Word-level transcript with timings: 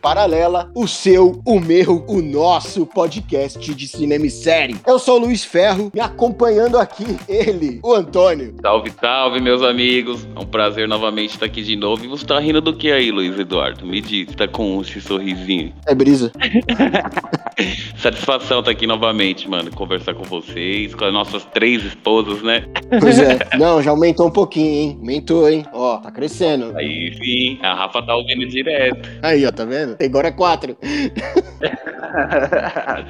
Paralela, 0.00 0.70
o 0.74 0.88
seu, 0.88 1.42
o 1.44 1.60
meu, 1.60 2.04
o 2.08 2.22
nosso 2.22 2.86
podcast 2.86 3.74
de 3.74 3.86
cinema 3.86 4.24
e 4.24 4.30
série. 4.30 4.76
Eu 4.86 4.98
sou 4.98 5.16
o 5.16 5.26
Luiz 5.26 5.44
Ferro, 5.44 5.90
me 5.92 6.00
acompanhando 6.00 6.78
aqui, 6.78 7.04
ele, 7.28 7.78
o 7.82 7.92
Antônio. 7.92 8.54
Salve, 8.62 8.90
salve, 8.98 9.40
meus 9.40 9.62
amigos. 9.62 10.26
É 10.34 10.38
um 10.40 10.46
prazer 10.46 10.88
novamente 10.88 11.34
estar 11.34 11.44
aqui 11.44 11.62
de 11.62 11.76
novo. 11.76 12.04
E 12.04 12.08
você 12.08 12.24
tá 12.24 12.40
rindo 12.40 12.60
do 12.62 12.74
que 12.74 12.90
aí, 12.90 13.10
Luiz 13.10 13.38
Eduardo? 13.38 13.84
Me 13.84 14.00
diz, 14.00 14.34
tá 14.34 14.48
com 14.48 14.80
esse 14.80 14.98
sorrisinho? 15.00 15.74
É 15.86 15.94
brisa. 15.94 16.32
Satisfação 17.98 18.60
estar 18.60 18.70
aqui 18.70 18.86
novamente, 18.86 19.48
mano. 19.48 19.70
Conversar 19.70 20.14
com 20.14 20.24
vocês, 20.24 20.94
com 20.94 21.04
as 21.04 21.12
nossas 21.12 21.44
três 21.46 21.84
esposas, 21.84 22.42
né? 22.42 22.64
Pois 23.00 23.18
é. 23.18 23.38
Não, 23.58 23.82
já 23.82 23.90
aumentou 23.90 24.28
um 24.28 24.30
pouquinho, 24.30 24.72
hein? 24.72 24.96
Aumentou, 24.98 25.48
hein? 25.48 25.66
Ó, 25.72 25.98
tá 25.98 26.10
crescendo. 26.10 26.76
Aí 26.76 27.14
sim, 27.14 27.58
a 27.62 27.74
Rafa 27.74 28.02
tá 28.02 28.16
ouvindo 28.16 28.46
direto. 28.46 29.08
Aí, 29.22 29.44
ó, 29.44 29.50
tá 29.50 29.65
vendo? 29.66 29.96
Agora 30.02 30.28
é 30.28 30.32
quatro. 30.32 30.76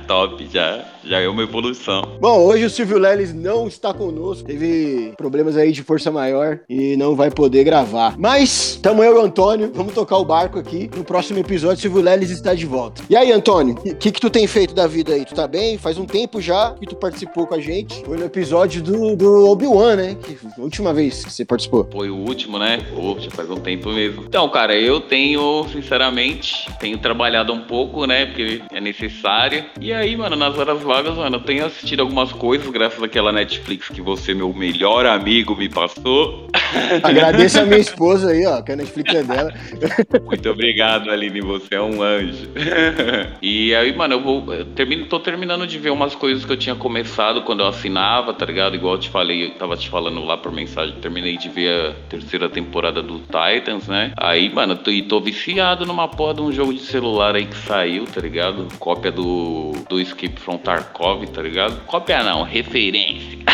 Top, 0.06 0.48
já, 0.52 0.84
já 1.04 1.20
é 1.20 1.28
uma 1.28 1.42
evolução. 1.42 2.16
Bom, 2.20 2.40
hoje 2.40 2.64
o 2.64 2.70
Silvio 2.70 2.98
Leles 2.98 3.32
não 3.32 3.68
está 3.68 3.94
conosco. 3.94 4.46
Teve 4.46 5.12
problemas 5.16 5.56
aí 5.56 5.72
de 5.72 5.82
força 5.82 6.10
maior 6.10 6.60
e 6.68 6.96
não 6.96 7.14
vai 7.14 7.30
poder 7.30 7.64
gravar. 7.64 8.16
Mas, 8.18 8.78
tamo 8.82 9.02
eu 9.02 9.16
e 9.16 9.18
o 9.18 9.22
Antônio. 9.22 9.70
Vamos 9.74 9.94
tocar 9.94 10.18
o 10.18 10.24
barco 10.24 10.58
aqui. 10.58 10.90
No 10.96 11.04
próximo 11.04 11.38
episódio, 11.38 11.78
o 11.78 11.80
Silvio 11.80 12.02
Leles 12.02 12.30
está 12.30 12.54
de 12.54 12.66
volta. 12.66 13.02
E 13.08 13.16
aí, 13.16 13.32
Antônio, 13.32 13.74
o 13.74 13.94
que, 13.94 14.10
que 14.10 14.20
tu 14.20 14.30
tem 14.30 14.46
feito 14.46 14.74
da 14.74 14.86
vida 14.86 15.14
aí? 15.14 15.24
Tu 15.24 15.34
tá 15.34 15.46
bem? 15.46 15.78
Faz 15.78 15.98
um 15.98 16.06
tempo 16.06 16.40
já 16.40 16.72
que 16.72 16.86
tu 16.86 16.96
participou 16.96 17.46
com 17.46 17.54
a 17.54 17.60
gente. 17.60 18.04
Foi 18.04 18.16
no 18.16 18.24
episódio 18.24 18.82
do, 18.82 19.16
do 19.16 19.50
Obi-Wan, 19.50 19.96
né? 19.96 20.16
Que 20.22 20.34
foi 20.34 20.50
a 20.58 20.62
última 20.62 20.92
vez 20.92 21.24
que 21.24 21.32
você 21.32 21.44
participou. 21.44 21.88
Foi 21.92 22.10
o 22.10 22.16
último, 22.16 22.58
né? 22.58 22.78
Pô, 22.94 23.16
já 23.18 23.30
faz 23.30 23.50
um 23.50 23.56
tempo 23.56 23.90
mesmo. 23.90 24.24
Então, 24.26 24.48
cara, 24.48 24.76
eu 24.76 25.00
tenho, 25.00 25.66
sinceramente, 25.72 26.45
tenho 26.78 26.98
trabalhado 26.98 27.52
um 27.52 27.60
pouco, 27.60 28.06
né? 28.06 28.26
Porque 28.26 28.62
é 28.72 28.80
necessário. 28.80 29.64
E 29.80 29.92
aí, 29.92 30.16
mano, 30.16 30.36
nas 30.36 30.56
horas 30.58 30.82
vagas, 30.82 31.16
mano, 31.16 31.36
eu 31.36 31.40
tenho 31.40 31.66
assistido 31.66 32.00
algumas 32.00 32.32
coisas 32.32 32.68
graças 32.70 33.02
àquela 33.02 33.32
Netflix 33.32 33.88
que 33.88 34.00
você, 34.00 34.34
meu 34.34 34.52
melhor 34.52 35.06
amigo, 35.06 35.56
me 35.56 35.68
passou. 35.68 36.48
Agradeço 37.02 37.60
a 37.60 37.64
minha 37.64 37.78
esposa 37.78 38.30
aí, 38.30 38.46
ó, 38.46 38.62
que 38.62 38.72
a 38.72 38.76
Netflix 38.76 39.14
é 39.14 39.22
dela. 39.22 39.52
Muito 40.24 40.50
obrigado, 40.50 41.10
Aline, 41.10 41.40
você 41.40 41.74
é 41.74 41.82
um 41.82 42.02
anjo. 42.02 42.48
e 43.40 43.74
aí, 43.74 43.94
mano, 43.94 44.14
eu 44.14 44.22
vou. 44.22 44.52
Eu 44.52 44.64
termino, 44.66 45.06
tô 45.06 45.20
terminando 45.20 45.66
de 45.66 45.78
ver 45.78 45.90
umas 45.90 46.14
coisas 46.14 46.44
que 46.44 46.52
eu 46.52 46.56
tinha 46.56 46.74
começado 46.74 47.42
quando 47.42 47.60
eu 47.60 47.66
assinava, 47.66 48.32
tá 48.32 48.46
ligado? 48.46 48.74
Igual 48.74 48.94
eu 48.94 49.00
te 49.00 49.08
falei, 49.08 49.46
eu 49.46 49.50
tava 49.54 49.76
te 49.76 49.88
falando 49.88 50.24
lá 50.24 50.36
por 50.36 50.52
mensagem, 50.52 50.94
terminei 51.00 51.36
de 51.36 51.48
ver 51.48 51.90
a 51.90 51.92
terceira 52.08 52.48
temporada 52.48 53.02
do 53.02 53.20
Titans, 53.20 53.88
né? 53.88 54.12
Aí, 54.16 54.52
mano, 54.52 54.76
tô, 54.76 54.90
e 54.90 55.02
tô 55.02 55.20
viciado 55.20 55.86
numa 55.86 56.08
porra 56.08 56.25
de 56.34 56.42
um 56.42 56.52
jogo 56.52 56.74
de 56.74 56.80
celular 56.80 57.34
aí 57.34 57.46
que 57.46 57.56
saiu, 57.56 58.04
tá 58.04 58.20
ligado? 58.20 58.68
Cópia 58.78 59.12
do, 59.12 59.72
do 59.88 60.00
Escape 60.00 60.38
from 60.40 60.58
Tarkov, 60.58 61.24
tá 61.28 61.42
ligado? 61.42 61.84
Cópia 61.86 62.22
não, 62.22 62.42
referência. 62.42 63.45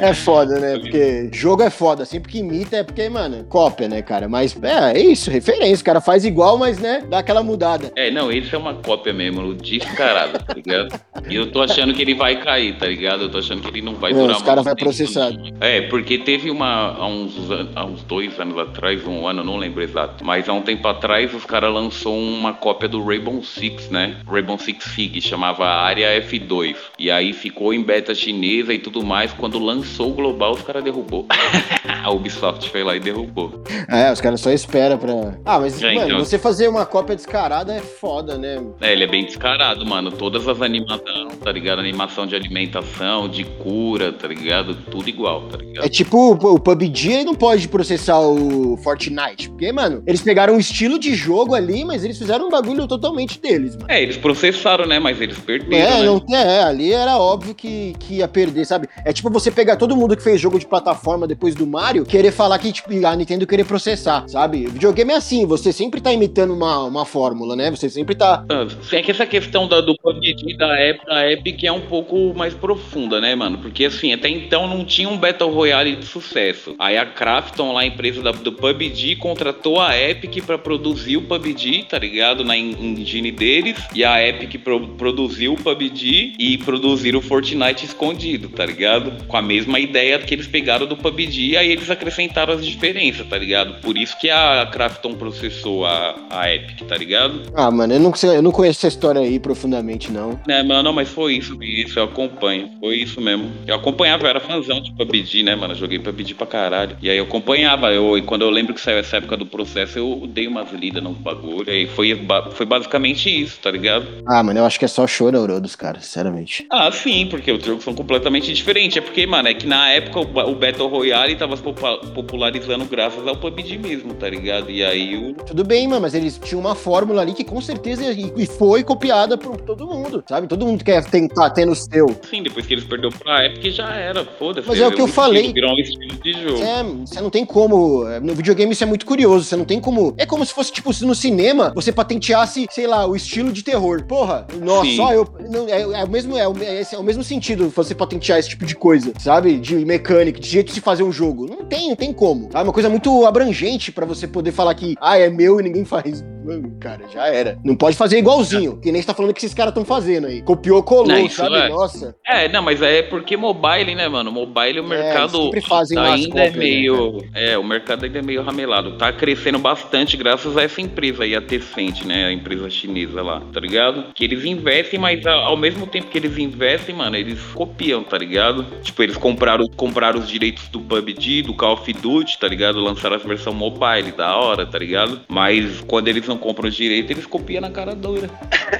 É 0.00 0.12
foda, 0.14 0.58
né? 0.58 0.78
Porque 0.78 1.30
jogo 1.32 1.62
é 1.62 1.70
foda. 1.70 2.04
Sempre 2.04 2.30
que 2.32 2.38
imita 2.38 2.76
é 2.76 2.82
porque, 2.82 3.08
mano, 3.08 3.44
cópia, 3.44 3.88
né, 3.88 4.02
cara? 4.02 4.28
Mas 4.28 4.56
é, 4.62 4.98
é 4.98 5.00
isso, 5.02 5.30
referência. 5.30 5.82
O 5.82 5.84
cara 5.84 6.00
faz 6.00 6.24
igual, 6.24 6.58
mas, 6.58 6.78
né, 6.78 7.02
dá 7.08 7.18
aquela 7.18 7.42
mudada. 7.42 7.92
É, 7.96 8.10
não, 8.10 8.30
esse 8.30 8.54
é 8.54 8.58
uma 8.58 8.74
cópia 8.74 9.12
mesmo, 9.12 9.54
descarado, 9.54 10.38
tá 10.44 10.54
ligado? 10.54 11.00
E 11.28 11.34
eu 11.34 11.50
tô 11.50 11.62
achando 11.62 11.94
que 11.94 12.02
ele 12.02 12.14
vai 12.14 12.40
cair, 12.40 12.76
tá 12.76 12.86
ligado? 12.86 13.22
Eu 13.22 13.30
tô 13.30 13.38
achando 13.38 13.62
que 13.62 13.68
ele 13.68 13.82
não 13.82 13.94
vai 13.94 14.12
Não, 14.12 14.20
durar 14.22 14.36
os 14.36 14.42
caras 14.42 14.64
vai 14.64 14.74
tempo. 14.74 14.84
processado. 14.84 15.38
É, 15.60 15.82
porque 15.82 16.18
teve 16.18 16.50
uma. 16.50 16.96
Há 16.96 17.06
uns, 17.06 17.34
há 17.74 17.84
uns 17.84 18.02
dois 18.02 18.38
anos 18.38 18.58
atrás, 18.58 19.06
um 19.06 19.26
ano, 19.26 19.42
não 19.42 19.56
lembro 19.56 19.82
exato. 19.82 20.24
Mas 20.24 20.48
há 20.48 20.52
um 20.52 20.62
tempo 20.62 20.86
atrás, 20.88 21.32
os 21.34 21.44
caras 21.44 21.72
lançou 21.72 22.16
uma 22.18 22.52
cópia 22.52 22.88
do 22.88 23.04
Rainbow 23.04 23.42
Six, 23.42 23.88
né? 23.90 24.16
Rainbow 24.30 24.58
Six 24.58 24.84
Siege, 24.84 25.20
chamava 25.20 25.66
Área 25.66 26.20
F2. 26.22 26.76
E 26.98 27.10
aí 27.14 27.32
ficou 27.32 27.72
em 27.72 27.82
beta 27.82 28.14
chinesa 28.14 28.72
e 28.72 28.78
tudo 28.78 29.04
mais. 29.04 29.32
Quando 29.32 29.58
lançou 29.58 30.10
o 30.10 30.14
global, 30.14 30.52
os 30.52 30.62
caras 30.62 30.84
derrubou. 30.84 31.26
A 32.04 32.10
Ubisoft 32.10 32.68
foi 32.70 32.84
lá 32.84 32.94
e 32.94 33.00
derrubou. 33.00 33.62
É, 33.88 34.12
os 34.12 34.20
caras 34.20 34.40
só 34.40 34.50
esperam 34.50 34.98
pra. 34.98 35.38
Ah, 35.44 35.58
mas, 35.58 35.82
É, 35.82 35.94
mano, 35.94 36.06
então- 36.06 36.18
você 36.18 36.38
fazer 36.38 36.68
uma 36.68 36.84
cópia 36.84 37.16
descarada 37.16 37.72
é 37.74 37.80
foda, 37.80 38.36
né? 38.36 38.62
É, 38.80 38.92
ele 38.92 39.04
é 39.04 39.06
bem 39.06 39.24
descarado, 39.24 39.84
mano. 39.86 40.12
Todas 40.12 40.46
as 40.46 40.60
animações, 40.60 41.36
tá 41.42 41.50
ligado? 41.50 41.78
Animação 41.78 42.26
de 42.26 42.34
alimentação, 42.36 43.28
de 43.28 43.44
cura, 43.44 44.12
tá 44.12 44.28
ligado? 44.28 44.74
Tudo 44.90 45.08
igual, 45.08 45.42
tá 45.48 45.56
ligado? 45.56 45.84
É 45.84 45.88
tipo 45.88 46.32
o 46.32 46.58
PUBG 46.60 47.12
ele 47.12 47.24
não 47.24 47.34
pode 47.34 47.68
processar 47.68 48.18
o 48.20 48.76
Fortnite. 48.82 49.48
Porque, 49.48 49.72
mano, 49.72 50.02
eles 50.06 50.20
pegaram 50.20 50.54
um 50.54 50.58
estilo 50.58 50.98
de 50.98 51.14
jogo 51.14 51.54
ali, 51.54 51.84
mas 51.84 52.04
eles 52.04 52.18
fizeram 52.18 52.48
um 52.48 52.50
bagulho 52.50 52.86
totalmente 52.86 53.40
deles, 53.40 53.76
mano. 53.76 53.86
É, 53.88 54.02
eles 54.02 54.16
processaram, 54.16 54.86
né? 54.86 54.98
Mas 54.98 55.20
eles 55.20 55.38
perderam, 55.38 55.76
É, 55.76 56.00
né? 56.00 56.04
não, 56.04 56.22
é, 56.36 56.62
ali 56.64 56.92
era 56.92 57.16
óbvio 57.16 57.54
que, 57.54 57.94
que 57.98 58.16
ia 58.16 58.28
perder, 58.28 58.66
sabe? 58.66 58.88
É 59.04 59.12
tipo 59.12 59.30
você 59.30 59.50
pegar 59.50 59.76
todo 59.76 59.96
mundo 59.96 60.16
que 60.16 60.22
fez 60.22 60.40
jogo 60.40 60.58
de 60.58 60.66
plataforma 60.66 61.26
depois 61.26 61.54
do 61.54 61.66
Mario, 61.66 61.93
querer 62.02 62.32
falar 62.32 62.58
que, 62.58 62.72
tipo, 62.72 62.90
a 63.06 63.14
Nintendo 63.16 63.46
querer 63.46 63.64
processar, 63.64 64.24
sabe? 64.28 64.66
Videogame 64.66 65.12
é 65.12 65.16
assim, 65.16 65.44
você 65.46 65.72
sempre 65.72 66.00
tá 66.00 66.12
imitando 66.12 66.54
uma, 66.54 66.84
uma 66.84 67.04
fórmula, 67.04 67.54
né? 67.54 67.70
Você 67.70 67.90
sempre 67.90 68.14
tá. 68.14 68.44
Ah, 68.48 68.66
É 68.92 69.02
que 69.02 69.10
essa 69.10 69.26
questão 69.26 69.68
da, 69.68 69.80
do 69.80 69.94
PUBG 69.98 70.56
da 70.56 70.64
da 71.06 71.30
Epic 71.30 71.62
é 71.64 71.70
um 71.72 71.82
pouco 71.82 72.32
mais 72.34 72.54
profunda, 72.54 73.20
né, 73.20 73.34
mano? 73.34 73.58
Porque 73.58 73.84
assim, 73.84 74.12
até 74.12 74.28
então 74.28 74.66
não 74.66 74.84
tinha 74.84 75.08
um 75.08 75.16
Battle 75.18 75.50
Royale 75.52 75.96
de 75.96 76.06
sucesso. 76.06 76.74
Aí 76.78 76.96
a 76.96 77.04
Krafton, 77.04 77.72
lá 77.72 77.82
a 77.82 77.86
empresa 77.86 78.22
da- 78.22 78.32
do 78.32 78.52
PUBG, 78.52 79.16
contratou 79.16 79.80
a 79.80 79.96
Epic 79.96 80.42
pra 80.44 80.56
produzir 80.56 81.16
o 81.18 81.22
PUBG, 81.22 81.84
tá 81.88 81.98
ligado? 81.98 82.44
Na 82.44 82.56
en- 82.56 82.74
engine 82.80 83.30
deles. 83.30 83.76
E 83.94 84.04
a 84.04 84.26
Epic 84.26 84.60
pro- 84.62 84.88
produziu 84.88 85.52
o 85.52 85.56
PUBG 85.56 86.32
e 86.38 86.58
produziram 86.58 87.18
o 87.18 87.22
Fortnite 87.22 87.84
escondido, 87.84 88.48
tá 88.48 88.64
ligado? 88.64 89.24
Com 89.26 89.36
a 89.36 89.42
mesma 89.42 89.78
ideia 89.78 90.18
que 90.18 90.34
eles 90.34 90.46
pegaram 90.46 90.86
do 90.86 90.96
PUBG, 90.96 91.56
aí 91.56 91.70
eles 91.70 91.83
acrescentaram 91.90 92.54
as 92.54 92.64
diferenças, 92.64 93.26
tá 93.26 93.38
ligado? 93.38 93.80
Por 93.80 93.96
isso 93.96 94.18
que 94.18 94.30
a 94.30 94.66
Krafton 94.70 95.14
processou 95.14 95.84
a, 95.86 96.14
a 96.30 96.52
Epic, 96.54 96.82
tá 96.86 96.96
ligado? 96.96 97.42
Ah, 97.54 97.70
mano, 97.70 97.94
eu 97.94 98.00
não, 98.00 98.14
sei- 98.14 98.36
eu 98.36 98.42
não 98.42 98.50
conheço 98.50 98.78
essa 98.80 98.88
história 98.88 99.20
aí 99.20 99.38
profundamente, 99.38 100.10
não. 100.10 100.38
É, 100.48 100.62
mano, 100.62 100.82
não, 100.82 100.92
mas 100.92 101.08
foi 101.08 101.34
isso, 101.34 101.56
isso, 101.62 101.98
eu 101.98 102.04
acompanho. 102.04 102.70
Foi 102.80 102.96
isso 102.96 103.20
mesmo. 103.20 103.50
Eu 103.66 103.74
acompanhava, 103.76 104.24
eu 104.24 104.28
era 104.28 104.40
fãzão 104.40 104.80
de 104.80 104.92
PUBG, 104.94 105.42
né, 105.42 105.54
mano? 105.54 105.72
Eu 105.74 105.78
joguei 105.78 105.98
PUBG 105.98 106.34
pra 106.34 106.46
caralho. 106.46 106.96
E 107.02 107.08
aí 107.10 107.16
eu 107.18 107.24
acompanhava. 107.24 107.90
Eu, 107.92 108.16
e 108.18 108.22
quando 108.22 108.42
eu 108.42 108.50
lembro 108.50 108.74
que 108.74 108.80
saiu 108.80 108.98
essa 108.98 109.16
época 109.16 109.36
do 109.36 109.46
processo, 109.46 109.98
eu 109.98 110.26
dei 110.28 110.46
umas 110.46 110.70
lidas 110.72 111.02
no 111.02 111.10
bagulho. 111.12 111.64
E 111.68 111.70
aí 111.70 111.86
foi, 111.86 112.18
foi 112.52 112.66
basicamente 112.66 113.28
isso, 113.28 113.58
tá 113.60 113.70
ligado? 113.70 114.06
Ah, 114.26 114.42
mano, 114.42 114.58
eu 114.60 114.64
acho 114.64 114.78
que 114.78 114.84
é 114.84 114.88
só 114.88 115.06
chororô 115.06 115.60
dos 115.60 115.76
caras, 115.76 116.04
sinceramente. 116.04 116.66
Ah, 116.70 116.90
sim, 116.92 117.26
porque 117.30 117.50
os 117.52 117.64
jogos 117.64 117.84
são 117.84 117.94
completamente 117.94 118.52
diferentes. 118.52 118.96
É 118.96 119.00
porque, 119.00 119.26
mano, 119.26 119.48
é 119.48 119.54
que 119.54 119.66
na 119.66 119.90
época 119.90 120.20
o, 120.20 120.50
o 120.50 120.54
Battle 120.54 120.88
Royale 120.88 121.36
tava 121.36 121.56
popularizando 121.72 122.84
graças 122.84 123.26
ao 123.26 123.36
PUBG 123.36 123.78
mesmo, 123.78 124.14
tá 124.14 124.28
ligado? 124.28 124.70
E 124.70 124.84
aí 124.84 125.16
o. 125.16 125.34
Tudo 125.34 125.64
bem, 125.64 125.88
mano, 125.88 126.02
mas 126.02 126.14
eles 126.14 126.38
tinham 126.42 126.60
uma 126.60 126.74
fórmula 126.74 127.22
ali 127.22 127.32
que 127.32 127.44
com 127.44 127.60
certeza 127.60 128.04
e 128.12 128.46
foi 128.46 128.82
copiada 128.82 129.36
por 129.36 129.60
todo 129.60 129.86
mundo, 129.86 130.22
sabe? 130.28 130.46
Todo 130.46 130.66
mundo 130.66 130.84
quer 130.84 131.04
tentar 131.04 131.50
ter 131.50 131.64
no 131.64 131.74
seu. 131.74 132.06
Sim, 132.28 132.42
depois 132.42 132.66
que 132.66 132.74
eles 132.74 132.84
perderam 132.84 133.10
pra 133.10 133.46
Epic 133.46 133.72
já 133.72 133.94
era, 133.94 134.24
foda-se. 134.24 134.68
Mas 134.68 134.80
é 134.80 134.86
o 134.86 134.92
que 134.92 135.00
eu 135.00 135.08
falei. 135.08 135.52
Virou 135.52 135.72
um 135.72 135.78
estilo 135.78 136.22
de 136.22 136.32
jogo. 136.32 136.62
É, 136.62 136.82
você 137.06 137.20
não 137.20 137.30
tem 137.30 137.44
como. 137.44 138.06
é, 138.08 138.20
No 138.20 138.34
videogame 138.34 138.72
isso 138.72 138.84
é 138.84 138.86
muito 138.86 139.06
curioso. 139.06 139.44
Você 139.44 139.56
não 139.56 139.64
tem 139.64 139.80
como. 139.80 140.14
É 140.16 140.26
como 140.26 140.44
se 140.44 140.52
fosse, 140.52 140.72
tipo, 140.72 140.92
se 140.92 141.04
no 141.04 141.14
cinema 141.14 141.72
você 141.74 141.92
patenteasse, 141.92 142.66
sei 142.70 142.86
lá, 142.86 143.06
o 143.06 143.16
estilo 143.16 143.52
de 143.52 143.62
terror. 143.62 144.04
Porra, 144.04 144.46
nossa, 144.62 144.86
Sim. 144.86 144.96
só 144.96 145.12
eu. 145.12 145.28
não, 145.50 145.68
é, 145.68 145.80
é 145.80 146.04
o 146.04 146.08
mesmo, 146.08 146.36
é, 146.36 146.48
o, 146.48 146.54
é, 146.62 146.82
é 146.92 146.98
o 146.98 147.02
mesmo 147.02 147.22
sentido 147.22 147.68
você 147.68 147.94
patentear 147.94 148.38
esse 148.38 148.48
tipo 148.48 148.64
de 148.64 148.74
coisa, 148.74 149.12
sabe? 149.18 149.58
De 149.58 149.74
mecânica, 149.84 150.40
de 150.40 150.48
jeito 150.48 150.72
de 150.72 150.80
fazer 150.80 151.02
um 151.02 151.12
jogo. 151.12 151.46
Não 151.56 151.64
tem, 151.64 151.88
não 151.88 151.96
tem 151.96 152.12
como. 152.12 152.48
É 152.52 152.62
uma 152.62 152.72
coisa 152.72 152.88
muito 152.90 153.24
abrangente 153.26 153.92
pra 153.92 154.04
você 154.04 154.26
poder 154.26 154.52
falar 154.52 154.74
que, 154.74 154.94
ah, 155.00 155.16
é 155.18 155.30
meu 155.30 155.60
e 155.60 155.62
ninguém 155.62 155.84
faz. 155.84 156.22
Mano, 156.44 156.76
cara, 156.78 157.08
já 157.08 157.26
era. 157.26 157.58
Não 157.64 157.74
pode 157.74 157.96
fazer 157.96 158.18
igualzinho, 158.18 158.76
que 158.78 158.92
nem 158.92 159.00
você 159.00 159.06
tá 159.06 159.14
falando 159.14 159.32
que 159.32 159.38
esses 159.40 159.54
caras 159.54 159.70
estão 159.70 159.82
fazendo 159.84 160.26
aí. 160.26 160.42
Copiou, 160.42 160.82
colou, 160.82 161.06
Não, 161.06 161.28
sabe? 161.30 161.56
é. 161.56 161.68
Nossa. 161.70 162.14
É, 162.26 162.48
não, 162.50 162.60
mas 162.62 162.82
é 162.82 163.00
porque 163.02 163.34
mobile, 163.34 163.94
né, 163.94 164.06
mano? 164.08 164.30
Mobile 164.30 164.80
o 164.80 164.84
mercado 164.86 165.42
sempre 165.44 165.62
fazem 165.62 165.98
ainda 165.98 166.44
é 166.44 166.50
né, 166.50 166.56
meio. 166.56 167.24
é, 167.34 167.56
o 167.56 167.64
mercado 167.64 168.04
ainda 168.04 168.18
é 168.18 168.22
meio 168.22 168.42
ramelado. 168.42 168.98
Tá 168.98 169.10
crescendo 169.10 169.58
bastante 169.58 170.18
graças 170.18 170.54
a 170.58 170.62
essa 170.62 170.82
empresa 170.82 171.24
aí, 171.24 171.34
a 171.34 171.40
Tencent, 171.40 172.04
né? 172.04 172.26
A 172.26 172.32
empresa 172.32 172.68
chinesa 172.68 173.22
lá, 173.22 173.40
tá 173.52 173.58
ligado? 173.58 174.12
Que 174.14 174.24
eles 174.24 174.44
investem, 174.44 175.00
mas 175.00 175.24
ao 175.26 175.56
mesmo 175.56 175.86
tempo 175.86 176.08
que 176.08 176.18
eles 176.18 176.36
investem, 176.36 176.94
mano, 176.94 177.16
eles 177.16 177.40
copiam, 177.54 178.02
tá 178.04 178.18
ligado? 178.18 178.66
Tipo, 178.82 179.02
eles 179.02 179.16
compraram, 179.16 179.66
compraram 179.76 180.20
os 180.20 180.28
direitos 180.28 180.68
do 180.68 180.78
PUBG, 180.80 181.42
do 181.44 181.54
Call 181.54 181.74
of 181.74 181.92
Duty, 181.92 182.38
tá 182.38 182.48
ligado? 182.48 182.80
Lançaram 182.80 183.16
a 183.16 183.18
versão 183.18 183.52
mobile, 183.52 184.12
da 184.16 184.36
hora, 184.36 184.66
tá 184.66 184.78
ligado? 184.78 185.20
Mas 185.28 185.80
quando 185.86 186.08
eles 186.08 186.26
não 186.26 186.36
compram 186.36 186.68
direito, 186.68 187.12
eles 187.12 187.26
copiam 187.26 187.60
na 187.60 187.70
cara 187.70 187.94
dura. 187.94 188.28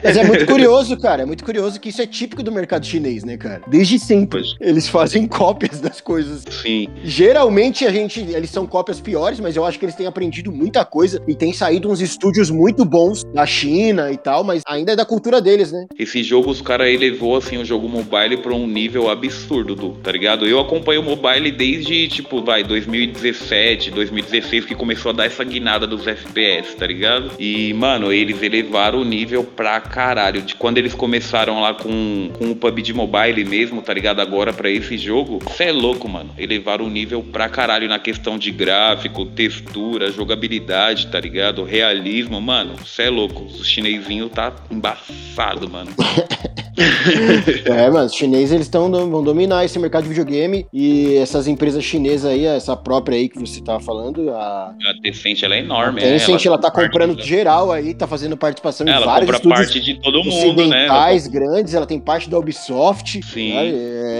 Mas 0.02 0.16
é 0.16 0.24
muito 0.24 0.46
curioso, 0.46 0.96
cara. 0.98 1.22
É 1.22 1.26
muito 1.26 1.44
curioso 1.44 1.80
que 1.80 1.88
isso 1.88 2.02
é 2.02 2.06
típico 2.06 2.42
do 2.42 2.52
mercado 2.52 2.84
chinês, 2.86 3.24
né, 3.24 3.36
cara? 3.36 3.62
Desde 3.68 3.98
sempre. 3.98 4.40
Pois. 4.40 4.54
Eles 4.60 4.88
fazem 4.88 5.26
cópias 5.26 5.80
das 5.80 6.00
coisas. 6.00 6.44
Sim. 6.50 6.88
Geralmente 7.02 7.86
a 7.86 7.90
gente. 7.90 8.20
Eles 8.20 8.50
são 8.50 8.66
cópias 8.66 9.00
piores, 9.00 9.40
mas 9.40 9.56
eu 9.56 9.64
acho 9.64 9.78
que 9.78 9.84
eles 9.84 9.94
têm 9.94 10.06
aprendido 10.06 10.50
muita 10.50 10.84
coisa 10.84 11.22
e 11.26 11.34
tem 11.34 11.52
saído 11.52 11.90
uns 11.90 12.00
estúdios 12.00 12.50
muito 12.50 12.84
bons 12.84 13.24
da 13.32 13.46
China 13.46 14.10
e 14.10 14.16
tal, 14.16 14.44
mas 14.44 14.62
ainda 14.66 14.92
é 14.92 14.96
da 14.96 15.04
cultura 15.04 15.40
deles, 15.40 15.72
né? 15.72 15.86
Esse 15.98 16.22
jogo, 16.22 16.50
os 16.50 16.60
caras 16.60 16.88
elevou, 16.88 17.36
assim, 17.36 17.58
o 17.58 17.64
jogo 17.64 17.88
mobile 17.88 18.38
pra 18.38 18.54
um 18.54 18.66
nível 18.66 19.10
absurdo, 19.10 19.74
do, 19.74 19.90
tá 19.90 20.10
ligado? 20.12 20.46
Eu 20.46 20.60
acompanho 20.60 21.00
o 21.00 21.04
mobile 21.04 21.50
desde, 21.50 22.08
tipo, 22.08 22.40
vai, 22.54 22.62
2017, 22.62 23.90
2016, 23.90 24.64
que 24.64 24.74
começou 24.76 25.10
a 25.10 25.12
dar 25.12 25.24
essa 25.24 25.42
guinada 25.42 25.88
dos 25.88 26.06
FPS, 26.06 26.76
tá 26.76 26.86
ligado? 26.86 27.32
E, 27.36 27.74
mano, 27.74 28.12
eles 28.12 28.40
elevaram 28.42 29.00
o 29.00 29.04
nível 29.04 29.42
pra 29.42 29.80
caralho. 29.80 30.40
De 30.40 30.54
quando 30.54 30.78
eles 30.78 30.94
começaram 30.94 31.60
lá 31.60 31.74
com, 31.74 32.30
com 32.38 32.52
o 32.52 32.54
PUBG 32.54 32.92
Mobile 32.92 33.44
mesmo, 33.44 33.82
tá 33.82 33.92
ligado? 33.92 34.20
Agora 34.20 34.52
pra 34.52 34.70
esse 34.70 34.96
jogo, 34.96 35.40
cê 35.56 35.64
é 35.64 35.72
louco, 35.72 36.08
mano. 36.08 36.30
Elevaram 36.38 36.84
o 36.84 36.90
nível 36.90 37.24
pra 37.24 37.48
caralho 37.48 37.88
na 37.88 37.98
questão 37.98 38.38
de 38.38 38.52
gráfico, 38.52 39.26
textura, 39.26 40.12
jogabilidade, 40.12 41.08
tá 41.08 41.18
ligado? 41.18 41.64
Realismo, 41.64 42.40
mano, 42.40 42.76
cê 42.86 43.04
é 43.04 43.10
louco. 43.10 43.44
Os 43.44 43.66
chinesinhos 43.66 44.30
tá 44.30 44.52
embaçado, 44.70 45.68
mano. 45.68 45.90
É, 47.64 47.90
mano, 47.90 48.06
os 48.06 48.14
chineses 48.14 48.52
eles 48.52 48.68
tão, 48.68 48.90
vão 48.90 49.22
dominar 49.22 49.64
esse 49.64 49.78
mercado 49.78 50.02
de 50.04 50.08
videogame 50.08 50.66
e 50.72 51.16
essas 51.16 51.46
empresas 51.46 51.84
chinesas 51.84 52.30
aí, 52.30 52.43
essa 52.46 52.76
própria 52.76 53.16
aí 53.16 53.28
que 53.28 53.38
você 53.38 53.60
tava 53.60 53.80
falando, 53.80 54.30
a 54.30 54.74
A 54.88 55.00
ela 55.42 55.54
é 55.56 55.58
enorme. 55.58 56.00
a 56.00 56.04
Tencent, 56.04 56.44
ela, 56.46 56.58
tá 56.58 56.70
parte 56.70 56.86
comprando 56.90 57.16
da- 57.16 57.22
geral 57.22 57.70
aí, 57.72 57.94
tá 57.94 58.06
fazendo 58.06 58.36
participação 58.36 58.86
em 58.86 58.90
Ela 58.90 59.04
vários 59.06 59.30
compra 59.30 59.36
estúdios 59.36 59.66
parte 59.66 59.80
de 59.80 60.00
todo 60.00 60.22
mundo, 60.24 60.66
né? 60.66 60.86
Ela 60.86 61.04
grandes, 61.28 61.74
ela 61.74 61.86
tem 61.86 61.98
parte 61.98 62.28
da 62.28 62.38
Ubisoft. 62.38 63.20
Sim. 63.22 63.52
sabe? 63.54 63.74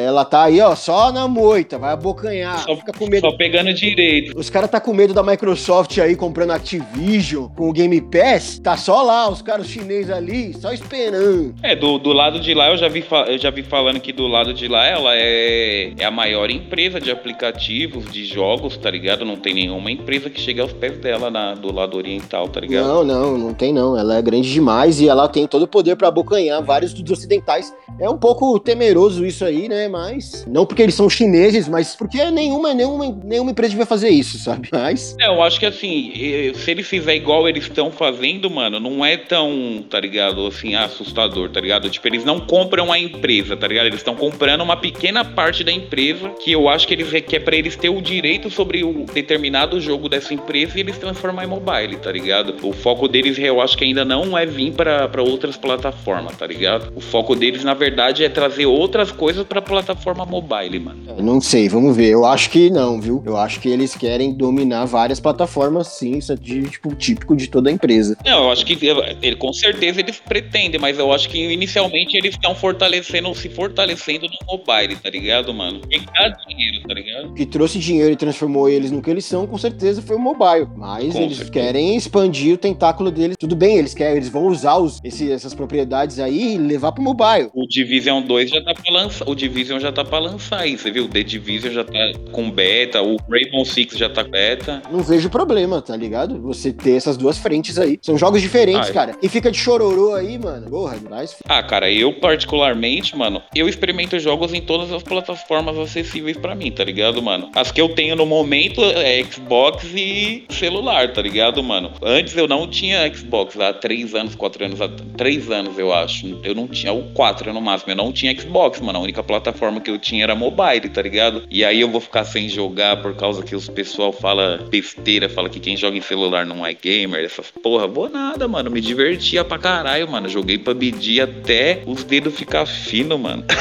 Ela 0.07 0.25
tá 0.25 0.45
aí, 0.45 0.61
ó, 0.61 0.75
só 0.75 1.11
na 1.13 1.27
moita, 1.27 1.79
vai 1.79 1.93
abocanhar, 1.93 2.59
Só- 2.65 2.77
fica 2.77 2.93
com 2.93 3.07
medo. 3.09 3.29
Só 3.29 3.37
pegando 3.37 3.73
direito. 3.73 4.39
Os 4.39 4.49
caras 4.51 4.71
tá 4.71 4.81
com 4.81 4.93
medo 4.93 5.13
da 5.15 5.23
Microsoft 5.23 5.97
aí 5.99 6.15
comprando 6.17 6.51
Activision 6.53 7.49
com 7.49 7.69
o 7.69 7.73
Game 7.73 8.01
Pass. 8.01 8.59
Tá 8.59 8.77
só 8.77 9.03
lá, 9.03 9.29
os 9.31 9.43
caras 9.43 9.67
chineses 9.69 10.11
ali, 10.11 10.55
só 10.55 10.73
esperando. 10.73 11.55
É, 11.63 11.75
do, 11.75 11.99
do 11.99 12.13
lado 12.13 12.39
de 12.41 12.55
lá 12.55 12.71
eu 12.71 12.77
já 12.77 12.89
vi, 12.89 13.05
eu 13.27 13.39
já 13.39 13.51
vi 13.51 13.63
falando 13.63 14.01
que 14.01 14.13
do 14.13 14.27
lado 14.27 14.53
de 14.53 14.69
lá 14.69 14.87
ela 14.87 15.15
é, 15.15 15.93
é 15.99 16.05
a 16.05 16.11
maior 16.11 16.51
empresa 16.51 17.01
de 17.01 17.11
aplicativos, 17.11 18.11
de 18.15 18.25
jogos, 18.25 18.77
tá 18.77 18.89
ligado? 18.89 19.25
Não 19.25 19.35
tem 19.35 19.53
nenhuma 19.53 19.91
empresa 19.91 20.31
que 20.31 20.41
chegue 20.41 20.61
aos 20.61 20.73
pés 20.73 20.97
dela 20.99 21.31
na, 21.31 21.55
do 21.55 21.75
lado 21.75 21.97
oriental, 21.97 22.49
tá 22.49 22.61
ligado? 22.61 22.87
Não, 22.87 23.03
não, 23.03 23.37
não 23.37 23.53
tem 23.53 23.73
não. 23.73 23.99
Ela 23.99 24.19
é 24.19 24.23
grande 24.23 24.53
demais 24.53 25.01
e 25.01 25.09
ela 25.09 25.29
tem 25.29 25.49
todo 25.49 25.63
o 25.63 25.69
poder 25.69 25.97
pra 25.97 26.09
abocanhar 26.09 26.63
vários 26.63 26.93
estúdios 26.93 27.19
ocidentais. 27.19 27.75
É 27.99 28.09
um 28.09 28.17
pouco 28.17 28.59
temeroso 28.61 29.27
isso 29.27 29.45
aí, 29.45 29.69
né? 29.69 29.89
Mas 29.89 30.47
não 30.47 30.65
porque 30.65 30.83
eles 30.83 30.95
são 30.95 31.11
chineses, 31.11 31.69
mas 31.69 31.97
porque 31.97 32.25
nenhuma, 32.31 32.73
nenhuma, 32.73 33.07
nenhuma 33.25 33.51
empresa 33.51 33.71
devia 33.71 33.87
fazer 33.87 34.11
isso, 34.11 34.39
sabe? 34.39 34.69
Mas 34.73 35.17
É, 35.21 35.27
eu 35.27 35.43
acho 35.43 35.59
que 35.59 35.67
assim, 35.67 36.13
se 36.55 36.71
eles 36.71 36.87
fizer 36.87 37.15
igual 37.15 37.49
eles 37.49 37.65
estão 37.65 37.91
fazendo, 37.91 38.51
mano, 38.51 38.79
não 38.79 39.05
é 39.05 39.17
tão, 39.17 39.85
tá 39.89 39.99
ligado, 39.99 40.47
assim, 40.47 40.75
assustador, 40.75 41.49
tá 41.51 41.61
ligado? 41.61 41.89
Tipo, 41.89 42.07
eles 42.09 42.25
não 42.25 42.39
compram 42.41 42.93
a 42.93 42.99
empresa, 42.99 43.57
tá 43.57 43.67
ligado? 43.67 43.87
Eles 43.87 44.01
estão 44.01 44.15
comprando 44.15 44.61
uma 44.61 44.77
pequena 44.77 45.25
parte 45.25 45.65
da 45.65 45.73
empresa 45.73 46.31
que 46.43 46.53
eu 46.53 46.69
acho 46.69 46.87
que 46.87 46.95
eles 46.95 47.11
que 47.23 47.37
é 47.37 47.41
pra 47.41 47.57
eles 47.57 47.77
ter 47.77 47.89
o 47.89 48.04
direito 48.05 48.51
sobre 48.51 48.85
o 48.85 49.07
determinado 49.13 49.81
jogo 49.81 50.09
dessa 50.09 50.33
empresa 50.35 50.77
e 50.77 50.81
eles 50.81 50.99
transformar 50.99 51.45
em 51.45 51.49
mobile, 51.49 51.97
tá 51.97 52.13
ligado? 52.13 52.55
O 52.63 52.73
foco 52.73 53.09
deles, 53.09 53.39
eu 53.39 53.61
acho 53.61 53.77
que 53.77 53.85
ainda 53.85 54.05
não 54.05 54.37
é 54.37 54.47
vir 54.47 54.73
pra 54.73 55.09
pra 55.09 55.23
outras 55.23 55.57
plataformas, 55.57 56.37
tá 56.37 56.47
ligado? 56.47 56.93
O 56.95 57.01
foco 57.01 57.35
deles, 57.35 57.65
na 57.65 57.75
verdade, 57.75 58.25
é 58.25 58.29
trazer 58.29 58.67
outras 58.67 59.11
coisas 59.11 59.45
pra 59.47 59.63
plataforma 59.63 60.25
mobile, 60.27 60.79
mano. 60.79 61.03
é, 61.19 61.23
não 61.23 61.41
sei, 61.41 61.69
vamos 61.69 61.97
ver. 61.97 62.11
Eu 62.11 62.25
acho 62.25 62.51
que 62.51 62.71
não, 62.71 63.01
viu? 63.01 63.23
Eu 63.25 63.37
acho 63.37 63.61
que 63.61 63.69
eles 63.69 63.97
querem 63.97 64.33
dominar 64.33 64.85
várias 64.85 65.21
plataformas, 65.21 65.89
sim. 65.89 66.19
Isso 66.19 66.33
é 66.33 66.37
de, 66.37 66.63
tipo, 66.63 66.95
típico 66.95 67.37
de 67.37 67.49
toda 67.49 67.71
empresa. 67.71 68.17
Não, 68.25 68.45
eu 68.45 68.51
acho 68.51 68.67
que 68.67 68.79
ele, 69.23 69.37
com 69.37 69.53
certeza 69.53 70.01
eles 70.01 70.21
pretendem, 70.21 70.81
mas 70.81 70.99
eu 70.99 71.13
acho 71.13 71.29
que 71.29 71.39
inicialmente 71.53 72.17
eles 72.17 72.35
estão 72.35 72.55
fortalecendo, 72.55 73.35
se 73.35 73.49
fortalecendo 73.49 74.27
no 74.27 74.59
mobile, 74.59 74.97
tá 74.97 75.11
ligado, 75.11 75.55
mano? 75.55 75.81
Porque 75.81 76.01
dá 76.01 76.29
dinheiro, 76.47 76.81
tá 76.87 76.95
ligado? 76.95 77.35
Que 77.35 77.47
trouxe 77.47 77.79
dinheiro 77.79 77.94
e 78.03 78.17
transformou 78.17 78.69
eles 78.69 78.91
no 78.91 79.01
que 79.03 79.11
eles 79.11 79.25
são, 79.25 79.47
com 79.47 79.57
certeza, 79.59 80.03
foi 80.03 80.17
o 80.17 80.19
mobile. 80.21 80.67
Mas 80.77 81.13
Com 81.15 81.23
eles 81.23 81.37
certeza. 81.39 81.51
querem 81.51 81.97
expandir 81.97 82.55
o 82.55 82.59
tentáculo 82.59 83.11
deles. 83.11 83.37
Tudo 83.39 83.55
bem, 83.57 83.77
eles 83.79 83.95
querem, 83.95 84.17
eles 84.17 84.29
vão 84.29 84.47
usar 84.47 84.77
os, 84.77 84.99
esse- 85.05 85.31
essas 85.31 85.55
propriedades 85.55 86.19
aí 86.19 86.55
e 86.55 86.59
levar 86.59 86.93
pro 86.93 87.03
mobile. 87.03 87.51
O 87.55 87.67
Division 87.67 88.23
2 88.23 88.51
já 88.51 88.63
tá 88.63 88.75
pra 88.75 88.93
lançar, 88.93 89.29
o 89.29 89.35
Division 89.35 89.79
já 89.81 89.93
tá 89.93 90.05
pra 90.05 90.19
lançar 90.19 90.61
aí, 90.61 90.77
você 90.77 90.91
viu? 90.91 91.05
O 91.05 91.09
The 91.09 91.23
Division 91.23 91.73
já 91.73 91.85
tá 91.85 91.93
com 92.33 92.51
beta, 92.51 93.03
o 93.03 93.17
Rainbow 93.31 93.65
Six 93.65 93.97
já 93.97 94.09
tá 94.09 94.23
beta. 94.25 94.83
Não 94.91 95.01
vejo 95.01 95.29
problema, 95.31 95.81
tá 95.83 95.97
ligado? 95.97 96.41
Você 96.43 96.73
ter 96.73 96.97
essas 96.97 97.17
duas 97.17 97.39
frentes 97.39 97.79
aí. 97.79 97.99
São 98.03 98.17
jogos 98.19 98.41
diferentes, 98.43 98.89
Ah, 98.89 98.91
é. 98.91 98.95
cara. 98.95 99.17
E 99.23 99.29
fica 99.29 99.51
de 99.51 99.59
chororô 99.59 100.15
aí, 100.15 100.39
mano. 100.39 100.69
Porra, 100.71 100.97
mas 101.09 101.37
Ah, 101.49 101.63
cara, 101.63 101.91
eu 101.91 102.13
particularmente, 102.15 103.17
mano, 103.17 103.43
eu 103.55 103.69
experimento 103.69 104.19
jogos 104.19 104.53
em 104.55 104.61
todas 104.61 104.93
as 104.93 105.03
plataformas 105.03 105.77
acessíveis 105.79 106.37
pra 106.37 106.55
mim, 106.55 106.71
tá 106.71 106.85
ligado, 106.85 107.21
mano? 107.23 107.51
As 107.55 107.71
que 107.73 107.81
eu 107.81 107.84
tenho 107.89 108.17
no 108.17 108.27
momento 108.27 108.83
é 108.83 109.23
Xbox 109.25 109.85
e 109.95 110.45
celular, 110.51 111.13
tá 111.13 111.23
ligado, 111.23 111.63
mano? 111.63 111.93
Antes 112.03 112.37
eu 112.37 112.47
não 112.47 112.69
tinha 112.69 113.13
Xbox, 113.15 113.59
há 113.59 113.73
três 113.73 114.15
anos, 114.15 114.35
quatro 114.35 114.65
anos, 114.65 114.81
há 114.81 114.89
três 115.17 115.51
anos 115.51 115.79
eu 115.79 115.93
acho. 115.93 116.39
Eu 116.43 116.55
não 116.55 116.69
tinha, 116.69 116.93
ou 116.93 117.05
quatro 117.15 117.53
no 117.53 117.61
máximo, 117.61 117.93
eu 117.93 117.97
não 117.97 118.13
tinha 118.13 118.39
Xbox, 118.39 118.81
mano. 118.81 118.99
A 118.99 119.03
única 119.03 119.23
plataforma 119.23 119.81
que 119.81 119.91
eu 119.91 119.99
tinha 119.99 120.25
era 120.25 120.35
mobile, 120.35 120.89
tá 120.89 121.03
ligado? 121.03 121.43
E 121.51 121.65
aí 121.65 121.81
eu 121.81 121.91
vou 121.91 122.01
ficar 122.01 122.25
sem 122.25 122.49
jogar 122.49 123.01
por 123.03 123.15
causa 123.15 123.43
que 123.43 123.55
os 123.55 123.69
pessoal 123.69 124.13
fala 124.13 124.65
besteira, 124.71 125.29
fala 125.29 125.49
que 125.49 125.61
quem 125.61 125.77
joga 125.77 125.97
em 125.97 126.01
celular 126.01 126.47
não 126.47 126.65
é 126.65 126.73
gamer, 126.73 127.25
essas 127.25 127.51
porra. 127.51 127.87
Vou 127.87 128.09
nada, 128.09 128.47
mano. 128.49 128.71
Me 128.71 128.81
divertia 128.81 129.45
pra 129.45 129.59
caralho, 129.59 130.11
mano. 130.11 130.29
Joguei 130.29 130.59
PUBG 130.59 131.21
até 131.21 131.83
os 131.87 132.05
dedos 132.05 132.35
ficar 132.35 132.67
fino, 132.67 133.19
mano. 133.19 133.45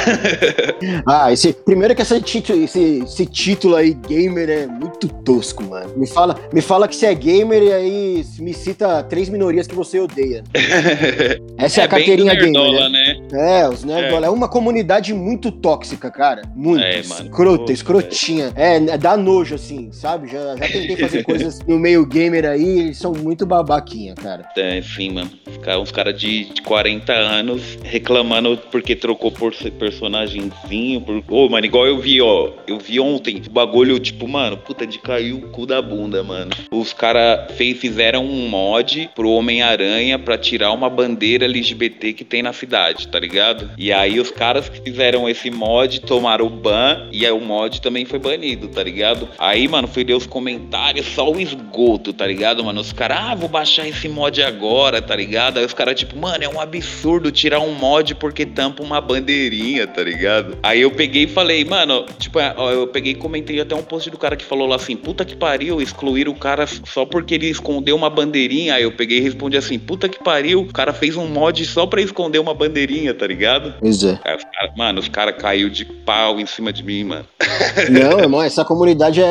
Ah, 1.06 1.32
esse. 1.32 1.54
Primeiro 1.54 1.96
que 1.96 2.04
título, 2.22 2.64
esse, 2.64 3.04
esse 3.04 3.26
título 3.26 3.76
aí, 3.76 3.96
gamer, 4.08 4.50
é 4.50 4.68
muito 4.68 5.08
tosco, 5.08 5.64
mano. 5.64 5.92
Me 5.96 6.08
fala, 6.08 6.40
me 6.54 6.62
fala 6.62 6.88
que 6.88 6.96
você 6.96 7.08
é 7.08 7.14
gamer 7.16 7.62
e 7.64 7.74
aí 7.74 8.26
me 8.40 8.54
cita 8.54 9.04
três 9.04 9.30
minorias 9.30 9.68
que 9.68 9.76
você 9.76 10.00
odeia. 10.00 10.44
Essa 11.58 11.82
é, 11.82 11.84
a 11.84 11.88
bem 11.88 11.98
carteirinha 11.98 12.34
gamer. 12.36 12.52
nerdola, 12.52 12.90
Né? 12.90 13.20
né? 13.32 13.62
É, 13.62 13.70
os 13.70 13.84
nerdola. 13.84 14.28
É. 14.28 14.30
uma 14.30 14.48
comunidade 14.48 15.14
muito 15.14 15.52
tóxica, 15.52 16.10
cara. 16.12 16.42
Muito. 16.56 16.84
É, 16.84 17.02
mano. 17.04 17.26
Escrota, 17.26 17.66
Pô, 17.66 17.72
escrotinha. 17.72 18.52
É, 18.56 18.76
é, 18.78 18.98
dá 18.98 19.16
nojo, 19.16 19.56
assim, 19.56 19.92
sabe? 19.92 20.30
Já, 20.30 20.56
já 20.56 20.68
tentei 20.68 20.98
fazer 20.98 21.24
coisas 21.26 21.60
no 21.68 21.80
meio 21.80 22.06
gamer 22.06 22.46
aí, 22.46 22.80
eles 22.80 22.98
são 22.98 23.14
muito 23.14 23.46
babaquinha, 23.46 24.14
cara. 24.16 24.48
É, 24.58 24.78
enfim, 24.78 25.12
mano. 25.12 25.30
Caras 25.62 25.82
uns 25.82 25.92
cara 25.92 26.12
de, 26.14 26.46
de 26.46 26.62
40 26.62 27.14
anos 27.14 27.78
reclamando 27.84 28.58
porque 28.72 28.96
trocou 28.96 29.32
por 29.32 29.54
personagemzinho. 29.80 31.02
Por... 31.02 31.24
Ô, 31.30 31.50
mano, 31.50 31.66
igual 31.66 31.86
eu 31.88 31.98
vi, 32.00 32.22
ó. 32.22 32.52
Eu 32.68 32.80
vi 32.80 33.00
ontem 33.00 33.42
o 33.48 33.50
bagulho, 33.52 33.93
tipo, 34.00 34.28
mano, 34.28 34.58
puta 34.58 34.86
de 34.86 35.00
cair 35.00 35.34
o 35.34 35.42
cu 35.50 35.66
da 35.66 35.82
bunda, 35.82 36.24
mano. 36.24 36.52
Os 36.72 36.94
caras 36.94 37.52
fizeram 37.56 38.26
um 38.26 38.48
mod 38.48 39.10
pro 39.16 39.30
Homem-Aranha 39.30 40.20
pra 40.20 40.38
tirar 40.38 40.72
uma 40.72 40.90
bandeira 40.90 41.46
LGBT 41.46 42.14
que 42.14 42.24
tem 42.24 42.42
na 42.42 42.54
cidade, 42.54 43.08
tá 43.08 43.20
ligado? 43.20 43.72
E 43.78 43.92
aí 43.92 44.20
os 44.20 44.32
caras 44.32 44.70
que 44.70 44.82
fizeram 44.82 45.28
esse 45.28 45.50
mod 45.50 46.02
tomaram 46.02 46.48
o 46.48 46.50
ban 46.50 47.08
e 47.12 47.26
aí 47.26 47.32
o 47.32 47.40
mod 47.40 47.82
também 47.82 48.06
foi 48.06 48.20
banido, 48.20 48.68
tá 48.68 48.84
ligado? 48.84 49.30
Aí, 49.38 49.68
mano, 49.68 49.88
fui 49.88 50.04
ler 50.04 50.16
os 50.16 50.26
comentários, 50.26 51.06
só 51.08 51.32
o 51.32 51.40
esgoto, 51.40 52.14
tá 52.14 52.26
ligado, 52.26 52.64
mano? 52.64 52.82
Os 52.82 52.94
caras, 52.94 53.18
ah, 53.20 53.36
vou 53.36 53.50
baixar 53.50 53.88
esse 53.88 54.08
mod 54.08 54.42
agora, 54.42 55.02
tá 55.02 55.16
ligado? 55.16 55.60
Aí 55.60 55.66
os 55.66 55.74
caras, 55.74 55.96
tipo, 55.96 56.18
mano, 56.18 56.44
é 56.44 56.50
um 56.50 56.60
absurdo 56.60 57.32
tirar 57.32 57.60
um 57.60 57.74
mod 57.74 58.16
porque 58.16 58.46
tampa 58.46 58.84
uma 58.84 59.00
bandeirinha, 59.02 59.88
tá 59.88 60.04
ligado? 60.04 60.58
Aí 60.64 60.82
eu 60.82 60.92
peguei 60.92 61.24
e 61.24 61.28
falei, 61.28 61.64
mano, 61.66 62.06
tipo, 62.18 62.40
eu 62.40 62.88
peguei 62.88 63.14
e 63.14 63.16
comentei 63.16 63.60
até 63.60 63.76
um 63.76 63.83
post 63.84 64.10
do 64.10 64.18
cara 64.18 64.36
que 64.36 64.46
falou 64.46 64.68
lá 64.68 64.76
assim, 64.76 64.96
puta 64.96 65.24
que 65.26 65.36
pariu, 65.36 65.82
excluir 65.82 66.28
o 66.28 66.34
cara 66.36 66.66
só 66.68 67.06
porque 67.06 67.36
ele 67.36 67.48
escondeu 67.50 67.96
uma 67.96 68.10
bandeirinha. 68.10 68.76
Aí 68.76 68.84
eu 68.84 68.92
peguei 68.92 69.18
e 69.18 69.22
respondi 69.22 69.58
assim, 69.58 69.78
puta 69.78 70.08
que 70.10 70.24
pariu, 70.24 70.62
o 70.62 70.72
cara 70.74 70.94
fez 70.94 71.16
um 71.16 71.28
mod 71.28 71.64
só 71.66 71.86
pra 71.86 72.02
esconder 72.02 72.40
uma 72.40 72.54
bandeirinha, 72.54 73.14
tá 73.14 73.28
ligado? 73.28 73.74
Pois 73.80 74.04
é. 74.04 74.20
Aí 74.24 74.36
os 74.36 74.44
cara- 74.44 74.74
mano, 74.78 75.00
os 75.00 75.08
caras 75.08 75.36
caiu 75.38 75.70
de 75.70 75.86
pau 75.86 76.40
em 76.40 76.46
cima 76.46 76.72
de 76.72 76.84
mim, 76.84 77.04
mano. 77.04 77.26
Não, 77.90 78.20
irmão, 78.20 78.42
essa 78.42 78.64
comunidade 78.66 79.22
é. 79.22 79.26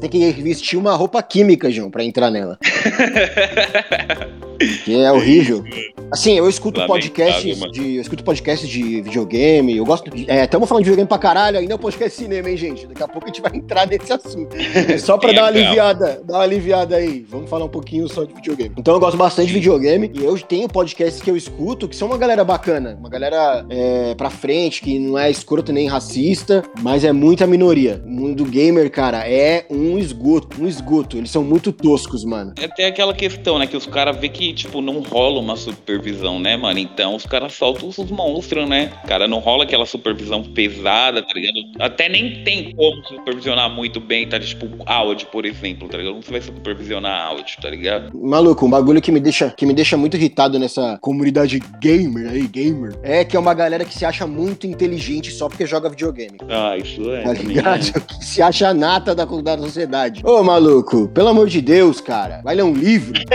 Tem 0.00 0.10
que 0.10 0.32
vestir 0.32 0.78
uma 0.78 0.94
roupa 0.94 1.22
química, 1.22 1.70
João, 1.70 1.90
pra 1.90 2.04
entrar 2.04 2.30
nela. 2.30 2.58
Que 4.84 4.94
é 5.02 5.12
horrível. 5.12 5.62
Assim, 6.10 6.32
eu 6.38 6.48
escuto 6.48 6.84
podcasts 6.86 7.58
mano. 7.58 7.70
de. 7.72 7.96
Eu 7.96 8.00
escuto 8.02 8.24
podcasts 8.24 8.68
de 8.68 9.02
videogame. 9.02 9.76
Eu 9.76 9.84
gosto. 9.84 10.10
de- 10.10 10.28
É, 10.30 10.44
estamos 10.44 10.68
falando 10.68 10.82
de 10.84 10.90
videogame 10.90 11.08
pra 11.08 11.18
caralho, 11.18 11.58
ainda 11.58 11.72
é 11.72 11.76
um 11.76 11.78
podcast 11.78 12.16
de 12.18 12.24
cinema, 12.24 12.48
hein, 12.50 12.56
gente? 12.56 12.86
Daqui 12.86 13.02
a 13.02 13.08
pouco 13.08 13.26
a 13.26 13.28
gente 13.28 13.42
vai 13.42 13.54
entrar 13.54 13.86
nesse 13.86 14.12
assunto. 14.12 14.56
É 14.56 14.96
só 14.98 15.18
pra 15.18 15.32
dar 15.32 15.42
uma 15.42 15.52
calma. 15.52 15.58
aliviada, 15.60 16.22
dar 16.24 16.34
uma 16.34 16.42
aliviada 16.42 16.96
aí. 16.96 17.24
Vamos 17.28 17.48
falar 17.50 17.66
um 17.66 17.68
pouquinho 17.68 18.08
só 18.08 18.24
de 18.24 18.32
videogame. 18.34 18.74
Então 18.78 18.94
eu 18.94 19.00
gosto 19.00 19.16
bastante 19.16 19.48
de 19.48 19.54
videogame 19.54 20.10
e 20.14 20.24
eu 20.24 20.38
tenho 20.40 20.66
podcasts 20.68 21.20
que 21.22 21.30
eu 21.30 21.36
escuto 21.36 21.86
que 21.88 21.94
são 21.96 22.08
uma 22.08 22.16
galera 22.18 22.42
bacana, 22.42 22.96
uma 22.98 23.08
galera 23.10 23.64
é, 23.68 24.14
pra 24.14 24.30
frente, 24.30 24.80
que 24.80 24.98
não 24.98 25.18
é 25.18 25.30
escroto 25.30 25.72
nem 25.72 25.86
racista, 25.88 26.62
mas 26.80 27.04
é 27.04 27.12
muita 27.12 27.46
minoria. 27.46 28.02
O 28.04 28.08
mundo 28.10 28.44
gamer, 28.44 28.90
cara, 28.90 29.28
é 29.28 29.66
um 29.70 29.98
esgoto, 29.98 30.62
um 30.62 30.66
esgoto. 30.66 31.16
Eles 31.18 31.30
são 31.30 31.44
muito 31.44 31.70
toscos, 31.70 32.24
mano. 32.24 32.54
É 32.58 32.64
até 32.64 32.86
aquela 32.86 33.12
questão, 33.14 33.58
né? 33.58 33.66
Que 33.66 33.76
os 33.76 33.86
caras 33.86 34.16
vê 34.16 34.28
que, 34.28 34.47
tipo, 34.52 34.80
não 34.80 35.00
rola 35.00 35.40
uma 35.40 35.56
supervisão, 35.56 36.38
né, 36.38 36.56
mano? 36.56 36.78
Então 36.78 37.14
os 37.14 37.26
caras 37.26 37.52
soltam 37.52 37.88
os 37.88 38.10
monstros, 38.10 38.68
né? 38.68 38.92
Cara, 39.06 39.26
não 39.26 39.38
rola 39.38 39.64
aquela 39.64 39.86
supervisão 39.86 40.42
pesada, 40.42 41.22
tá 41.22 41.32
ligado? 41.34 41.58
Até 41.78 42.08
nem 42.08 42.42
tem 42.44 42.74
como 42.74 43.04
supervisionar 43.06 43.70
muito 43.70 44.00
bem, 44.00 44.28
tá? 44.28 44.38
Tipo, 44.38 44.68
áudio, 44.86 45.26
por 45.28 45.44
exemplo, 45.44 45.88
tá 45.88 45.98
ligado? 45.98 46.12
Como 46.12 46.22
você 46.22 46.32
vai 46.32 46.40
supervisionar 46.40 47.26
áudio, 47.28 47.56
tá 47.60 47.70
ligado? 47.70 48.10
Maluco, 48.14 48.66
um 48.66 48.70
bagulho 48.70 49.00
que 49.00 49.12
me 49.12 49.20
deixa, 49.20 49.50
que 49.50 49.66
me 49.66 49.74
deixa 49.74 49.96
muito 49.96 50.16
irritado 50.16 50.58
nessa 50.58 50.98
comunidade 51.00 51.60
gamer 51.80 52.30
aí, 52.30 52.46
gamer, 52.46 52.98
é 53.02 53.24
que 53.24 53.36
é 53.36 53.40
uma 53.40 53.54
galera 53.54 53.84
que 53.84 53.94
se 53.94 54.04
acha 54.04 54.26
muito 54.26 54.66
inteligente 54.66 55.30
só 55.30 55.48
porque 55.48 55.66
joga 55.66 55.88
videogame. 55.88 56.38
Ah, 56.48 56.76
isso 56.76 57.10
é. 57.10 57.22
Tá 57.22 57.32
ligado? 57.32 57.78
Que 58.00 58.24
se 58.24 58.42
acha 58.42 58.68
a 58.68 58.74
nata 58.74 59.14
da, 59.14 59.24
da 59.24 59.58
sociedade. 59.58 60.22
Ô, 60.24 60.42
maluco, 60.42 61.08
pelo 61.08 61.28
amor 61.28 61.48
de 61.48 61.60
Deus, 61.60 62.00
cara. 62.00 62.40
Vai 62.42 62.54
ler 62.54 62.62
um 62.62 62.72
livro. 62.72 63.20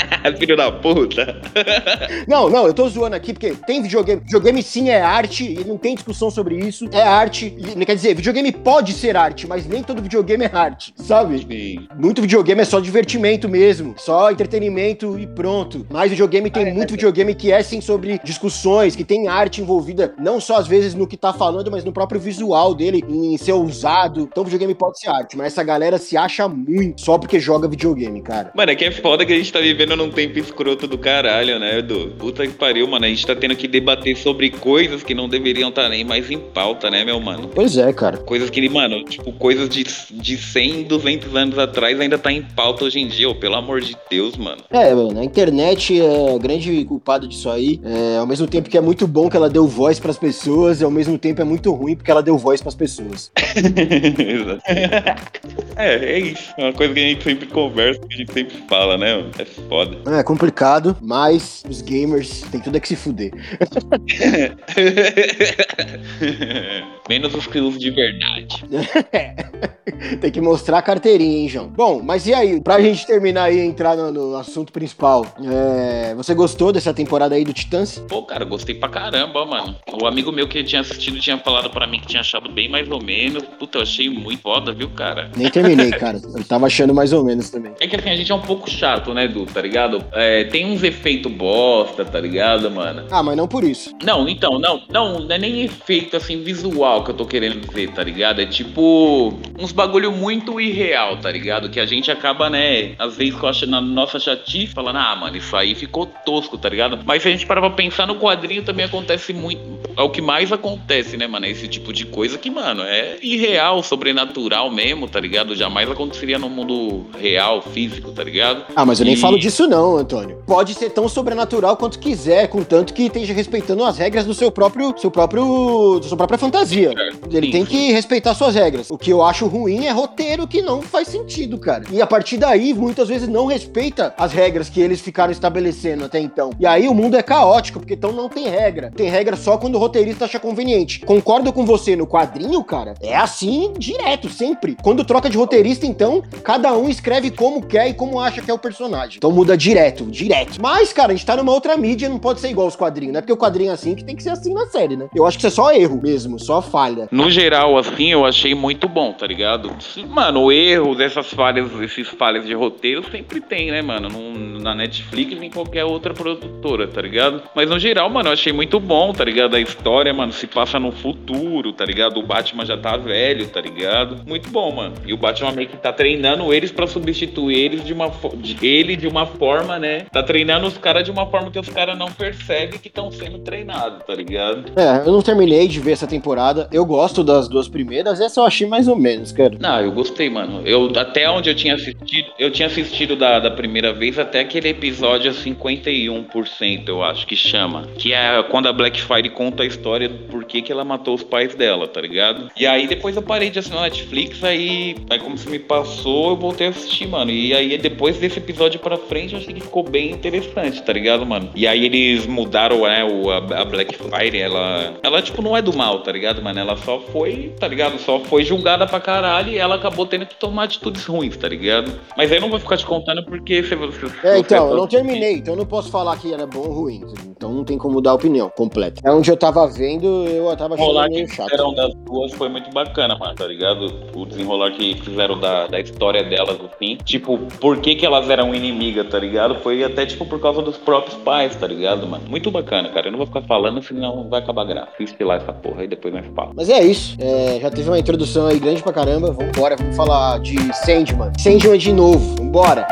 Filho 0.38 0.56
da 0.56 0.70
puta. 0.70 1.40
Não, 2.26 2.48
não, 2.48 2.66
eu 2.66 2.74
tô 2.74 2.88
zoando 2.88 3.14
aqui 3.14 3.32
porque 3.32 3.52
tem 3.66 3.82
videogame. 3.82 4.20
Videogame 4.20 4.62
sim 4.62 4.88
é 4.88 5.00
arte 5.00 5.44
e 5.44 5.64
não 5.64 5.76
tem 5.76 5.94
discussão 5.94 6.30
sobre 6.30 6.56
isso. 6.56 6.86
É 6.92 7.02
arte. 7.02 7.50
Quer 7.84 7.94
dizer, 7.94 8.14
videogame 8.14 8.50
pode 8.52 8.92
ser 8.92 9.16
arte, 9.16 9.46
mas 9.46 9.66
nem 9.66 9.82
todo 9.82 10.02
videogame 10.02 10.44
é 10.44 10.50
arte, 10.52 10.92
sabe? 10.96 11.38
Sim. 11.38 11.86
Muito 11.96 12.20
videogame 12.20 12.60
é 12.60 12.64
só 12.64 12.80
divertimento 12.80 13.48
mesmo, 13.48 13.94
só 13.96 14.30
entretenimento 14.30 15.18
e 15.18 15.26
pronto. 15.26 15.86
Mas 15.90 16.10
videogame 16.10 16.50
tem 16.50 16.72
muito 16.72 16.92
videogame 16.92 17.34
que 17.34 17.52
é 17.52 17.62
sim 17.62 17.80
sobre 17.80 18.18
discussões, 18.24 18.96
que 18.96 19.04
tem 19.04 19.28
arte 19.28 19.60
envolvida, 19.60 20.14
não 20.18 20.40
só 20.40 20.56
às 20.56 20.66
vezes 20.66 20.94
no 20.94 21.06
que 21.06 21.16
tá 21.16 21.32
falando, 21.32 21.70
mas 21.70 21.84
no 21.84 21.92
próprio 21.92 22.20
visual 22.20 22.74
dele, 22.74 23.04
em 23.08 23.36
ser 23.36 23.52
ousado. 23.52 24.28
Então 24.30 24.44
videogame 24.44 24.74
pode 24.74 24.98
ser 24.98 25.08
arte, 25.08 25.36
mas 25.36 25.48
essa 25.48 25.62
galera 25.62 25.98
se 25.98 26.16
acha 26.16 26.48
muito 26.48 27.00
só 27.00 27.18
porque 27.18 27.38
joga 27.38 27.68
videogame, 27.68 28.20
cara. 28.22 28.50
Mano, 28.54 28.70
é 28.70 28.74
que 28.74 28.84
é 28.84 28.90
foda 28.90 29.24
que 29.24 29.32
a 29.32 29.36
gente 29.36 29.52
tá 29.52 29.60
vivendo 29.60 29.85
num 29.94 30.10
tempo 30.10 30.38
escroto 30.38 30.86
do 30.86 30.98
caralho, 30.98 31.58
né, 31.58 31.78
Edu? 31.78 32.12
Puta 32.18 32.46
que 32.46 32.54
pariu, 32.54 32.88
mano. 32.88 33.04
A 33.04 33.08
gente 33.08 33.26
tá 33.26 33.36
tendo 33.36 33.54
que 33.54 33.68
debater 33.68 34.16
sobre 34.16 34.50
coisas 34.50 35.02
que 35.02 35.14
não 35.14 35.28
deveriam 35.28 35.68
estar 35.68 35.88
nem 35.88 36.04
mais 36.04 36.30
em 36.30 36.38
pauta, 36.38 36.90
né, 36.90 37.04
meu 37.04 37.20
mano? 37.20 37.48
Pois 37.54 37.76
é, 37.76 37.92
cara. 37.92 38.16
Coisas 38.18 38.50
que, 38.50 38.68
mano, 38.68 39.04
tipo, 39.04 39.32
coisas 39.32 39.68
de, 39.68 39.84
de 40.10 40.36
100, 40.36 40.84
200 40.84 41.36
anos 41.36 41.58
atrás 41.58 42.00
ainda 42.00 42.18
tá 42.18 42.32
em 42.32 42.42
pauta 42.42 42.84
hoje 42.84 42.98
em 42.98 43.06
dia, 43.06 43.28
ô, 43.28 43.34
pelo 43.34 43.54
amor 43.54 43.80
de 43.80 43.96
Deus, 44.10 44.36
mano. 44.36 44.62
É, 44.70 44.94
mano, 44.94 45.20
a 45.20 45.24
internet 45.24 46.00
é 46.00 46.32
o 46.32 46.38
grande 46.38 46.84
culpado 46.84 47.28
disso 47.28 47.50
aí. 47.50 47.80
É, 47.84 48.16
ao 48.16 48.26
mesmo 48.26 48.46
tempo 48.46 48.70
que 48.70 48.78
é 48.78 48.80
muito 48.80 49.06
bom 49.06 49.28
que 49.28 49.36
ela 49.36 49.50
deu 49.50 49.66
voz 49.66 50.00
pras 50.00 50.18
pessoas, 50.18 50.80
e 50.80 50.84
ao 50.84 50.90
mesmo 50.90 51.18
tempo 51.18 51.42
é 51.42 51.44
muito 51.44 51.70
ruim 51.72 51.94
porque 51.94 52.10
ela 52.10 52.22
deu 52.22 52.38
voz 52.38 52.62
pras 52.62 52.74
pessoas. 52.74 53.30
É, 55.76 55.94
é 55.94 56.18
isso. 56.18 56.54
É 56.56 56.64
uma 56.64 56.72
coisa 56.72 56.94
que 56.94 57.00
a 57.00 57.02
gente 57.02 57.22
sempre 57.22 57.46
conversa, 57.48 58.00
que 58.00 58.14
a 58.14 58.16
gente 58.16 58.32
sempre 58.32 58.56
fala, 58.66 58.96
né, 58.96 59.16
mano? 59.16 59.30
É 59.38 59.44
foda. 59.44 59.75
É 60.06 60.22
complicado, 60.22 60.96
mas 61.00 61.62
os 61.68 61.82
gamers 61.82 62.42
têm 62.50 62.60
tudo 62.60 62.76
é 62.76 62.80
que 62.80 62.88
se 62.88 62.96
fuder. 62.96 63.32
Menos 67.08 67.34
os 67.34 67.46
quilos 67.46 67.78
de 67.78 67.90
verdade. 67.90 68.64
Tem 70.20 70.30
que 70.30 70.40
mostrar 70.40 70.78
a 70.78 70.82
carteirinha, 70.82 71.38
hein, 71.38 71.48
João? 71.48 71.68
Bom, 71.68 72.02
mas 72.02 72.26
e 72.26 72.34
aí? 72.34 72.60
Pra 72.60 72.80
gente 72.80 73.06
terminar 73.06 73.44
aí 73.44 73.58
e 73.58 73.60
entrar 73.60 73.96
no, 73.96 74.10
no 74.10 74.36
assunto 74.36 74.72
principal, 74.72 75.24
é, 75.44 76.14
você 76.14 76.34
gostou 76.34 76.72
dessa 76.72 76.92
temporada 76.92 77.34
aí 77.34 77.44
do 77.44 77.52
Titãs? 77.52 78.02
Pô, 78.08 78.22
cara, 78.22 78.44
gostei 78.44 78.74
pra 78.74 78.88
caramba, 78.88 79.46
mano. 79.46 79.76
O 80.02 80.06
amigo 80.06 80.32
meu 80.32 80.48
que 80.48 80.62
tinha 80.64 80.80
assistido 80.80 81.18
tinha 81.20 81.38
falado 81.38 81.70
pra 81.70 81.86
mim 81.86 82.00
que 82.00 82.08
tinha 82.08 82.20
achado 82.20 82.50
bem 82.50 82.68
mais 82.68 82.90
ou 82.90 83.02
menos. 83.02 83.44
Puta, 83.58 83.78
eu 83.78 83.82
achei 83.82 84.10
muito 84.10 84.42
foda, 84.42 84.72
viu, 84.72 84.90
cara? 84.90 85.30
Nem 85.36 85.48
terminei, 85.48 85.90
cara. 85.90 86.20
Eu 86.36 86.44
tava 86.44 86.66
achando 86.66 86.92
mais 86.92 87.12
ou 87.12 87.24
menos 87.24 87.50
também. 87.50 87.72
É 87.80 87.86
que 87.86 87.96
assim, 87.96 88.10
a 88.10 88.16
gente 88.16 88.32
é 88.32 88.34
um 88.34 88.42
pouco 88.42 88.68
chato, 88.68 89.14
né, 89.14 89.28
Du, 89.28 89.46
tá 89.46 89.62
ligado? 89.66 90.04
É, 90.12 90.44
tem 90.44 90.64
uns 90.66 90.82
efeitos 90.82 91.30
bosta, 91.30 92.04
tá 92.04 92.18
ligado, 92.20 92.70
mano? 92.70 93.04
Ah, 93.10 93.22
mas 93.22 93.36
não 93.36 93.46
por 93.46 93.64
isso. 93.64 93.90
Não, 94.02 94.28
então, 94.28 94.58
não, 94.58 94.82
não, 94.90 95.20
não 95.20 95.34
é 95.34 95.38
nem 95.38 95.62
efeito 95.64 96.16
assim 96.16 96.42
visual 96.42 97.04
que 97.04 97.10
eu 97.10 97.14
tô 97.14 97.24
querendo 97.26 97.60
dizer, 97.66 97.90
tá 97.92 98.02
ligado? 98.02 98.40
É 98.40 98.46
tipo 98.46 99.34
uns 99.58 99.72
bagulho 99.72 100.12
muito 100.12 100.60
irreal, 100.60 101.16
tá 101.18 101.30
ligado? 101.30 101.68
Que 101.68 101.80
a 101.80 101.86
gente 101.86 102.10
acaba, 102.10 102.48
né, 102.48 102.92
às 102.98 103.16
vezes 103.16 103.34
com 103.34 103.46
a 103.46 103.52
na 103.66 103.80
nossa 103.80 104.18
chatice 104.20 104.72
falando, 104.72 104.96
ah, 104.98 105.16
mano, 105.16 105.36
isso 105.36 105.56
aí 105.56 105.74
ficou 105.74 106.06
tosco, 106.06 106.56
tá 106.58 106.68
ligado? 106.68 106.98
Mas 107.04 107.22
se 107.22 107.28
a 107.28 107.30
gente 107.32 107.46
parar 107.46 107.60
pra 107.62 107.70
pensar 107.70 108.06
no 108.06 108.16
quadrinho 108.16 108.62
também 108.62 108.84
acontece 108.84 109.32
muito. 109.32 109.60
É 109.96 110.02
o 110.02 110.10
que 110.10 110.20
mais 110.20 110.52
acontece, 110.52 111.16
né, 111.16 111.26
mano? 111.26 111.46
É 111.46 111.50
Esse 111.50 111.66
tipo 111.68 111.92
de 111.92 112.04
coisa 112.04 112.36
que, 112.36 112.50
mano, 112.50 112.82
é 112.82 113.16
irreal, 113.22 113.82
sobrenatural 113.82 114.70
mesmo, 114.70 115.08
tá 115.08 115.18
ligado? 115.18 115.54
Jamais 115.56 115.90
aconteceria 115.90 116.38
no 116.38 116.48
mundo 116.50 117.06
real, 117.18 117.62
físico, 117.62 118.12
tá 118.12 118.22
ligado? 118.22 118.64
Ah, 118.76 118.84
mas 118.84 119.00
eu 119.00 119.06
nem 119.06 119.14
E- 119.14 119.16
falo 119.16 119.38
disso 119.38 119.55
não, 119.64 119.96
Antônio. 119.96 120.42
Pode 120.44 120.74
ser 120.74 120.90
tão 120.90 121.08
sobrenatural 121.08 121.76
quanto 121.76 121.98
quiser, 121.98 122.48
contanto 122.48 122.92
que 122.92 123.04
esteja 123.04 123.32
respeitando 123.32 123.84
as 123.84 123.96
regras 123.96 124.24
do 124.24 124.34
seu 124.34 124.50
próprio, 124.50 124.92
seu 124.98 125.10
próprio, 125.10 126.00
da 126.00 126.08
sua 126.08 126.16
própria 126.16 126.38
fantasia. 126.38 126.92
Ele 127.30 127.46
Sim. 127.46 127.52
tem 127.52 127.64
que 127.64 127.92
respeitar 127.92 128.34
suas 128.34 128.54
regras. 128.54 128.90
O 128.90 128.98
que 128.98 129.10
eu 129.10 129.22
acho 129.22 129.46
ruim 129.46 129.86
é 129.86 129.92
roteiro 129.92 130.46
que 130.46 130.60
não 130.60 130.82
faz 130.82 131.08
sentido, 131.08 131.58
cara. 131.58 131.84
E 131.90 132.02
a 132.02 132.06
partir 132.06 132.38
daí, 132.38 132.74
muitas 132.74 133.08
vezes 133.08 133.28
não 133.28 133.46
respeita 133.46 134.12
as 134.18 134.32
regras 134.32 134.68
que 134.68 134.80
eles 134.80 135.00
ficaram 135.00 135.32
estabelecendo 135.32 136.04
até 136.04 136.18
então. 136.18 136.50
E 136.58 136.66
aí 136.66 136.88
o 136.88 136.94
mundo 136.94 137.16
é 137.16 137.22
caótico, 137.22 137.78
porque 137.78 137.94
então 137.94 138.12
não 138.12 138.28
tem 138.28 138.48
regra. 138.48 138.90
Tem 138.94 139.08
regra 139.08 139.36
só 139.36 139.56
quando 139.56 139.76
o 139.76 139.78
roteirista 139.78 140.24
acha 140.24 140.40
conveniente. 140.40 141.00
Concordo 141.00 141.52
com 141.52 141.64
você 141.64 141.94
no 141.94 142.06
quadrinho, 142.06 142.62
cara. 142.64 142.94
É 143.00 143.14
assim 143.16 143.72
direto, 143.78 144.28
sempre. 144.28 144.76
Quando 144.82 145.04
troca 145.04 145.30
de 145.30 145.38
roteirista, 145.38 145.86
então, 145.86 146.22
cada 146.42 146.76
um 146.76 146.88
escreve 146.88 147.30
como 147.30 147.64
quer 147.64 147.88
e 147.88 147.94
como 147.94 148.20
acha 148.20 148.40
que 148.40 148.50
é 148.50 148.54
o 148.54 148.58
personagem. 148.58 149.16
Então 149.18 149.30
muda 149.36 149.56
direto, 149.56 150.04
direto. 150.06 150.60
Mas, 150.60 150.92
cara, 150.92 151.12
a 151.12 151.14
gente 151.14 151.26
tá 151.26 151.36
numa 151.36 151.52
outra 151.52 151.76
mídia, 151.76 152.08
não 152.08 152.18
pode 152.18 152.40
ser 152.40 152.48
igual 152.48 152.66
os 152.66 152.74
quadrinhos, 152.74 153.12
né? 153.14 153.20
Porque 153.20 153.32
o 153.32 153.36
quadrinho 153.36 153.70
é 153.70 153.74
assim 153.74 153.94
que 153.94 154.02
tem 154.04 154.16
que 154.16 154.22
ser 154.22 154.30
assim 154.30 154.52
na 154.54 154.66
série, 154.66 154.96
né? 154.96 155.08
Eu 155.14 155.26
acho 155.26 155.36
que 155.38 155.46
isso 155.46 155.60
é 155.60 155.64
só 155.64 155.72
erro 155.72 156.00
mesmo, 156.02 156.38
só 156.38 156.62
falha. 156.62 157.06
No 157.10 157.30
geral, 157.30 157.76
assim, 157.76 158.10
eu 158.12 158.24
achei 158.24 158.54
muito 158.54 158.88
bom, 158.88 159.12
tá 159.12 159.26
ligado? 159.26 159.70
Mano, 160.08 160.44
o 160.44 160.52
erro 160.52 160.94
dessas 160.94 161.26
falhas, 161.32 161.70
esses 161.82 162.08
falhas 162.08 162.46
de 162.46 162.54
roteiro 162.54 163.04
sempre 163.10 163.40
tem, 163.40 163.70
né, 163.70 163.82
mano? 163.82 164.08
Num- 164.08 164.46
na 164.66 164.74
Netflix 164.74 165.32
e 165.40 165.44
em 165.44 165.50
qualquer 165.50 165.84
outra 165.84 166.12
produtora, 166.12 166.88
tá 166.88 167.00
ligado? 167.00 167.42
Mas 167.54 167.68
no 167.70 167.78
geral, 167.78 168.08
mano, 168.10 168.30
eu 168.30 168.32
achei 168.32 168.52
muito 168.52 168.80
bom, 168.80 169.12
tá 169.12 169.24
ligado? 169.24 169.54
A 169.54 169.60
história, 169.60 170.12
mano, 170.12 170.32
se 170.32 170.46
passa 170.46 170.80
no 170.80 170.90
futuro, 170.90 171.72
tá 171.72 171.84
ligado? 171.84 172.18
O 172.18 172.22
Batman 172.22 172.64
já 172.64 172.76
tá 172.76 172.96
velho, 172.96 173.46
tá 173.48 173.60
ligado? 173.60 174.22
Muito 174.26 174.48
bom, 174.50 174.72
mano. 174.72 174.94
E 175.06 175.12
o 175.12 175.16
Batman 175.16 175.52
meio 175.52 175.68
que 175.68 175.76
tá 175.76 175.92
treinando 175.92 176.52
eles 176.52 176.72
pra 176.72 176.86
substituir 176.86 177.56
eles 177.58 177.84
de 177.84 177.92
uma 177.92 178.10
de 178.38 178.66
ele 178.66 178.96
de 178.96 179.06
uma 179.06 179.25
forma, 179.26 179.78
né? 179.78 180.06
Tá 180.12 180.22
treinando 180.22 180.66
os 180.66 180.78
caras 180.78 181.04
de 181.04 181.10
uma 181.10 181.26
forma 181.26 181.50
que 181.50 181.58
os 181.58 181.68
caras 181.68 181.98
não 181.98 182.10
percebem 182.10 182.78
que 182.78 182.88
estão 182.88 183.10
sendo 183.10 183.38
treinados, 183.38 184.04
tá 184.06 184.14
ligado? 184.14 184.72
É, 184.76 185.06
eu 185.06 185.12
não 185.12 185.22
terminei 185.22 185.68
de 185.68 185.80
ver 185.80 185.92
essa 185.92 186.06
temporada. 186.06 186.68
Eu 186.72 186.84
gosto 186.84 187.22
das 187.22 187.48
duas 187.48 187.68
primeiras, 187.68 188.20
essa 188.20 188.40
eu 188.40 188.44
achei 188.44 188.66
mais 188.66 188.88
ou 188.88 188.96
menos, 188.96 189.32
cara. 189.32 189.56
Não, 189.58 189.80
eu 189.80 189.92
gostei, 189.92 190.28
mano. 190.30 190.62
Eu 190.66 190.90
até 190.96 191.28
onde 191.30 191.50
eu 191.50 191.54
tinha 191.54 191.74
assistido, 191.74 192.30
eu 192.38 192.50
tinha 192.50 192.66
assistido 192.66 193.16
da, 193.16 193.38
da 193.38 193.50
primeira 193.50 193.92
vez 193.92 194.18
até 194.18 194.40
aquele 194.40 194.68
episódio 194.68 195.30
51%, 195.32 196.88
eu 196.88 197.02
acho 197.02 197.26
que 197.26 197.36
chama, 197.36 197.86
que 197.98 198.12
é 198.12 198.42
quando 198.44 198.68
a 198.68 198.72
Blackfire 198.72 199.30
conta 199.30 199.62
a 199.62 199.66
história 199.66 200.08
do 200.08 200.18
porquê 200.24 200.62
que 200.62 200.72
ela 200.72 200.84
matou 200.84 201.14
os 201.14 201.22
pais 201.22 201.54
dela, 201.54 201.86
tá 201.86 202.00
ligado? 202.00 202.50
E 202.56 202.66
aí 202.66 202.86
depois 202.86 203.16
eu 203.16 203.22
parei 203.22 203.50
de 203.50 203.58
assinar 203.58 203.82
Netflix, 203.82 204.42
aí, 204.44 204.96
aí 205.10 205.18
como 205.18 205.36
se 205.36 205.48
me 205.48 205.58
passou, 205.58 206.30
eu 206.30 206.36
voltei 206.36 206.66
a 206.66 206.70
assistir, 206.70 207.06
mano. 207.06 207.30
E 207.30 207.54
aí 207.54 207.76
depois 207.78 208.18
desse 208.18 208.38
episódio 208.38 208.80
pra 208.80 208.96
frente, 208.96 209.15
eu 209.32 209.38
achei 209.38 209.54
que 209.54 209.60
ficou 209.60 209.82
bem 209.82 210.10
interessante, 210.10 210.82
tá 210.82 210.92
ligado, 210.92 211.24
mano? 211.24 211.50
E 211.54 211.66
aí 211.66 211.84
eles 211.84 212.26
mudaram, 212.26 212.82
né, 212.82 213.04
o, 213.04 213.30
a, 213.30 213.38
a 213.38 213.64
Blackfire, 213.64 214.38
ela, 214.38 214.94
ela 215.02 215.22
tipo 215.22 215.42
não 215.42 215.56
é 215.56 215.62
do 215.62 215.76
mal, 215.76 216.00
tá 216.02 216.12
ligado, 216.12 216.42
mano? 216.42 216.58
Ela 216.58 216.76
só 216.76 217.00
foi, 217.00 217.54
tá 217.58 217.66
ligado? 217.68 217.98
Só 217.98 218.20
foi 218.20 218.44
julgada 218.44 218.86
pra 218.86 219.00
caralho 219.00 219.50
e 219.52 219.58
ela 219.58 219.76
acabou 219.76 220.06
tendo 220.06 220.26
que 220.26 220.34
tomar 220.36 220.64
atitudes 220.64 221.04
ruins, 221.06 221.36
tá 221.36 221.48
ligado? 221.48 221.92
Mas 222.16 222.30
aí 222.30 222.38
eu 222.38 222.42
não 222.42 222.50
vou 222.50 222.58
ficar 222.58 222.76
te 222.76 222.86
contando 222.86 223.24
porque 223.24 223.62
você, 223.62 223.74
você 223.74 224.06
É, 224.22 224.38
então, 224.38 224.70
eu 224.70 224.76
não 224.76 224.86
terminei, 224.86 225.34
então 225.34 225.54
eu 225.54 225.58
não 225.58 225.66
posso 225.66 225.90
falar 225.90 226.16
que 226.18 226.32
era 226.32 226.46
bom 226.46 226.60
ou 226.60 226.72
ruim. 226.72 227.02
Então 227.36 227.52
não 227.52 227.64
tem 227.64 227.76
como 227.78 228.00
dar 228.00 228.14
opinião 228.14 228.50
completa. 228.50 229.00
É 229.04 229.10
onde 229.12 229.30
eu 229.30 229.36
tava 229.36 229.66
vendo, 229.68 230.06
eu 230.26 230.54
tava 230.56 230.74
O 230.74 230.98
achando 230.98 231.04
que 231.04 231.14
meio 231.14 231.28
chato. 231.28 231.50
fizeram 231.50 231.74
das 231.74 231.94
duas 231.94 232.32
foi 232.32 232.48
muito 232.48 232.70
bacana, 232.70 233.16
mano, 233.18 233.34
tá 233.34 233.46
ligado? 233.46 233.92
O 234.14 234.24
desenrolar 234.24 234.70
que 234.72 234.94
fizeram 235.02 235.38
da, 235.38 235.66
da 235.66 235.78
história 235.80 236.22
delas, 236.24 236.58
assim. 236.72 236.96
Tipo, 237.04 237.38
por 237.60 237.78
que 237.78 237.94
que 237.94 238.06
elas 238.06 238.28
eram 238.30 238.54
inimigas, 238.54 239.05
tá 239.06 239.18
ligado? 239.18 239.56
Foi 239.56 239.82
até, 239.82 240.04
tipo, 240.04 240.26
por 240.26 240.40
causa 240.40 240.62
dos 240.62 240.76
próprios 240.76 241.16
pais, 241.16 241.54
tá 241.56 241.66
ligado, 241.66 242.06
mano? 242.06 242.24
Muito 242.28 242.50
bacana, 242.50 242.88
cara. 242.90 243.08
Eu 243.08 243.12
não 243.12 243.18
vou 243.18 243.26
ficar 243.26 243.42
falando, 243.42 243.82
senão 243.82 244.28
vai 244.28 244.40
acabar 244.40 244.64
graça. 244.64 244.88
Assiste 244.94 245.22
lá 245.24 245.36
essa 245.36 245.52
porra 245.52 245.82
aí, 245.82 245.88
depois 245.88 246.12
nós 246.12 246.26
fala. 246.34 246.52
Mas 246.54 246.68
é 246.68 246.82
isso. 246.82 247.16
É, 247.20 247.58
já 247.60 247.70
teve 247.70 247.88
uma 247.88 247.98
introdução 247.98 248.46
aí 248.46 248.58
grande 248.58 248.82
pra 248.82 248.92
caramba. 248.92 249.32
Vambora, 249.32 249.76
vamos 249.76 249.96
falar 249.96 250.38
de 250.40 250.56
Sandman. 250.74 251.32
Sandman 251.38 251.78
de 251.78 251.92
novo. 251.92 252.36
Vambora. 252.36 252.86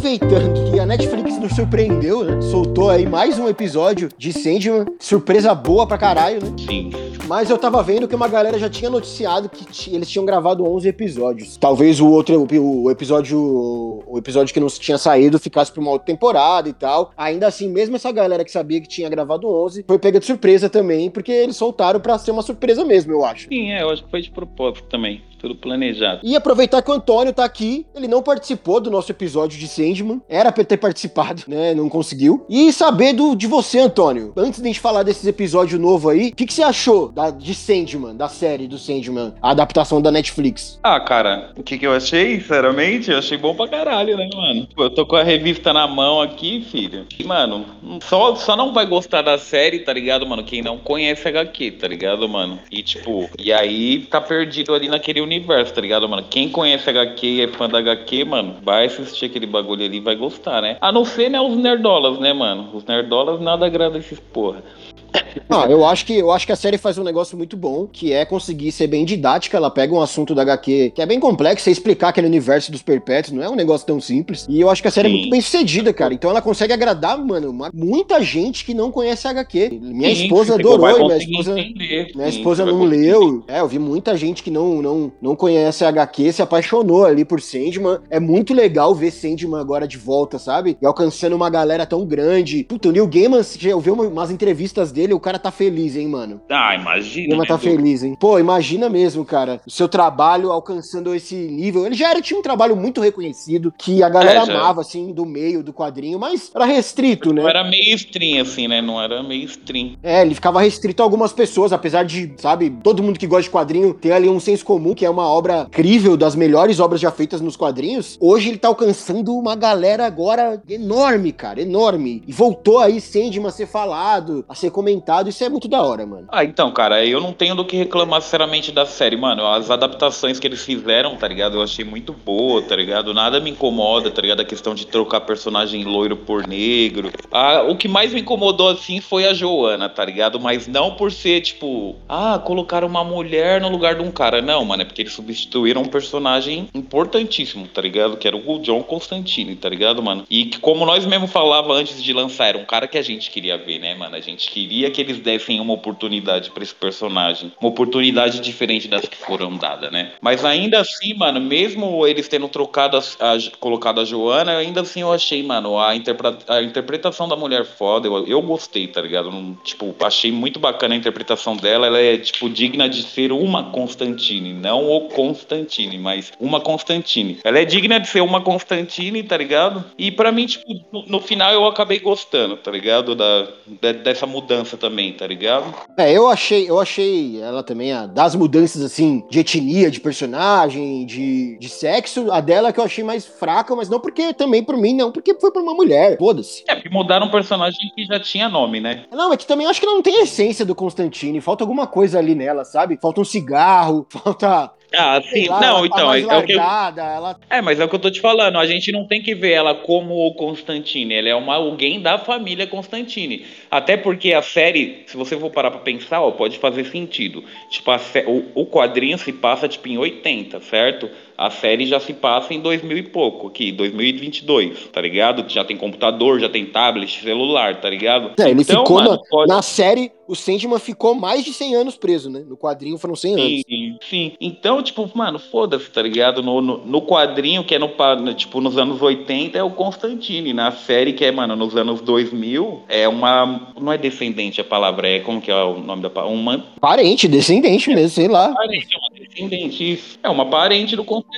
Aproveitando 0.00 0.72
que 0.72 0.80
a 0.80 0.86
Netflix 0.86 1.38
nos 1.38 1.54
surpreendeu, 1.54 2.24
né? 2.24 2.40
Soltou 2.40 2.88
aí 2.88 3.06
mais 3.06 3.38
um 3.38 3.46
episódio 3.46 4.08
de 4.16 4.32
Sandman. 4.32 4.86
Surpresa 4.98 5.54
boa 5.54 5.86
pra 5.86 5.98
caralho, 5.98 6.42
né? 6.42 6.56
Sim. 6.56 6.90
Mas 7.28 7.50
eu 7.50 7.58
tava 7.58 7.82
vendo 7.82 8.08
que 8.08 8.14
uma 8.14 8.26
galera 8.26 8.58
já 8.58 8.70
tinha 8.70 8.88
noticiado 8.88 9.50
que 9.50 9.94
eles 9.94 10.08
tinham 10.08 10.24
gravado 10.24 10.64
11 10.64 10.88
episódios. 10.88 11.58
Talvez 11.58 12.00
o 12.00 12.08
outro, 12.08 12.46
o 12.50 12.90
episódio, 12.90 13.38
o 13.38 14.16
episódio 14.16 14.54
que 14.54 14.58
não 14.58 14.68
tinha 14.68 14.96
saído 14.96 15.38
ficasse 15.38 15.70
pra 15.70 15.82
uma 15.82 15.90
outra 15.90 16.06
temporada 16.06 16.66
e 16.66 16.72
tal. 16.72 17.12
Ainda 17.14 17.46
assim, 17.46 17.68
mesmo 17.68 17.94
essa 17.94 18.10
galera 18.10 18.42
que 18.42 18.50
sabia 18.50 18.80
que 18.80 18.88
tinha 18.88 19.08
gravado 19.10 19.46
11, 19.46 19.84
foi 19.86 19.98
pega 19.98 20.18
de 20.18 20.24
surpresa 20.24 20.70
também, 20.70 21.10
porque 21.10 21.30
eles 21.30 21.56
soltaram 21.56 22.00
pra 22.00 22.18
ser 22.18 22.30
uma 22.30 22.42
surpresa 22.42 22.86
mesmo, 22.86 23.12
eu 23.12 23.22
acho. 23.22 23.48
Sim, 23.48 23.70
é, 23.70 23.82
eu 23.82 23.90
acho 23.90 24.02
que 24.02 24.10
foi 24.10 24.22
de 24.22 24.30
propósito 24.30 24.88
também. 24.88 25.22
Tudo 25.40 25.56
planejado. 25.56 26.20
E 26.22 26.36
aproveitar 26.36 26.82
que 26.82 26.90
o 26.90 26.94
Antônio 26.94 27.32
tá 27.32 27.44
aqui, 27.44 27.86
ele 27.94 28.06
não 28.06 28.22
participou 28.22 28.80
do 28.80 28.90
nosso 28.90 29.10
episódio 29.10 29.58
de 29.58 29.66
Sandman, 29.66 30.20
era 30.28 30.52
pra 30.52 30.64
ter 30.64 30.76
participado, 30.76 31.44
né? 31.48 31.74
Não 31.74 31.88
conseguiu. 31.88 32.44
E 32.48 32.72
saber 32.72 33.14
do, 33.14 33.34
de 33.34 33.46
você, 33.46 33.78
Antônio, 33.78 34.32
antes 34.36 34.60
de 34.60 34.66
a 34.66 34.70
gente 34.70 34.80
falar 34.80 35.02
desses 35.02 35.26
episódios 35.26 35.80
novo 35.80 36.10
aí, 36.10 36.28
o 36.28 36.34
que, 36.34 36.46
que 36.46 36.52
você 36.52 36.62
achou 36.62 37.10
da, 37.10 37.30
de 37.30 37.54
Sandman, 37.54 38.14
da 38.14 38.28
série 38.28 38.68
do 38.68 38.78
Sandman, 38.78 39.32
a 39.40 39.50
adaptação 39.50 40.02
da 40.02 40.10
Netflix? 40.10 40.78
Ah, 40.82 41.00
cara, 41.00 41.52
o 41.56 41.62
que, 41.62 41.78
que 41.78 41.86
eu 41.86 41.92
achei, 41.92 42.38
sinceramente, 42.40 43.10
eu 43.10 43.18
achei 43.18 43.38
bom 43.38 43.54
pra 43.54 43.66
caralho, 43.66 44.16
né, 44.16 44.28
mano? 44.34 44.68
Eu 44.76 44.90
tô 44.90 45.06
com 45.06 45.16
a 45.16 45.22
revista 45.22 45.72
na 45.72 45.86
mão 45.86 46.20
aqui, 46.20 46.66
filho. 46.70 47.06
E, 47.18 47.24
mano, 47.24 47.64
só, 48.02 48.34
só 48.34 48.54
não 48.56 48.72
vai 48.72 48.86
gostar 48.86 49.22
da 49.22 49.38
série, 49.38 49.80
tá 49.80 49.92
ligado, 49.92 50.26
mano? 50.26 50.44
Quem 50.44 50.62
não 50.62 50.78
conhece 50.78 51.26
HQ, 51.26 51.72
tá 51.72 51.88
ligado, 51.88 52.28
mano? 52.28 52.58
E, 52.70 52.82
tipo, 52.82 53.28
e 53.38 53.52
aí 53.52 54.00
tá 54.10 54.20
perdido 54.20 54.74
ali 54.74 54.88
naquele 54.88 55.20
universo, 55.30 55.72
tá 55.72 55.80
ligado, 55.80 56.08
mano? 56.08 56.24
Quem 56.28 56.48
conhece 56.48 56.90
HQ 56.90 57.26
e 57.26 57.42
é 57.42 57.48
fã 57.48 57.68
da 57.68 57.78
HQ, 57.78 58.24
mano, 58.24 58.56
vai 58.62 58.86
assistir 58.86 59.26
aquele 59.26 59.46
bagulho 59.46 59.84
ali 59.84 59.98
e 59.98 60.00
vai 60.00 60.16
gostar, 60.16 60.60
né? 60.60 60.76
A 60.80 60.90
não 60.90 61.04
ser, 61.04 61.30
né, 61.30 61.40
os 61.40 61.56
nerdolas, 61.56 62.18
né, 62.18 62.32
mano? 62.32 62.68
Os 62.74 62.84
nerdolas 62.84 63.40
nada 63.40 63.66
agrada 63.66 63.98
esses 63.98 64.18
porra. 64.18 64.62
Ah, 65.48 65.66
eu 65.68 65.84
acho 65.84 66.06
que 66.06 66.16
eu 66.16 66.30
acho 66.30 66.46
que 66.46 66.52
a 66.52 66.56
série 66.56 66.78
faz 66.78 66.96
um 66.96 67.02
negócio 67.02 67.36
muito 67.36 67.56
bom, 67.56 67.86
que 67.90 68.12
é 68.12 68.24
conseguir 68.24 68.70
ser 68.70 68.86
bem 68.86 69.04
didática. 69.04 69.56
Ela 69.56 69.70
pega 69.70 69.92
um 69.92 70.00
assunto 70.00 70.32
da 70.32 70.42
HQ 70.42 70.92
que 70.94 71.02
é 71.02 71.06
bem 71.06 71.18
complexo, 71.18 71.68
e 71.68 71.72
explicar 71.72 72.10
aquele 72.10 72.28
universo 72.28 72.70
dos 72.70 72.82
perpétuos, 72.82 73.36
não 73.36 73.42
é 73.42 73.50
um 73.50 73.56
negócio 73.56 73.84
tão 73.84 74.00
simples. 74.00 74.46
E 74.48 74.60
eu 74.60 74.70
acho 74.70 74.80
que 74.80 74.86
a 74.86 74.90
série 74.92 75.08
Sim. 75.08 75.14
é 75.14 75.18
muito 75.18 75.30
bem 75.30 75.40
sucedida, 75.40 75.92
cara. 75.92 76.14
Então 76.14 76.30
ela 76.30 76.40
consegue 76.40 76.72
agradar, 76.72 77.18
mano, 77.18 77.50
uma, 77.50 77.70
muita 77.74 78.22
gente 78.22 78.64
que 78.64 78.74
não 78.74 78.92
conhece 78.92 79.26
a 79.26 79.30
HQ. 79.30 79.80
Minha 79.82 80.14
Sim, 80.14 80.22
esposa 80.22 80.54
adorou, 80.54 81.06
minha 81.06 81.16
esposa, 81.16 81.58
entender. 81.58 82.12
minha 82.14 82.28
esposa 82.28 82.64
não 82.64 82.84
leu. 82.84 83.42
É, 83.48 83.60
eu 83.60 83.68
vi 83.68 83.78
muita 83.78 84.16
gente 84.16 84.42
que 84.44 84.50
não, 84.50 84.80
não, 84.80 85.12
não 85.20 85.34
conhece 85.34 85.84
a 85.84 85.88
HQ, 85.88 86.32
se 86.32 86.42
apaixonou 86.42 87.04
ali 87.04 87.24
por 87.24 87.40
Sandman. 87.40 87.98
É 88.08 88.20
muito 88.20 88.54
legal 88.54 88.94
ver 88.94 89.10
Sandman 89.10 89.60
agora 89.60 89.86
de 89.86 89.98
volta, 89.98 90.38
sabe? 90.38 90.76
E 90.80 90.86
alcançando 90.86 91.34
uma 91.34 91.50
galera 91.50 91.84
tão 91.84 92.06
grande. 92.06 92.64
Puta, 92.64 92.88
o 92.88 92.92
Neil 92.92 93.08
Gaiman, 93.08 93.42
eu 93.62 93.80
vi 93.80 93.90
umas 93.90 94.30
entrevistas 94.30 94.92
dele, 94.92 94.99
o 95.14 95.20
cara 95.20 95.38
tá 95.38 95.50
feliz, 95.50 95.96
hein, 95.96 96.08
mano? 96.08 96.40
Ah, 96.48 96.74
imagina. 96.74 97.36
Né, 97.36 97.44
tá 97.46 97.58
feliz, 97.58 98.02
hein? 98.02 98.16
Pô, 98.18 98.38
imagina 98.38 98.88
mesmo, 98.88 99.24
cara. 99.24 99.60
O 99.66 99.70
seu 99.70 99.88
trabalho 99.88 100.50
alcançando 100.52 101.14
esse 101.14 101.34
nível. 101.34 101.86
Ele 101.86 101.94
já 101.94 102.10
era, 102.10 102.20
tinha 102.20 102.38
um 102.38 102.42
trabalho 102.42 102.76
muito 102.76 103.00
reconhecido, 103.00 103.72
que 103.76 104.02
a 104.02 104.08
galera 104.08 104.40
é, 104.40 104.42
amava, 104.42 104.80
assim, 104.80 105.12
do 105.12 105.24
meio 105.24 105.62
do 105.62 105.72
quadrinho, 105.72 106.18
mas 106.18 106.50
era 106.54 106.64
restrito, 106.64 107.32
né? 107.32 107.42
Era 107.42 107.64
meio 107.64 107.94
stream, 107.94 108.42
assim, 108.42 108.68
né? 108.68 108.82
Não 108.82 109.00
era 109.00 109.22
meio 109.22 109.44
stream. 109.44 109.96
É, 110.02 110.22
ele 110.22 110.34
ficava 110.34 110.60
restrito 110.60 111.02
a 111.02 111.06
algumas 111.06 111.32
pessoas, 111.32 111.72
apesar 111.72 112.04
de, 112.04 112.34
sabe, 112.36 112.70
todo 112.82 113.02
mundo 113.02 113.18
que 113.18 113.26
gosta 113.26 113.44
de 113.44 113.50
quadrinho 113.50 113.94
ter 113.94 114.12
ali 114.12 114.28
um 114.28 114.40
senso 114.40 114.64
comum, 114.64 114.94
que 114.94 115.04
é 115.04 115.10
uma 115.10 115.26
obra 115.26 115.66
incrível, 115.68 116.16
das 116.16 116.34
melhores 116.34 116.78
obras 116.78 117.00
já 117.00 117.10
feitas 117.10 117.40
nos 117.40 117.56
quadrinhos. 117.56 118.18
Hoje 118.20 118.48
ele 118.48 118.58
tá 118.58 118.68
alcançando 118.68 119.34
uma 119.34 119.56
galera 119.56 120.06
agora 120.06 120.62
enorme, 120.68 121.32
cara, 121.32 121.60
enorme. 121.60 122.22
E 122.26 122.32
voltou 122.32 122.78
aí 122.78 123.00
Sandman 123.00 123.46
a 123.46 123.50
ser 123.50 123.66
falado, 123.66 124.44
a 124.48 124.54
ser 124.54 124.70
comentado 124.70 124.89
isso 125.28 125.44
é 125.44 125.48
muito 125.48 125.68
da 125.68 125.82
hora, 125.82 126.06
mano. 126.06 126.26
Ah, 126.28 126.44
então, 126.44 126.70
cara, 126.72 127.04
eu 127.04 127.20
não 127.20 127.32
tenho 127.32 127.54
do 127.54 127.64
que 127.64 127.76
reclamar 127.76 128.22
sinceramente 128.22 128.72
da 128.72 128.86
série, 128.86 129.16
mano. 129.16 129.46
As 129.46 129.70
adaptações 129.70 130.38
que 130.38 130.46
eles 130.46 130.64
fizeram, 130.64 131.16
tá 131.16 131.28
ligado? 131.28 131.56
Eu 131.56 131.62
achei 131.62 131.84
muito 131.84 132.12
boa, 132.12 132.62
tá 132.62 132.76
ligado? 132.76 133.12
Nada 133.14 133.40
me 133.40 133.50
incomoda, 133.50 134.10
tá 134.10 134.22
ligado? 134.22 134.40
A 134.40 134.44
questão 134.44 134.74
de 134.74 134.86
trocar 134.86 135.20
personagem 135.20 135.84
loiro 135.84 136.16
por 136.16 136.46
negro. 136.46 137.10
Ah, 137.30 137.62
o 137.68 137.76
que 137.76 137.88
mais 137.88 138.12
me 138.12 138.20
incomodou, 138.20 138.68
assim, 138.68 139.00
foi 139.00 139.26
a 139.26 139.34
Joana, 139.34 139.88
tá 139.88 140.04
ligado? 140.04 140.40
Mas 140.40 140.66
não 140.66 140.94
por 140.94 141.12
ser, 141.12 141.40
tipo, 141.40 141.96
ah, 142.08 142.38
colocaram 142.38 142.88
uma 142.88 143.04
mulher 143.04 143.60
no 143.60 143.68
lugar 143.68 143.94
de 143.94 144.02
um 144.02 144.10
cara. 144.10 144.40
Não, 144.40 144.64
mano, 144.64 144.82
é 144.82 144.84
porque 144.84 145.02
eles 145.02 145.12
substituíram 145.12 145.82
um 145.82 145.88
personagem 145.88 146.68
importantíssimo, 146.74 147.66
tá 147.68 147.80
ligado? 147.82 148.16
Que 148.16 148.26
era 148.26 148.36
o 148.36 148.58
John 148.60 148.82
Constantine, 148.82 149.56
tá 149.56 149.68
ligado, 149.68 150.02
mano? 150.02 150.24
E 150.30 150.46
que, 150.46 150.58
como 150.58 150.86
nós 150.86 151.04
mesmo 151.06 151.26
falava 151.26 151.72
antes 151.72 152.02
de 152.02 152.12
lançar, 152.12 152.48
era 152.48 152.58
um 152.58 152.64
cara 152.64 152.88
que 152.88 152.98
a 152.98 153.02
gente 153.02 153.30
queria 153.30 153.56
ver, 153.58 153.78
né, 153.78 153.94
mano? 153.94 154.16
A 154.16 154.20
gente 154.20 154.50
queria 154.50 154.79
que 154.88 155.00
eles 155.00 155.18
dessem 155.18 155.60
uma 155.60 155.74
oportunidade 155.74 156.50
para 156.50 156.62
esse 156.62 156.74
personagem. 156.74 157.52
Uma 157.60 157.70
oportunidade 157.70 158.40
diferente 158.40 158.88
das 158.88 159.02
que 159.02 159.16
foram 159.16 159.56
dadas, 159.56 159.90
né? 159.90 160.12
Mas 160.20 160.44
ainda 160.44 160.80
assim, 160.80 161.14
mano, 161.14 161.40
mesmo 161.40 162.06
eles 162.06 162.28
tendo 162.28 162.48
trocado, 162.48 162.96
a, 162.96 163.00
a, 163.00 163.38
colocado 163.58 164.00
a 164.00 164.04
Joana, 164.04 164.56
ainda 164.56 164.82
assim 164.82 165.00
eu 165.00 165.12
achei, 165.12 165.42
mano, 165.42 165.78
a, 165.78 165.90
a 165.90 166.62
interpretação 166.62 167.28
da 167.28 167.36
mulher 167.36 167.64
foda, 167.64 168.06
eu, 168.06 168.26
eu 168.26 168.40
gostei, 168.40 168.86
tá 168.86 169.02
ligado? 169.02 169.30
Tipo, 169.64 169.94
achei 170.00 170.30
muito 170.30 170.60
bacana 170.60 170.94
a 170.94 170.98
interpretação 170.98 171.56
dela. 171.56 171.86
Ela 171.86 171.98
é, 171.98 172.16
tipo, 172.16 172.48
digna 172.48 172.88
de 172.88 173.02
ser 173.02 173.32
uma 173.32 173.64
Constantine, 173.64 174.52
não 174.52 174.88
o 174.88 175.08
Constantine, 175.08 175.98
mas 175.98 176.32
uma 176.38 176.60
Constantine. 176.60 177.38
Ela 177.42 177.58
é 177.58 177.64
digna 177.64 177.98
de 177.98 178.08
ser 178.08 178.20
uma 178.20 178.40
Constantine, 178.40 179.22
tá 179.22 179.36
ligado? 179.36 179.84
E 179.98 180.10
para 180.10 180.30
mim, 180.30 180.46
tipo, 180.46 180.64
no, 180.92 181.04
no, 181.06 181.20
final 181.20 181.52
eu 181.52 181.66
acabei 181.66 181.98
gostando, 181.98 182.56
tá 182.56 182.70
ligado? 182.70 183.14
Da, 183.14 183.48
da, 183.80 183.92
dessa 183.92 184.26
mudança 184.26 184.69
também, 184.76 185.12
tá 185.12 185.26
ligado? 185.26 185.74
É, 185.96 186.12
eu 186.12 186.28
achei, 186.28 186.68
eu 186.68 186.80
achei 186.80 187.40
ela 187.40 187.62
também, 187.62 187.92
a, 187.92 188.06
das 188.06 188.34
mudanças 188.34 188.82
assim, 188.82 189.24
de 189.30 189.40
etnia, 189.40 189.90
de 189.90 190.00
personagem, 190.00 191.04
de, 191.06 191.58
de 191.58 191.68
sexo, 191.68 192.30
a 192.30 192.40
dela 192.40 192.72
que 192.72 192.80
eu 192.80 192.84
achei 192.84 193.04
mais 193.04 193.26
fraca, 193.26 193.74
mas 193.74 193.88
não 193.88 194.00
porque 194.00 194.32
também 194.34 194.62
por 194.62 194.76
mim, 194.76 194.94
não, 194.94 195.12
porque 195.12 195.34
foi 195.34 195.50
por 195.50 195.62
uma 195.62 195.74
mulher, 195.74 196.16
foda-se. 196.18 196.64
É, 196.68 196.74
porque 196.74 196.88
mudaram 196.88 197.26
um 197.26 197.30
personagem 197.30 197.90
que 197.94 198.04
já 198.04 198.18
tinha 198.20 198.48
nome, 198.48 198.80
né? 198.80 199.04
Não, 199.12 199.32
é 199.32 199.36
que 199.36 199.46
também 199.46 199.66
acho 199.66 199.80
que 199.80 199.86
ela 199.86 199.94
não 199.94 200.02
tem 200.02 200.20
a 200.20 200.22
essência 200.22 200.64
do 200.64 200.74
Constantine, 200.74 201.40
falta 201.40 201.64
alguma 201.64 201.86
coisa 201.86 202.18
ali 202.18 202.34
nela, 202.34 202.64
sabe? 202.64 202.98
Falta 203.00 203.20
um 203.20 203.24
cigarro, 203.24 204.06
falta 204.10 204.70
ah, 204.92 205.22
sim. 205.22 205.48
Lá, 205.48 205.60
não, 205.60 205.80
tá 205.80 205.86
então. 205.86 206.14
É, 206.14 206.20
é, 206.20 206.38
o 206.38 206.44
que 206.44 206.52
eu... 206.52 206.60
ela... 206.60 207.36
é, 207.48 207.60
mas 207.60 207.78
é 207.78 207.84
o 207.84 207.88
que 207.88 207.94
eu 207.94 208.00
tô 208.00 208.10
te 208.10 208.20
falando. 208.20 208.58
A 208.58 208.66
gente 208.66 208.90
não 208.90 209.06
tem 209.06 209.22
que 209.22 209.34
ver 209.34 209.52
ela 209.52 209.74
como 209.74 210.26
o 210.26 210.34
Constantine. 210.34 211.14
Ela 211.14 211.28
é 211.28 211.34
uma, 211.34 211.54
alguém 211.54 212.00
da 212.00 212.18
família 212.18 212.66
Constantine. 212.66 213.46
Até 213.70 213.96
porque 213.96 214.32
a 214.32 214.42
série, 214.42 215.02
se 215.06 215.16
você 215.16 215.38
for 215.38 215.50
parar 215.50 215.70
pra 215.70 215.80
pensar, 215.80 216.20
ó, 216.20 216.30
pode 216.32 216.58
fazer 216.58 216.84
sentido. 216.84 217.44
Tipo, 217.70 217.92
o, 218.26 218.62
o 218.62 218.66
quadrinho 218.66 219.18
se 219.18 219.32
passa 219.32 219.68
tipo 219.68 219.88
em 219.88 219.98
80, 219.98 220.60
certo? 220.60 221.10
A 221.40 221.48
série 221.48 221.86
já 221.86 221.98
se 221.98 222.12
passa 222.12 222.52
em 222.52 222.60
2000 222.60 222.98
e 222.98 223.02
pouco, 223.02 223.46
aqui, 223.46 223.72
2022, 223.72 224.88
tá 224.88 225.00
ligado? 225.00 225.48
Já 225.48 225.64
tem 225.64 225.74
computador, 225.74 226.38
já 226.38 226.50
tem 226.50 226.66
tablet, 226.66 227.18
celular, 227.22 227.80
tá 227.80 227.88
ligado? 227.88 228.32
É, 228.38 228.50
ele 228.50 228.60
então, 228.60 228.82
ficou 228.82 228.96
mano, 228.96 229.12
na, 229.12 229.18
pode... 229.30 229.48
na 229.48 229.62
série, 229.62 230.12
o 230.30 230.36
Sandman 230.36 230.78
ficou 230.78 231.12
mais 231.12 231.44
de 231.44 231.52
100 231.52 231.74
anos 231.74 231.96
preso, 231.96 232.30
né? 232.30 232.44
No 232.46 232.56
quadrinho 232.56 232.96
foram 232.98 233.16
100 233.16 233.34
sim, 233.34 233.40
anos. 233.40 233.62
Sim, 233.68 233.98
sim. 234.08 234.32
Então, 234.40 234.80
tipo, 234.80 235.10
mano, 235.12 235.40
foda-se, 235.40 235.90
tá 235.90 236.00
ligado? 236.00 236.40
No, 236.40 236.60
no, 236.60 236.78
no, 236.86 237.02
quadrinho, 237.02 237.64
que 237.64 237.74
é 237.74 237.78
no, 237.80 237.88
tipo, 238.34 238.60
nos 238.60 238.78
anos 238.78 239.02
80, 239.02 239.58
é 239.58 239.62
o 239.62 239.70
Constantine. 239.70 240.52
Na 240.52 240.70
série, 240.70 241.14
que 241.14 241.24
é, 241.24 241.32
mano, 241.32 241.56
nos 241.56 241.74
anos 241.76 242.00
2000, 242.02 242.82
é 242.88 243.08
uma... 243.08 243.72
Não 243.80 243.92
é 243.92 243.98
descendente 243.98 244.60
a 244.60 244.64
palavra, 244.64 245.08
é... 245.08 245.18
Como 245.18 245.40
que 245.40 245.50
é 245.50 245.64
o 245.64 245.80
nome 245.80 246.02
da 246.02 246.10
palavra? 246.10 246.36
Uma... 246.36 246.64
Parente, 246.80 247.26
descendente 247.26 247.88
mesmo, 247.88 248.10
sei 248.10 248.28
lá. 248.28 248.54
Parente, 248.54 248.94
é 248.94 248.98
uma 248.98 249.26
descendente, 249.26 249.92
isso. 249.94 250.18
É 250.22 250.28
uma 250.28 250.46
parente 250.46 250.94
do 250.94 251.02
Constantine, 251.02 251.29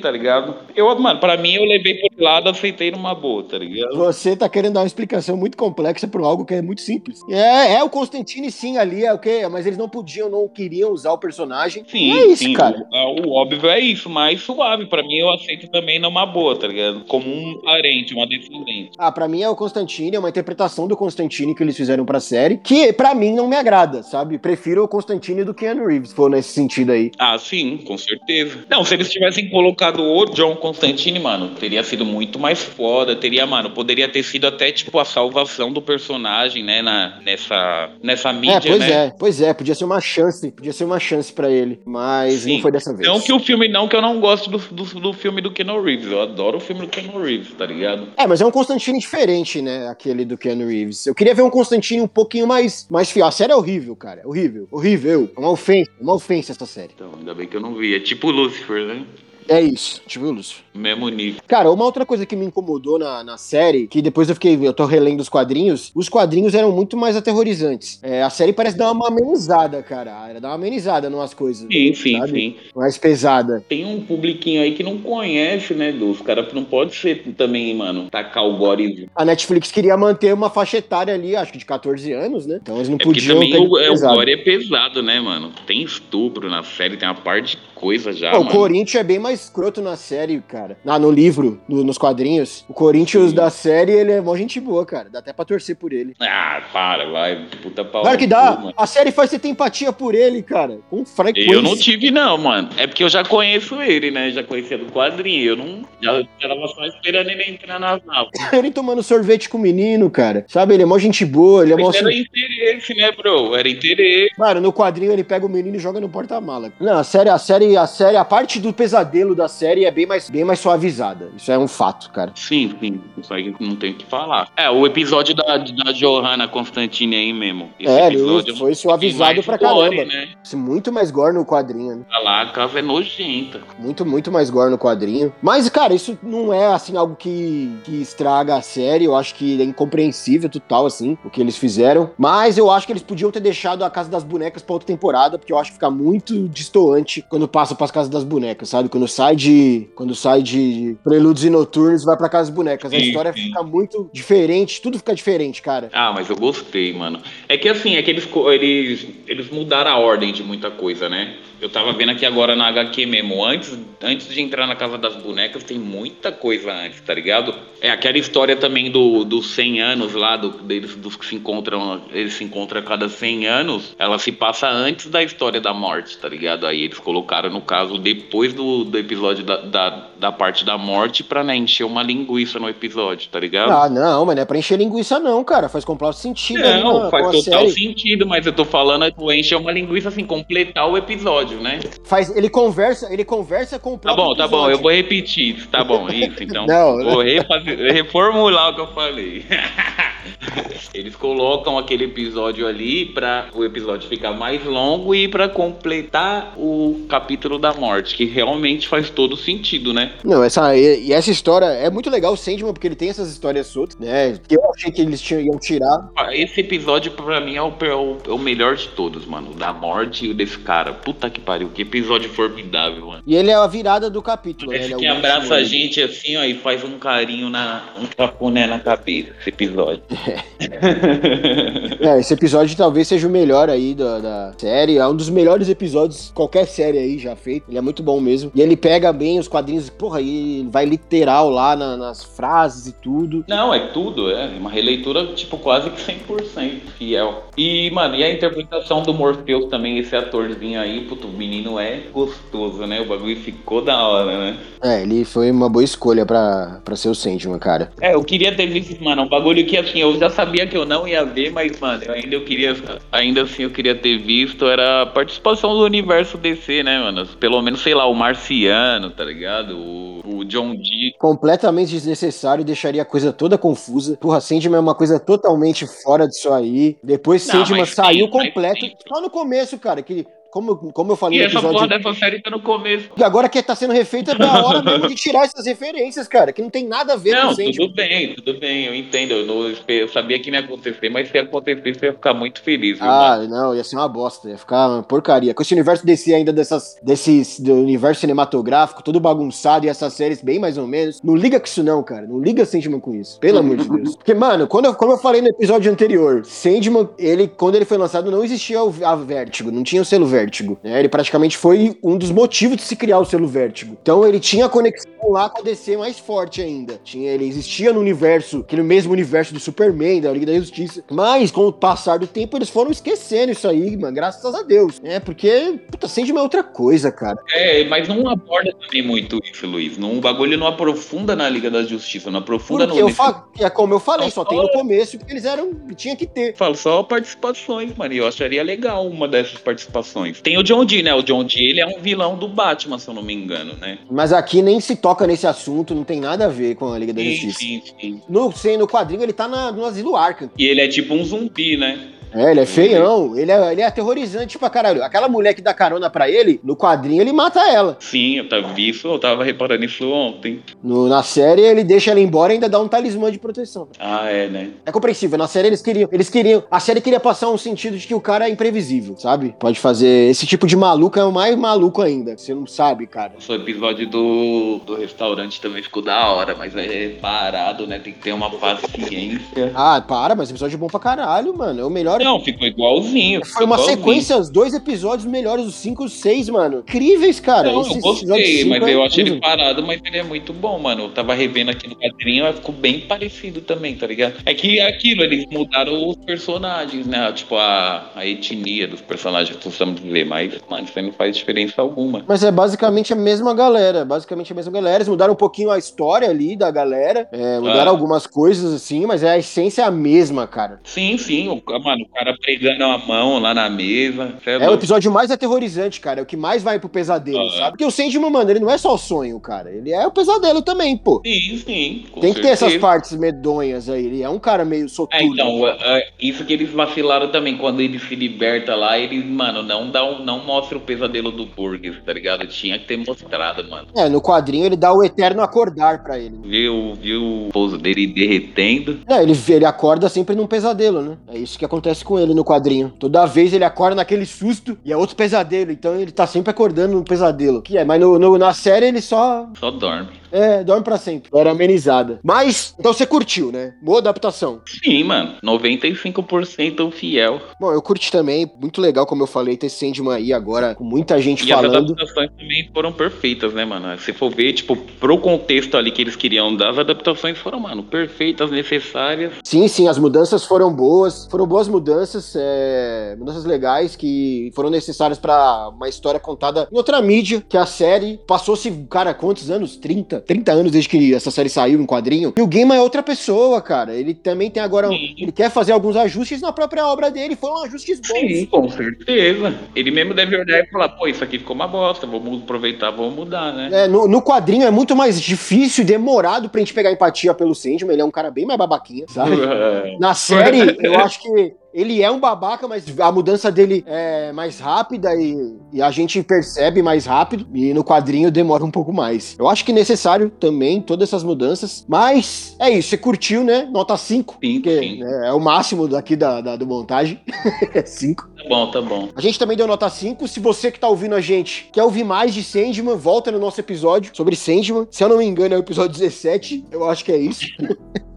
tá 0.00 0.10
ligado? 0.10 0.56
Eu, 0.74 0.98
mano, 0.98 1.20
pra 1.20 1.36
mim 1.36 1.54
eu 1.54 1.64
levei 1.64 1.94
por 1.94 2.10
lado, 2.18 2.48
aceitei 2.48 2.90
numa 2.90 3.14
boa, 3.14 3.42
tá 3.44 3.58
ligado? 3.58 3.96
Você 3.96 4.36
tá 4.36 4.48
querendo 4.48 4.74
dar 4.74 4.80
uma 4.80 4.86
explicação 4.86 5.36
muito 5.36 5.56
complexa 5.56 6.06
pra 6.06 6.24
algo 6.24 6.44
que 6.44 6.54
é 6.54 6.62
muito 6.62 6.80
simples. 6.80 7.20
É, 7.28 7.74
é 7.74 7.84
o 7.84 7.88
Constantine 7.88 8.50
sim 8.50 8.76
ali, 8.76 9.04
é 9.04 9.12
o 9.12 9.18
quê? 9.18 9.46
Mas 9.50 9.66
eles 9.66 9.78
não 9.78 9.88
podiam, 9.88 10.28
não 10.28 10.48
queriam 10.48 10.92
usar 10.92 11.12
o 11.12 11.18
personagem. 11.18 11.84
Sim, 11.86 12.12
é 12.12 12.26
isso, 12.26 12.44
sim, 12.44 12.52
cara. 12.52 12.86
O, 12.92 13.28
o 13.28 13.32
óbvio 13.32 13.68
é 13.68 13.80
isso, 13.80 14.10
mas 14.10 14.40
suave. 14.42 14.86
Pra 14.86 15.02
mim 15.02 15.16
eu 15.16 15.30
aceito 15.30 15.68
também 15.68 15.98
numa 15.98 16.26
boa, 16.26 16.58
tá 16.58 16.66
ligado? 16.66 17.04
Como 17.06 17.26
um 17.26 17.60
parente, 17.62 18.14
uma 18.14 18.26
descendente. 18.26 18.90
Ah, 18.98 19.12
pra 19.12 19.28
mim 19.28 19.42
é 19.42 19.48
o 19.48 19.56
Constantine, 19.56 20.16
é 20.16 20.18
uma 20.18 20.28
interpretação 20.28 20.86
do 20.86 20.96
Constantine 20.96 21.54
que 21.54 21.62
eles 21.62 21.76
fizeram 21.76 22.04
pra 22.04 22.20
série, 22.20 22.58
que 22.58 22.92
pra 22.92 23.14
mim 23.14 23.34
não 23.34 23.48
me 23.48 23.56
agrada, 23.56 24.02
sabe? 24.02 24.38
Prefiro 24.38 24.84
o 24.84 24.88
Constantine 24.88 25.44
do 25.44 25.54
que 25.54 25.60
Keanu 25.60 25.86
Reeves, 25.86 26.10
se 26.10 26.14
for 26.14 26.30
nesse 26.30 26.52
sentido 26.52 26.92
aí. 26.92 27.12
Ah, 27.18 27.38
sim, 27.38 27.78
com 27.78 27.96
certeza. 27.96 28.64
Não, 28.68 28.84
se 28.84 28.94
eles 28.94 29.10
tivessem 29.10 29.39
colocado 29.48 30.02
o 30.02 30.24
John 30.26 30.56
Constantine, 30.56 31.18
mano, 31.18 31.50
teria 31.50 31.82
sido 31.82 32.04
muito 32.04 32.38
mais 32.38 32.62
foda. 32.62 33.16
Teria, 33.16 33.46
mano, 33.46 33.70
poderia 33.70 34.08
ter 34.08 34.22
sido 34.22 34.46
até, 34.46 34.70
tipo, 34.70 34.98
a 34.98 35.04
salvação 35.04 35.72
do 35.72 35.80
personagem, 35.80 36.62
né? 36.62 36.82
Na, 36.82 37.20
nessa, 37.24 37.90
nessa 38.02 38.32
mídia, 38.32 38.56
é, 38.56 38.60
pois 38.60 38.78
né? 38.80 38.90
é, 38.90 39.14
pois 39.18 39.40
é, 39.40 39.54
podia 39.54 39.74
ser 39.74 39.84
uma 39.84 40.00
chance, 40.00 40.50
podia 40.50 40.72
ser 40.72 40.84
uma 40.84 40.98
chance 40.98 41.32
pra 41.32 41.50
ele, 41.50 41.80
mas 41.84 42.40
Sim. 42.40 42.54
não 42.54 42.62
foi 42.62 42.72
dessa 42.72 42.94
vez. 42.94 43.08
Não 43.08 43.20
que 43.20 43.32
o 43.32 43.38
filme, 43.38 43.68
não 43.68 43.88
que 43.88 43.96
eu 43.96 44.02
não 44.02 44.20
gosto 44.20 44.50
do, 44.50 44.58
do, 44.58 44.84
do 44.84 45.12
filme 45.12 45.40
do 45.40 45.50
Keanu 45.50 45.82
Reeves. 45.82 46.10
Eu 46.10 46.20
adoro 46.20 46.58
o 46.58 46.60
filme 46.60 46.82
do 46.82 46.88
Keanu 46.88 47.22
Reeves, 47.22 47.52
tá 47.54 47.66
ligado? 47.66 48.08
É, 48.16 48.26
mas 48.26 48.40
é 48.40 48.46
um 48.46 48.50
Constantine 48.50 48.98
diferente, 48.98 49.62
né? 49.62 49.88
Aquele 49.88 50.24
do 50.24 50.36
Keanu 50.36 50.66
Reeves. 50.66 51.06
Eu 51.06 51.14
queria 51.14 51.34
ver 51.34 51.42
um 51.42 51.50
Constantine 51.50 52.00
um 52.00 52.08
pouquinho 52.08 52.46
mais, 52.46 52.86
mais 52.90 53.10
fiel. 53.10 53.26
A 53.26 53.30
série 53.30 53.52
é 53.52 53.56
horrível, 53.56 53.94
cara. 53.96 54.22
É 54.22 54.26
horrível. 54.26 54.68
Horrível. 54.70 55.30
É 55.36 55.40
uma 55.40 55.50
ofensa. 55.50 55.90
É 55.98 56.02
uma 56.02 56.14
ofensa 56.14 56.52
essa 56.52 56.66
série. 56.66 56.92
Então, 56.94 57.10
ainda 57.18 57.34
bem 57.34 57.46
que 57.46 57.56
eu 57.56 57.60
não 57.60 57.74
vi. 57.74 57.94
É 57.94 58.00
tipo 58.00 58.30
Lucifer, 58.30 58.86
né? 58.86 59.04
É 59.50 59.60
isso. 59.60 60.00
Tipo, 60.06 60.30
Lúcio. 60.30 60.58
Mesmo 60.72 61.08
nível. 61.08 61.42
Cara, 61.48 61.72
uma 61.72 61.84
outra 61.84 62.06
coisa 62.06 62.24
que 62.24 62.36
me 62.36 62.46
incomodou 62.46 63.00
na, 63.00 63.24
na 63.24 63.36
série, 63.36 63.88
que 63.88 64.00
depois 64.00 64.28
eu 64.28 64.36
fiquei, 64.36 64.56
eu 64.62 64.72
tô 64.72 64.84
relendo 64.84 65.18
os 65.18 65.28
quadrinhos, 65.28 65.90
os 65.92 66.08
quadrinhos 66.08 66.54
eram 66.54 66.70
muito 66.70 66.96
mais 66.96 67.16
aterrorizantes. 67.16 67.98
É, 68.00 68.22
a 68.22 68.30
série 68.30 68.52
parece 68.52 68.76
dar 68.76 68.92
uma 68.92 69.08
amenizada, 69.08 69.82
cara. 69.82 70.28
Ela 70.30 70.40
dá 70.40 70.48
uma 70.50 70.54
amenizada 70.54 71.10
numas 71.10 71.34
coisas. 71.34 71.66
Sim, 71.68 72.18
sabe? 72.18 72.30
sim. 72.30 72.56
Mais 72.76 72.96
pesada. 72.96 73.64
Tem 73.68 73.84
um 73.84 74.00
publiquinho 74.00 74.62
aí 74.62 74.72
que 74.72 74.84
não 74.84 74.98
conhece, 74.98 75.74
né, 75.74 75.90
Du? 75.90 76.10
Os 76.10 76.22
caras 76.22 76.52
não 76.52 76.62
pode 76.62 76.94
ser 76.94 77.24
também, 77.36 77.74
mano, 77.74 78.08
tacar 78.08 78.44
o 78.44 78.56
gore. 78.56 79.08
A 79.16 79.24
Netflix 79.24 79.72
queria 79.72 79.96
manter 79.96 80.32
uma 80.32 80.48
faixa 80.48 80.76
etária 80.76 81.12
ali, 81.12 81.34
acho 81.34 81.50
que 81.50 81.58
de 81.58 81.64
14 81.64 82.12
anos, 82.12 82.46
né? 82.46 82.60
Então 82.62 82.76
eles 82.76 82.88
não 82.88 82.96
É 82.96 83.02
porque 83.02 83.20
podiam 83.20 83.34
também 83.34 83.56
o, 83.56 83.78
é, 83.78 83.90
o 83.90 83.98
gore 83.98 84.32
é 84.32 84.36
pesado, 84.36 85.02
né, 85.02 85.18
mano? 85.18 85.50
Tem 85.66 85.82
estupro 85.82 86.48
na 86.48 86.62
série, 86.62 86.96
tem 86.96 87.08
uma 87.08 87.14
parte 87.16 87.56
de 87.56 87.62
coisa 87.74 88.12
já, 88.12 88.30
Pô, 88.32 88.40
o. 88.40 88.48
Corinthians 88.48 89.00
é 89.00 89.02
bem 89.02 89.18
mais 89.18 89.39
escroto 89.40 89.80
na 89.82 89.96
série, 89.96 90.40
cara. 90.40 90.76
Ah, 90.86 90.98
no 90.98 91.10
livro, 91.10 91.60
no- 91.68 91.84
nos 91.84 91.98
quadrinhos. 91.98 92.64
O 92.68 92.74
Corinthians 92.74 93.30
Sim. 93.30 93.36
da 93.36 93.50
série, 93.50 93.92
ele 93.92 94.12
é 94.12 94.20
mó 94.20 94.36
gente 94.36 94.60
boa, 94.60 94.84
cara. 94.86 95.08
Dá 95.10 95.18
até 95.20 95.32
pra 95.32 95.44
torcer 95.44 95.76
por 95.76 95.92
ele. 95.92 96.14
Ah, 96.20 96.62
para, 96.72 97.10
vai. 97.10 97.46
Puta 97.62 97.84
pau. 97.84 98.02
Claro 98.02 98.18
que 98.18 98.26
dá. 98.26 98.52
mano. 98.52 98.74
A 98.76 98.86
série 98.86 99.10
faz 99.12 99.30
você 99.30 99.38
ter 99.38 99.48
empatia 99.48 99.92
por 99.92 100.14
ele, 100.14 100.42
cara. 100.42 100.78
Com 100.90 101.04
frequência. 101.04 101.52
Eu 101.52 101.62
não 101.62 101.76
tive, 101.76 102.10
não, 102.10 102.36
mano. 102.38 102.68
É 102.76 102.86
porque 102.86 103.02
eu 103.04 103.08
já 103.08 103.24
conheço 103.24 103.80
ele, 103.82 104.10
né? 104.10 104.30
Já 104.30 104.42
conhecia 104.42 104.78
do 104.78 104.86
quadrinho. 104.92 105.44
Eu 105.50 105.56
não. 105.56 105.82
Já 106.00 106.12
tava 106.48 106.66
só 106.68 106.84
esperando 106.86 107.28
ele 107.30 107.42
entrar 107.50 107.78
nas 107.78 108.00
naves. 108.06 108.30
Ele 108.52 108.70
tomando 108.70 109.02
sorvete 109.02 109.48
com 109.48 109.58
o 109.58 109.60
menino, 109.60 110.08
cara. 110.10 110.44
Sabe, 110.48 110.74
ele 110.74 110.82
é 110.82 110.86
mó 110.86 110.98
gente 110.98 111.24
boa, 111.24 111.62
ele 111.62 111.72
é 111.72 111.76
mó... 111.76 111.86
Mas 111.88 111.96
era 111.96 112.12
interesse, 112.14 112.94
né, 112.94 113.10
bro? 113.12 113.54
Era 113.54 113.68
interesse. 113.68 114.30
Mano, 114.38 114.60
no 114.60 114.72
quadrinho 114.72 115.12
ele 115.12 115.24
pega 115.24 115.44
o 115.46 115.48
menino 115.48 115.76
e 115.76 115.78
joga 115.78 116.00
no 116.00 116.08
porta-mala. 116.08 116.72
Não, 116.80 116.98
a 116.98 117.04
série, 117.04 117.28
a 117.28 117.38
série, 117.38 117.76
a 117.76 117.86
série, 117.86 118.16
a 118.16 118.24
parte 118.24 118.58
do 118.60 118.72
pesadelo 118.72 119.19
da 119.34 119.48
série 119.48 119.84
é 119.84 119.90
bem 119.90 120.06
mais, 120.06 120.28
bem 120.30 120.44
mais 120.44 120.58
suavizada. 120.58 121.30
Isso 121.36 121.50
é 121.50 121.58
um 121.58 121.68
fato, 121.68 122.10
cara. 122.10 122.32
Sim, 122.34 122.74
sim. 122.80 123.00
Isso 123.16 123.32
aí 123.32 123.54
não 123.60 123.76
tem 123.76 123.92
o 123.92 123.94
que 123.94 124.06
falar. 124.06 124.48
É, 124.56 124.68
o 124.70 124.86
episódio 124.86 125.34
da, 125.34 125.56
da 125.56 125.92
Johanna 125.92 126.48
Constantine 126.48 127.16
aí 127.16 127.32
mesmo. 127.32 127.70
Esse 127.78 127.92
é, 127.92 128.08
episódio 128.08 128.56
foi 128.56 128.74
suavizado 128.74 129.34
mais 129.34 129.46
pra 129.46 129.56
gore, 129.56 129.96
caramba. 129.96 130.12
Né? 130.12 130.28
Muito 130.54 130.92
mais 130.92 131.10
gore 131.10 131.34
no 131.34 131.44
quadrinho, 131.44 131.96
né? 131.96 132.04
Tá 132.08 132.18
lá, 132.18 132.42
a 132.42 132.46
casa 132.50 132.78
é 132.78 132.82
nojenta. 132.82 133.60
Muito, 133.78 134.04
muito 134.04 134.32
mais 134.32 134.50
gore 134.50 134.70
no 134.70 134.78
quadrinho. 134.78 135.32
Mas, 135.42 135.68
cara, 135.68 135.94
isso 135.94 136.18
não 136.22 136.52
é, 136.52 136.66
assim, 136.66 136.96
algo 136.96 137.16
que, 137.16 137.72
que 137.84 138.00
estraga 138.00 138.56
a 138.56 138.62
série. 138.62 139.04
Eu 139.04 139.16
acho 139.16 139.34
que 139.34 139.60
é 139.60 139.64
incompreensível 139.64 140.48
total, 140.48 140.86
assim, 140.86 141.16
o 141.24 141.30
que 141.30 141.40
eles 141.40 141.56
fizeram. 141.56 142.10
Mas 142.18 142.58
eu 142.58 142.70
acho 142.70 142.86
que 142.86 142.92
eles 142.92 143.02
podiam 143.02 143.30
ter 143.30 143.40
deixado 143.40 143.84
a 143.84 143.90
Casa 143.90 144.10
das 144.10 144.24
Bonecas 144.24 144.62
pra 144.62 144.74
outra 144.74 144.86
temporada, 144.86 145.38
porque 145.38 145.52
eu 145.52 145.58
acho 145.58 145.70
que 145.70 145.74
fica 145.74 145.90
muito 145.90 146.48
distoante 146.48 147.24
quando 147.28 147.46
passa 147.48 147.74
pras 147.74 147.90
Casas 147.90 148.10
das 148.10 148.24
Bonecas, 148.24 148.68
sabe? 148.68 148.88
Quando 148.88 149.06
sai 149.10 149.36
de. 149.36 149.88
Quando 149.94 150.14
sai 150.14 150.42
de 150.42 150.96
Preludes 151.04 151.44
e 151.44 151.50
Noturnos 151.50 152.04
vai 152.04 152.16
pra 152.16 152.28
Casa 152.28 152.50
das 152.50 152.56
Bonecas. 152.56 152.92
A 152.92 152.98
Sim, 152.98 153.04
história 153.04 153.32
sim. 153.32 153.42
fica 153.42 153.62
muito 153.62 154.10
diferente, 154.12 154.80
tudo 154.80 154.98
fica 154.98 155.14
diferente, 155.14 155.60
cara. 155.60 155.90
Ah, 155.92 156.12
mas 156.12 156.28
eu 156.30 156.36
gostei, 156.36 156.92
mano. 156.92 157.20
É 157.48 157.56
que 157.56 157.68
assim, 157.68 157.96
é 157.96 158.02
que 158.02 158.10
eles, 158.10 158.28
eles, 158.52 159.06
eles 159.26 159.50
mudaram 159.50 159.90
a 159.90 159.98
ordem 159.98 160.32
de 160.32 160.42
muita 160.42 160.70
coisa, 160.70 161.08
né? 161.08 161.36
Eu 161.60 161.68
tava 161.68 161.92
vendo 161.92 162.10
aqui 162.10 162.24
agora 162.24 162.56
na 162.56 162.68
HQ 162.68 163.04
mesmo. 163.04 163.44
Antes, 163.44 163.78
antes 164.00 164.28
de 164.28 164.40
entrar 164.40 164.66
na 164.66 164.74
Casa 164.74 164.96
das 164.96 165.14
Bonecas, 165.16 165.62
tem 165.62 165.78
muita 165.78 166.32
coisa 166.32 166.72
antes, 166.72 167.00
tá 167.02 167.12
ligado? 167.12 167.54
É 167.82 167.90
aquela 167.90 168.16
história 168.16 168.56
também 168.56 168.90
do, 168.90 169.24
dos 169.24 169.50
100 169.50 169.80
anos 169.82 170.14
lá, 170.14 170.36
do, 170.38 170.48
deles, 170.50 170.96
dos 170.96 171.16
que 171.16 171.26
se 171.26 171.34
encontram, 171.34 172.02
eles 172.12 172.32
se 172.32 172.44
encontram 172.44 172.80
a 172.80 172.82
cada 172.82 173.10
100 173.10 173.46
anos. 173.46 173.94
Ela 173.98 174.18
se 174.18 174.32
passa 174.32 174.70
antes 174.70 175.06
da 175.06 175.22
história 175.22 175.60
da 175.60 175.74
morte, 175.74 176.16
tá 176.16 176.28
ligado? 176.28 176.66
Aí 176.66 176.82
eles 176.82 176.98
colocaram, 176.98 177.50
no 177.50 177.60
caso, 177.60 177.98
depois 177.98 178.54
do, 178.54 178.84
do 178.84 178.98
episódio 179.00 179.44
da, 179.44 179.56
da, 179.58 180.06
da 180.18 180.32
parte 180.32 180.64
da 180.64 180.76
morte 180.78 181.22
pra, 181.24 181.42
né, 181.42 181.56
encher 181.56 181.84
uma 181.84 182.02
linguiça 182.02 182.58
no 182.58 182.68
episódio, 182.68 183.28
tá 183.30 183.40
ligado? 183.40 183.70
Ah, 183.70 183.88
não, 183.88 184.24
mas 184.24 184.36
não 184.36 184.42
é 184.42 184.44
pra 184.44 184.58
encher 184.58 184.78
linguiça, 184.78 185.18
não, 185.18 185.42
cara. 185.42 185.68
Faz 185.68 185.84
completo 185.84 186.16
sentido. 186.16 186.60
Não, 186.60 187.04
na- 187.04 187.10
faz 187.10 187.24
total 187.26 187.42
série. 187.42 187.70
sentido, 187.72 188.26
mas 188.26 188.46
eu 188.46 188.52
tô 188.52 188.64
falando 188.64 189.04
é 189.04 189.10
tu 189.10 189.30
encher 189.32 189.56
uma 189.56 189.72
linguiça 189.72 190.08
assim, 190.08 190.24
completar 190.24 190.88
o 190.88 190.96
episódio, 190.96 191.60
né? 191.60 191.80
Faz, 192.04 192.34
ele 192.36 192.48
conversa, 192.48 193.12
ele 193.12 193.24
conversa 193.24 193.78
com 193.78 193.94
o 193.94 193.98
Tá 193.98 194.14
bom, 194.14 194.34
tá 194.34 194.46
bom, 194.48 194.70
eu 194.70 194.78
vou 194.78 194.90
repetir 194.92 195.56
isso, 195.56 195.68
tá 195.68 195.82
bom, 195.84 196.08
isso, 196.08 196.42
então. 196.42 196.66
Não, 196.70 196.96
vou 197.04 197.22
refazer- 197.22 197.78
reformular 197.92 198.70
o 198.70 198.74
que 198.74 198.80
eu 198.80 198.88
falei. 198.94 199.44
Eles 200.92 201.14
colocam 201.16 201.78
aquele 201.78 202.04
episódio 202.04 202.66
ali 202.66 203.06
pra 203.06 203.48
o 203.54 203.64
episódio 203.64 204.08
ficar 204.08 204.32
mais 204.32 204.64
longo 204.64 205.14
e 205.14 205.28
pra 205.28 205.48
completar 205.48 206.54
o 206.56 207.06
capítulo 207.08 207.58
da 207.58 207.72
morte, 207.72 208.14
que 208.16 208.24
realmente 208.24 208.88
faz 208.88 209.08
todo 209.10 209.36
sentido, 209.36 209.92
né? 209.92 210.12
Não, 210.24 210.42
essa, 210.42 210.76
e, 210.76 211.12
essa 211.12 211.30
história 211.30 211.66
é 211.66 211.88
muito 211.90 212.10
legal, 212.10 212.32
o 212.32 212.36
Sandman, 212.36 212.72
porque 212.72 212.86
ele 212.88 212.96
tem 212.96 213.08
essas 213.08 213.30
histórias 213.30 213.66
soltas, 213.68 213.96
né? 213.98 214.38
Que 214.48 214.56
eu 214.56 214.70
achei 214.74 214.90
que 214.90 215.00
eles 215.00 215.20
tinham, 215.20 215.40
iam 215.42 215.58
tirar. 215.58 216.10
Esse 216.32 216.60
episódio 216.60 217.12
pra 217.12 217.40
mim 217.40 217.54
é 217.56 217.62
o, 217.62 217.72
é 217.80 217.94
o- 217.94 218.16
é 218.26 218.30
o 218.32 218.38
melhor 218.38 218.74
de 218.76 218.88
todos, 218.88 219.24
mano. 219.26 219.50
O 219.52 219.54
Da 219.54 219.72
morte 219.72 220.26
e 220.26 220.30
o 220.30 220.34
desse 220.34 220.58
cara. 220.58 220.92
Puta 220.92 221.28
que 221.30 221.40
pariu, 221.40 221.68
que 221.68 221.82
episódio 221.82 222.30
formidável, 222.30 223.06
mano. 223.06 223.22
E 223.26 223.34
ele 223.36 223.50
é 223.50 223.54
a 223.54 223.66
virada 223.66 224.08
do 224.10 224.20
capítulo, 224.22 224.70
né? 224.70 224.78
Esse 224.78 224.86
Ele 224.86 224.94
é 224.94 224.96
que 224.98 225.06
o 225.06 225.12
abraça 225.16 225.54
a 225.54 225.62
gente 225.62 226.00
assim, 226.02 226.36
ó, 226.36 226.44
e 226.44 226.54
faz 226.54 226.82
um 226.84 226.98
carinho 226.98 227.48
na. 227.48 227.84
um 227.98 228.06
cafuné 228.06 228.66
na 228.66 228.78
cabeça, 228.78 229.30
esse 229.40 229.48
episódio. 229.50 230.02
É, 232.00 232.18
esse 232.18 232.32
episódio 232.32 232.74
talvez 232.76 233.06
seja 233.08 233.26
o 233.28 233.30
melhor 233.30 233.68
aí 233.68 233.94
da, 233.94 234.18
da 234.18 234.52
série. 234.56 234.96
É 234.96 235.06
um 235.06 235.14
dos 235.14 235.28
melhores 235.28 235.68
episódios, 235.68 236.32
qualquer 236.34 236.66
série 236.66 236.96
aí 236.98 237.18
já 237.18 237.36
feito. 237.36 237.64
Ele 237.68 237.76
é 237.76 237.80
muito 237.80 238.02
bom 238.02 238.18
mesmo. 238.20 238.50
E 238.54 238.60
ele 238.62 238.74
pega 238.76 239.12
bem 239.12 239.38
os 239.38 239.46
quadrinhos, 239.48 239.90
porra, 239.90 240.20
e 240.20 240.66
vai 240.70 240.86
literal 240.86 241.50
lá 241.50 241.76
na- 241.76 241.96
nas 241.98 242.24
frases 242.24 242.86
e 242.86 242.92
tudo. 242.92 243.44
Não, 243.46 243.72
é 243.74 243.88
tudo, 243.88 244.30
é. 244.30 244.46
Uma 244.58 244.70
releitura, 244.70 245.26
tipo, 245.34 245.58
quase 245.58 245.90
que 245.90 246.00
100% 246.00 246.80
fiel. 246.96 247.44
E, 247.56 247.90
mano, 247.90 248.14
e 248.16 248.24
a 248.24 248.32
interpretação 248.32 249.02
do 249.02 249.12
Morpheus 249.12 249.66
também, 249.66 249.98
esse 249.98 250.16
atorzinho 250.16 250.80
aí, 250.80 251.02
puto, 251.02 251.26
o 251.28 251.32
menino 251.32 251.78
é 251.78 252.00
gostoso, 252.12 252.86
né? 252.86 253.00
O 253.02 253.06
bagulho 253.06 253.36
ficou 253.36 253.82
da 253.84 254.02
hora, 254.06 254.38
né? 254.38 254.56
É, 254.82 255.02
ele 255.02 255.24
foi 255.26 255.50
uma 255.50 255.68
boa 255.68 255.84
escolha 255.84 256.24
pra, 256.24 256.80
pra 256.82 256.96
ser 256.96 257.10
o 257.10 257.14
Sandman, 257.14 257.58
cara. 257.58 257.92
É, 258.00 258.14
eu 258.14 258.24
queria 258.24 258.54
ter 258.54 258.66
visto, 258.66 259.02
mano, 259.04 259.22
um 259.22 259.28
bagulho 259.28 259.66
que 259.66 259.76
assim, 259.76 259.98
eu 260.00 260.16
já 260.18 260.29
sabia 260.30 260.66
que 260.66 260.76
eu 260.76 260.84
não 260.84 261.06
ia 261.06 261.24
ver, 261.24 261.50
mas, 261.50 261.78
mano, 261.78 262.02
eu 262.04 262.12
ainda 262.12 262.34
eu 262.34 262.44
queria, 262.44 262.74
ainda 263.12 263.42
assim 263.42 263.64
eu 263.64 263.70
queria 263.70 263.94
ter 263.94 264.18
visto, 264.18 264.66
era 264.66 265.02
a 265.02 265.06
participação 265.06 265.74
do 265.74 265.84
universo 265.84 266.38
DC, 266.38 266.82
né, 266.82 266.98
mano? 266.98 267.26
Pelo 267.38 267.60
menos, 267.62 267.80
sei 267.80 267.94
lá, 267.94 268.06
o 268.06 268.14
Marciano, 268.14 269.10
tá 269.10 269.24
ligado? 269.24 269.76
O, 269.76 270.38
o 270.38 270.44
John 270.44 270.74
Dee. 270.74 271.14
Completamente 271.18 271.90
desnecessário, 271.90 272.64
deixaria 272.64 273.02
a 273.02 273.04
coisa 273.06 273.32
toda 273.32 273.58
confusa. 273.58 274.16
Porra, 274.16 274.40
Sandman 274.40 274.76
é 274.76 274.80
uma 274.80 274.94
coisa 274.94 275.18
totalmente 275.18 275.86
fora 276.02 276.26
disso 276.26 276.52
aí. 276.52 276.96
Depois 277.02 277.46
Não, 277.46 277.64
Sandman 277.64 277.84
saiu 277.84 278.28
completo. 278.28 278.86
Só 279.08 279.20
no 279.20 279.30
começo, 279.30 279.78
cara, 279.78 280.02
que 280.02 280.26
como, 280.50 280.76
como 280.92 281.12
eu 281.12 281.16
falei 281.16 281.38
E 281.38 281.42
no 281.42 281.46
essa 281.48 281.58
episódio... 281.58 281.78
porra 281.78 281.88
dessa 281.98 282.14
série 282.14 282.40
tá 282.42 282.50
no 282.50 282.60
começo. 282.60 283.08
E 283.16 283.22
agora 283.24 283.48
que 283.48 283.62
tá 283.62 283.74
sendo 283.74 283.92
refeita, 283.92 284.32
é 284.32 284.34
da 284.34 284.64
hora 284.64 284.82
mesmo 284.84 285.08
de 285.08 285.14
tirar 285.14 285.44
essas 285.44 285.66
referências, 285.66 286.26
cara, 286.28 286.52
que 286.52 286.62
não 286.62 286.70
tem 286.70 286.86
nada 286.86 287.14
a 287.14 287.16
ver 287.16 287.32
Não, 287.34 287.46
com 287.46 287.52
o 287.52 287.54
Sandman. 287.56 287.72
tudo 287.74 287.94
bem, 287.94 288.34
tudo 288.34 288.58
bem, 288.60 288.84
eu 288.86 288.94
entendo. 288.94 289.32
Eu, 289.32 289.46
não, 289.46 289.72
eu 289.88 290.08
sabia 290.08 290.38
que 290.40 290.50
não 290.50 290.58
ia 290.58 290.64
acontecer, 290.64 291.08
mas 291.10 291.28
se 291.30 291.38
acontecesse, 291.38 291.98
eu 292.02 292.08
ia 292.08 292.12
ficar 292.14 292.34
muito 292.34 292.60
feliz, 292.62 292.98
viu, 292.98 293.08
Ah, 293.08 293.36
mano? 293.38 293.48
não, 293.48 293.74
ia 293.74 293.84
ser 293.84 293.96
uma 293.96 294.08
bosta, 294.08 294.48
ia 294.48 294.58
ficar 294.58 294.88
uma 294.88 295.02
porcaria. 295.02 295.54
Com 295.54 295.62
esse 295.62 295.74
universo 295.74 296.04
DC 296.06 296.34
ainda 296.34 296.52
dessas, 296.52 296.96
desses, 297.02 297.60
do 297.60 297.74
universo 297.74 298.20
cinematográfico, 298.22 299.02
todo 299.02 299.20
bagunçado 299.20 299.86
e 299.86 299.88
essas 299.88 300.12
séries 300.12 300.42
bem 300.42 300.58
mais 300.58 300.76
ou 300.78 300.86
menos. 300.86 301.20
Não 301.22 301.34
liga 301.36 301.58
com 301.60 301.66
isso 301.66 301.82
não, 301.82 302.02
cara. 302.02 302.26
Não 302.26 302.40
liga 302.40 302.64
Sandman 302.64 303.00
com 303.00 303.14
isso. 303.14 303.38
Pelo 303.40 303.58
amor 303.58 303.76
de 303.76 303.88
Deus. 303.88 304.16
Porque, 304.16 304.34
mano, 304.34 304.66
quando 304.66 304.86
eu, 304.86 304.94
como 304.94 305.12
eu 305.12 305.18
falei 305.18 305.40
no 305.40 305.48
episódio 305.48 305.90
anterior, 305.92 306.44
Sandman, 306.44 307.08
ele, 307.18 307.48
quando 307.48 307.74
ele 307.76 307.84
foi 307.84 307.98
lançado, 307.98 308.30
não 308.30 308.42
existia 308.44 308.82
o, 308.82 308.92
a 309.04 309.14
Vértigo, 309.14 309.70
não 309.70 309.82
tinha 309.82 310.02
o 310.02 310.04
selo 310.04 310.26
Vértigo. 310.40 310.78
né? 310.82 310.98
Ele 310.98 311.08
praticamente 311.08 311.56
foi 311.56 311.96
um 312.02 312.16
dos 312.16 312.30
motivos 312.30 312.76
de 312.76 312.82
se 312.82 312.96
criar 312.96 313.18
o 313.18 313.24
selo 313.24 313.46
Vértigo. 313.46 313.96
Então 314.00 314.26
ele 314.26 314.40
tinha 314.40 314.68
conexão 314.68 315.10
lá 315.30 315.48
com 315.48 315.60
a 315.60 315.62
DC 315.62 315.96
mais 315.96 316.18
forte 316.18 316.62
ainda. 316.62 317.00
Tinha, 317.04 317.30
ele 317.32 317.46
existia 317.46 317.92
no 317.92 318.00
universo, 318.00 318.58
aquele 318.58 318.82
mesmo 318.82 319.12
universo 319.12 319.52
do 319.52 319.60
Superman, 319.60 320.20
da 320.20 320.32
Liga 320.32 320.46
da 320.46 320.54
Justiça. 320.54 321.04
Mas, 321.10 321.50
com 321.50 321.66
o 321.66 321.72
passar 321.72 322.18
do 322.18 322.26
tempo, 322.26 322.56
eles 322.56 322.70
foram 322.70 322.90
esquecendo 322.90 323.52
isso 323.52 323.68
aí, 323.68 323.96
mano, 323.96 324.14
graças 324.14 324.54
a 324.54 324.62
Deus. 324.62 325.00
É, 325.02 325.20
porque, 325.20 325.80
puta, 325.90 326.08
Sandman 326.08 326.38
é 326.38 326.42
outra 326.42 326.62
coisa, 326.62 327.12
cara. 327.12 327.38
É, 327.52 327.84
mas 327.84 328.08
não 328.08 328.28
aborda 328.28 328.72
também 328.80 329.02
muito 329.02 329.40
isso, 329.44 329.66
Luiz. 329.66 329.98
Não, 329.98 330.18
o 330.18 330.20
bagulho 330.20 330.56
não 330.56 330.66
aprofunda 330.66 331.36
na 331.36 331.48
Liga 331.48 331.70
da 331.70 331.82
Justiça, 331.82 332.30
não 332.30 332.40
aprofunda 332.40 332.86
Porque 332.86 333.00
no. 333.00 333.08
eu 333.08 333.14
fa... 333.14 333.44
é 333.58 333.70
como 333.70 333.94
eu 333.94 334.00
falei, 334.00 334.26
Não, 334.26 334.32
só 334.32 334.44
tem 334.44 334.58
no 334.58 334.70
começo, 334.70 335.18
porque 335.18 335.32
eles 335.32 335.44
eram. 335.44 335.72
Tinha 335.94 336.16
que 336.16 336.26
ter. 336.26 336.56
Falo 336.56 336.74
só 336.74 337.02
participações, 337.02 337.94
mano. 337.96 338.14
E 338.14 338.18
eu 338.18 338.26
acharia 338.26 338.62
legal 338.62 339.06
uma 339.06 339.28
dessas 339.28 339.58
participações. 339.58 340.29
Tem 340.32 340.56
o 340.58 340.62
John 340.62 340.84
Dee, 340.84 341.02
né? 341.02 341.14
O 341.14 341.22
John 341.22 341.44
Dee, 341.44 341.70
ele 341.70 341.80
é 341.80 341.86
um 341.86 342.00
vilão 342.00 342.36
do 342.36 342.46
Batman, 342.48 342.98
se 342.98 343.08
eu 343.08 343.14
não 343.14 343.22
me 343.22 343.34
engano, 343.34 343.74
né? 343.80 343.98
Mas 344.10 344.32
aqui 344.32 344.62
nem 344.62 344.80
se 344.80 344.96
toca 344.96 345.26
nesse 345.26 345.46
assunto, 345.46 345.94
não 345.94 346.04
tem 346.04 346.20
nada 346.20 346.46
a 346.46 346.48
ver 346.48 346.74
com 346.76 346.92
a 346.92 346.98
Liga 346.98 347.12
da 347.12 347.20
Sim, 347.20 347.30
Justiça. 347.34 347.58
sim, 347.58 347.82
sim. 348.00 348.22
No, 348.28 348.52
sem- 348.52 348.76
no 348.78 348.86
quadrinho 348.86 349.22
ele 349.22 349.32
tá 349.32 349.48
na- 349.48 349.72
no 349.72 349.84
asilo 349.84 350.16
Arkham. 350.16 350.50
E 350.58 350.66
ele 350.66 350.80
é 350.80 350.88
tipo 350.88 351.14
um 351.14 351.24
zumbi, 351.24 351.76
né? 351.76 351.98
É, 352.32 352.50
ele 352.50 352.60
é 352.60 352.66
feião, 352.66 353.36
ele 353.36 353.50
é, 353.50 353.72
ele 353.72 353.80
é 353.80 353.86
aterrorizante 353.86 354.58
pra 354.58 354.70
caralho. 354.70 355.02
Aquela 355.02 355.28
mulher 355.28 355.54
que 355.54 355.62
dá 355.62 355.74
carona 355.74 356.08
pra 356.10 356.28
ele, 356.30 356.60
no 356.62 356.76
quadrinho 356.76 357.20
ele 357.20 357.32
mata 357.32 357.60
ela. 357.68 357.96
Sim, 358.00 358.38
eu 358.38 358.48
tava 358.48 358.72
vi 358.72 358.88
isso, 358.90 359.08
eu 359.08 359.18
tava 359.18 359.42
reparando 359.44 359.84
isso 359.84 360.08
ontem. 360.10 360.62
No- 360.82 361.08
na 361.08 361.22
série 361.22 361.62
ele 361.62 361.82
deixa 361.84 362.10
ela 362.10 362.20
embora 362.20 362.52
e 362.52 362.54
ainda 362.54 362.68
dá 362.68 362.78
um 362.80 362.88
talismã 362.88 363.30
de 363.30 363.38
proteção. 363.38 363.88
Ah, 363.98 364.26
é, 364.30 364.48
né? 364.48 364.70
É 364.86 364.92
compreensível, 364.92 365.36
na 365.38 365.48
série 365.48 365.68
eles 365.68 365.82
queriam, 365.82 366.08
eles 366.12 366.28
queriam, 366.30 366.62
a 366.70 366.78
série 366.80 367.00
queria 367.00 367.20
passar 367.20 367.50
um 367.50 367.58
sentido 367.58 367.96
de 367.98 368.06
que 368.06 368.14
o 368.14 368.20
cara 368.20 368.46
é 368.48 368.50
imprevisível, 368.50 369.16
sabe? 369.18 369.54
Pode 369.58 369.78
fazer, 369.80 370.30
esse 370.30 370.46
tipo 370.46 370.66
de 370.66 370.76
maluco 370.76 371.18
é 371.18 371.24
o 371.24 371.32
mais 371.32 371.56
maluco 371.56 372.00
ainda, 372.02 372.36
você 372.38 372.54
não 372.54 372.66
sabe, 372.66 373.06
cara. 373.06 373.32
O 373.48 373.52
episódio 373.54 374.08
do, 374.08 374.78
do 374.86 374.94
restaurante 374.96 375.60
também 375.60 375.82
ficou 375.82 376.02
da 376.02 376.28
hora, 376.30 376.54
mas 376.56 376.74
é 376.76 377.16
parado, 377.20 377.86
né? 377.86 377.98
Tem 377.98 378.12
que 378.12 378.20
ter 378.20 378.32
uma 378.32 378.48
paciência. 378.50 379.72
Ah, 379.74 380.00
para, 380.06 380.34
mas 380.34 380.50
episódio 380.50 380.76
é 380.76 380.78
bom 380.78 380.86
pra 380.86 381.00
caralho, 381.00 381.56
mano, 381.56 381.80
é 381.80 381.84
o 381.84 381.90
melhor 381.90 382.19
Não, 382.24 382.40
ficou 382.40 382.66
igualzinho. 382.66 383.44
Foi 383.46 383.64
uma 383.64 383.76
igualzinho. 383.76 383.98
sequência, 383.98 384.36
os 384.36 384.48
dois 384.50 384.74
episódios 384.74 385.26
melhores, 385.26 385.64
os 385.66 385.74
5 385.76 386.02
e 386.02 386.06
os 386.06 386.12
6, 386.14 386.48
mano. 386.48 386.78
Incríveis, 386.80 387.40
cara. 387.40 387.70
Não, 387.72 387.80
Esse 387.82 387.94
eu 387.96 388.00
gostei, 388.00 388.64
mas 388.64 388.82
é 388.82 388.94
eu 388.94 389.02
achei 389.02 389.24
ele 389.24 389.40
parado, 389.40 389.82
mas 389.86 390.00
ele 390.04 390.18
é 390.18 390.22
muito 390.22 390.52
bom, 390.52 390.78
mano. 390.78 391.04
Eu 391.04 391.10
tava 391.10 391.34
revendo 391.34 391.70
aqui 391.70 391.88
no 391.88 391.96
quadrinho, 391.96 392.52
ficou 392.52 392.74
bem 392.74 393.00
parecido 393.00 393.60
também, 393.60 393.94
tá 393.96 394.06
ligado? 394.06 394.34
É 394.44 394.54
que 394.54 394.78
é 394.78 394.86
aquilo, 394.88 395.22
eles 395.22 395.44
mudaram 395.50 396.08
os 396.08 396.16
personagens, 396.16 397.06
né? 397.06 397.32
Tipo, 397.32 397.56
a, 397.56 398.10
a 398.14 398.26
etnia 398.26 398.86
dos 398.88 399.00
personagens, 399.00 399.56
precisamos 399.56 400.00
dizer, 400.00 400.24
mas, 400.26 400.52
mano, 400.68 400.84
isso 400.84 400.98
aí 400.98 401.04
não 401.04 401.12
faz 401.12 401.36
diferença 401.36 401.80
alguma. 401.80 402.24
Mas 402.26 402.42
é 402.44 402.50
basicamente 402.50 403.12
a 403.12 403.16
mesma 403.16 403.54
galera, 403.54 404.04
basicamente 404.04 404.52
a 404.52 404.56
mesma 404.56 404.72
galera. 404.72 404.96
Eles 404.96 405.08
mudaram 405.08 405.32
um 405.32 405.36
pouquinho 405.36 405.70
a 405.70 405.78
história 405.78 406.28
ali 406.28 406.56
da 406.56 406.70
galera, 406.70 407.28
é, 407.32 407.58
mudaram 407.58 407.88
Ah. 407.88 407.94
algumas 407.94 408.26
coisas 408.26 408.72
assim, 408.74 409.06
mas 409.06 409.22
a 409.24 409.38
essência 409.38 409.82
é 409.82 409.84
a 409.84 409.90
mesma, 409.90 410.46
cara. 410.46 410.80
Sim, 410.84 411.16
sim, 411.18 411.46
mano, 411.84 412.06
cara 412.14 412.36
pregando 412.40 412.84
a 412.84 412.98
mão 412.98 413.38
lá 413.38 413.54
na 413.54 413.68
mesa. 413.68 414.34
É, 414.46 414.54
É 414.56 414.70
o 414.70 414.74
episódio 414.74 415.10
mais 415.10 415.30
aterrorizante, 415.30 416.00
cara. 416.00 416.20
É 416.20 416.22
o 416.22 416.26
que 416.26 416.36
mais 416.36 416.62
vai 416.62 416.78
pro 416.78 416.88
pesadelo, 416.88 417.38
Ah. 417.48 417.50
sabe? 417.56 417.70
Porque 417.72 417.84
o 417.84 417.90
Sandman, 417.90 418.30
mano, 418.30 418.50
ele 418.50 418.60
não 418.60 418.70
é 418.70 418.76
só 418.78 418.94
o 418.94 418.98
sonho, 418.98 419.38
cara. 419.40 419.70
Ele 419.70 419.92
é 419.92 420.06
o 420.06 420.10
pesadelo 420.10 420.62
também, 420.62 420.96
pô. 420.96 421.20
Sim, 421.24 421.56
sim. 421.64 422.04
Tem 422.20 422.34
que 422.34 422.40
ter 422.40 422.48
essas 422.48 422.70
certeza. 422.72 422.80
partes 422.80 423.12
medonhas 423.16 423.88
aí. 423.88 424.06
Ele 424.06 424.22
é 424.22 424.28
um 424.28 424.38
cara 424.38 424.64
meio 424.64 424.84
É, 424.84 424.88
soturno. 424.88 425.32
então, 425.34 425.66
é, 425.66 425.76
é, 425.98 426.08
isso 426.20 426.44
que 426.44 426.52
eles 426.52 426.70
vacilaram 426.70 427.28
também, 427.30 427.56
quando 427.56 427.80
ele 427.80 427.98
se 427.98 428.14
liberta 428.14 428.74
lá, 428.74 428.98
eles, 428.98 429.24
mano, 429.24 429.62
não 429.62 429.90
dá 429.90 430.04
um, 430.04 430.24
não 430.24 430.44
mostra 430.44 430.76
o 430.76 430.80
pesadelo 430.80 431.30
do 431.30 431.46
Burgess, 431.46 431.96
tá 432.04 432.12
ligado? 432.12 432.46
Tinha 432.46 432.78
que 432.78 432.86
ter 432.86 432.96
mostrado, 432.96 433.68
mano. 433.68 433.88
É, 433.96 434.08
no 434.08 434.20
quadrinho 434.20 434.66
ele 434.66 434.76
dá 434.76 434.92
o 434.92 435.02
eterno 435.04 435.42
acordar 435.42 436.02
pra 436.02 436.18
ele. 436.18 436.38
Viu, 436.44 436.94
viu 436.94 437.22
o 437.22 437.48
pouso 437.52 437.78
dele 437.78 438.06
derretendo. 438.06 439.00
Não, 439.08 439.20
ele, 439.22 439.32
ele 439.48 439.64
acorda 439.64 440.08
sempre 440.08 440.34
num 440.34 440.46
pesadelo, 440.46 441.02
né? 441.02 441.16
É 441.28 441.38
isso 441.38 441.58
que 441.58 441.64
acontece 441.64 441.99
com 442.04 442.18
ele 442.18 442.34
no 442.34 442.44
quadrinho. 442.44 442.92
Toda 442.98 443.26
vez 443.26 443.52
ele 443.52 443.64
acorda 443.64 443.96
naquele 443.96 444.26
susto 444.26 444.76
e 444.84 444.92
é 444.92 444.96
outro 444.96 445.16
pesadelo. 445.16 445.70
Então 445.72 445.94
ele 445.96 446.10
tá 446.12 446.26
sempre 446.26 446.50
acordando 446.50 446.94
num 446.94 447.02
pesadelo. 447.02 447.62
Que 447.62 447.78
é, 447.78 447.84
mas 447.84 448.00
no, 448.00 448.18
no- 448.18 448.38
na 448.38 448.52
série 448.52 448.86
ele 448.86 449.00
só. 449.00 449.48
Só 449.58 449.70
dorme. 449.70 450.19
É, 450.32 450.62
dorme 450.64 450.84
pra 450.84 450.96
sempre. 450.96 451.30
Era 451.34 451.50
amenizada. 451.50 452.20
Mas, 452.22 452.74
então 452.78 452.92
você 452.92 453.06
curtiu, 453.06 453.50
né? 453.52 453.74
Boa 453.82 453.98
adaptação. 453.98 454.60
Sim, 454.66 455.04
mano. 455.04 455.34
95% 455.42 456.90
fiel. 456.92 457.40
Bom, 457.60 457.72
eu 457.72 457.82
curti 457.82 458.10
também. 458.10 458.50
Muito 458.60 458.80
legal, 458.80 459.06
como 459.06 459.22
eu 459.22 459.26
falei, 459.26 459.56
ter 459.56 459.68
Sandman 459.68 460.14
aí 460.14 460.32
agora, 460.32 460.74
com 460.74 460.84
muita 460.84 461.20
gente 461.20 461.46
E 461.46 461.52
as 461.52 461.60
falando. 461.60 461.92
adaptações 461.92 462.30
também 462.38 462.68
foram 462.72 462.92
perfeitas, 462.92 463.52
né, 463.52 463.64
mano? 463.64 463.98
Se 463.98 464.12
for 464.12 464.30
ver, 464.34 464.52
tipo, 464.52 464.76
pro 464.76 465.18
contexto 465.18 465.76
ali 465.76 465.90
que 465.90 466.02
eles 466.02 466.16
queriam 466.16 466.54
dar, 466.56 466.70
as 466.70 466.78
adaptações 466.78 467.38
foram, 467.38 467.60
mano, 467.60 467.82
perfeitas, 467.82 468.50
necessárias. 468.50 469.32
Sim, 469.44 469.68
sim, 469.68 469.88
as 469.88 469.98
mudanças 469.98 470.44
foram 470.44 470.72
boas. 470.72 471.26
Foram 471.30 471.46
boas 471.46 471.68
mudanças, 471.68 472.34
é, 472.36 473.16
mudanças 473.18 473.44
legais 473.44 473.96
que 473.96 474.50
foram 474.54 474.70
necessárias 474.70 475.18
pra 475.18 475.68
uma 475.68 475.88
história 475.88 476.20
contada 476.20 476.68
em 476.72 476.76
outra 476.76 477.00
mídia, 477.02 477.42
que 477.48 477.56
a 477.56 477.66
série 477.66 478.18
passou-se, 478.26 478.70
cara, 478.88 479.14
quantos 479.14 479.50
anos? 479.50 479.76
30? 479.76 480.19
30 480.20 480.52
anos 480.52 480.72
desde 480.72 480.88
que 480.88 481.14
essa 481.14 481.30
série 481.30 481.48
saiu 481.48 481.80
em 481.80 481.86
quadrinho. 481.86 482.32
E 482.36 482.42
o 482.42 482.46
Game 482.46 482.72
é 482.72 482.80
outra 482.80 483.02
pessoa, 483.02 483.60
cara. 483.60 483.94
Ele 483.94 484.14
também 484.14 484.50
tem 484.50 484.62
agora. 484.62 484.88
um-. 484.88 484.92
Ele 484.92 485.32
quer 485.32 485.50
fazer 485.50 485.72
alguns 485.72 485.96
ajustes 485.96 486.40
na 486.40 486.52
própria 486.52 486.86
obra 486.86 487.10
dele. 487.10 487.36
Foram 487.36 487.64
ajustes 487.64 488.00
bons. 488.00 488.18
Sim, 488.18 488.46
com 488.46 488.68
certeza. 488.68 489.54
Ele 489.74 489.90
mesmo 489.90 490.14
deve 490.14 490.36
olhar 490.36 490.60
e 490.60 490.66
falar, 490.66 490.90
pô, 490.90 491.06
isso 491.06 491.24
aqui 491.24 491.38
ficou 491.38 491.54
uma 491.54 491.68
bosta, 491.68 492.06
vamos 492.06 492.42
aproveitar, 492.42 492.90
vamos 492.90 493.14
mudar, 493.14 493.52
né? 493.52 493.68
É, 493.72 493.88
no, 493.88 494.06
no 494.06 494.22
quadrinho 494.22 494.64
é 494.64 494.70
muito 494.70 494.94
mais 494.94 495.20
difícil 495.20 495.82
e 495.82 495.86
demorado 495.86 496.48
pra 496.48 496.60
gente 496.60 496.74
pegar 496.74 496.92
empatia 496.92 497.34
pelo 497.34 497.54
Sandman. 497.54 497.92
Ele 497.92 498.02
é 498.02 498.04
um 498.04 498.10
cara 498.10 498.30
bem 498.30 498.46
mais 498.46 498.58
babaquinha, 498.58 499.06
sabe? 499.08 499.36
Na 499.98 500.14
série, 500.14 500.76
eu 500.84 500.98
acho 500.98 501.20
que 501.22 501.54
ele 501.72 502.02
é 502.02 502.10
um 502.10 502.18
babaca, 502.18 502.66
mas 502.66 502.84
a 502.98 503.12
mudança 503.12 503.50
dele 503.50 503.84
é 503.86 504.32
mais 504.32 504.58
rápida 504.58 505.14
e, 505.14 505.56
e 505.72 505.80
a 505.82 505.90
gente 505.90 506.22
percebe 506.22 506.82
mais 506.82 507.06
rápido. 507.06 507.46
E 507.54 507.72
no 507.72 507.84
quadrinho 507.84 508.30
demora 508.30 508.64
um 508.64 508.70
pouco 508.70 508.92
mais. 508.92 509.36
Eu 509.38 509.48
acho 509.48 509.64
que 509.64 509.72
é 509.72 509.74
necessário 509.74 510.30
também 510.30 510.80
todas 510.80 511.08
essas 511.08 511.22
mudanças. 511.22 511.84
Mas 511.88 512.56
é 512.58 512.70
isso, 512.70 512.90
você 512.90 512.96
curtiu, 512.96 513.44
né? 513.44 513.68
Nota 513.70 513.96
5. 513.96 514.38
Sim, 514.42 514.54
Porque 514.54 514.78
sim. 514.78 514.98
né, 514.98 515.28
é 515.28 515.32
o 515.32 515.40
máximo 515.40 515.86
daqui 515.86 516.16
da, 516.16 516.40
da 516.40 516.56
do 516.56 516.66
montagem. 516.66 517.20
É 517.72 517.84
5. 517.84 518.28
Tá 518.36 518.48
bom, 518.48 518.70
tá 518.70 518.82
bom. 518.82 519.08
A 519.14 519.20
gente 519.20 519.38
também 519.38 519.56
deu 519.56 519.66
nota 519.66 519.88
5. 519.88 520.26
Se 520.26 520.40
você 520.40 520.72
que 520.72 520.80
tá 520.80 520.88
ouvindo 520.88 521.14
a 521.14 521.20
gente 521.20 521.68
quer 521.72 521.84
ouvir 521.84 522.04
mais 522.04 522.34
de 522.34 522.42
Sandman, 522.42 522.96
volta 522.96 523.30
no 523.30 523.38
nosso 523.38 523.60
episódio 523.60 524.10
sobre 524.14 524.34
Sandman. 524.34 524.88
Se 524.90 525.04
eu 525.04 525.08
não 525.08 525.18
me 525.18 525.24
engano, 525.24 525.54
é 525.54 525.58
o 525.58 525.60
episódio 525.60 525.92
17. 525.92 526.64
Eu 526.70 526.88
acho 526.88 527.04
que 527.04 527.12
é 527.12 527.18
isso. 527.18 527.46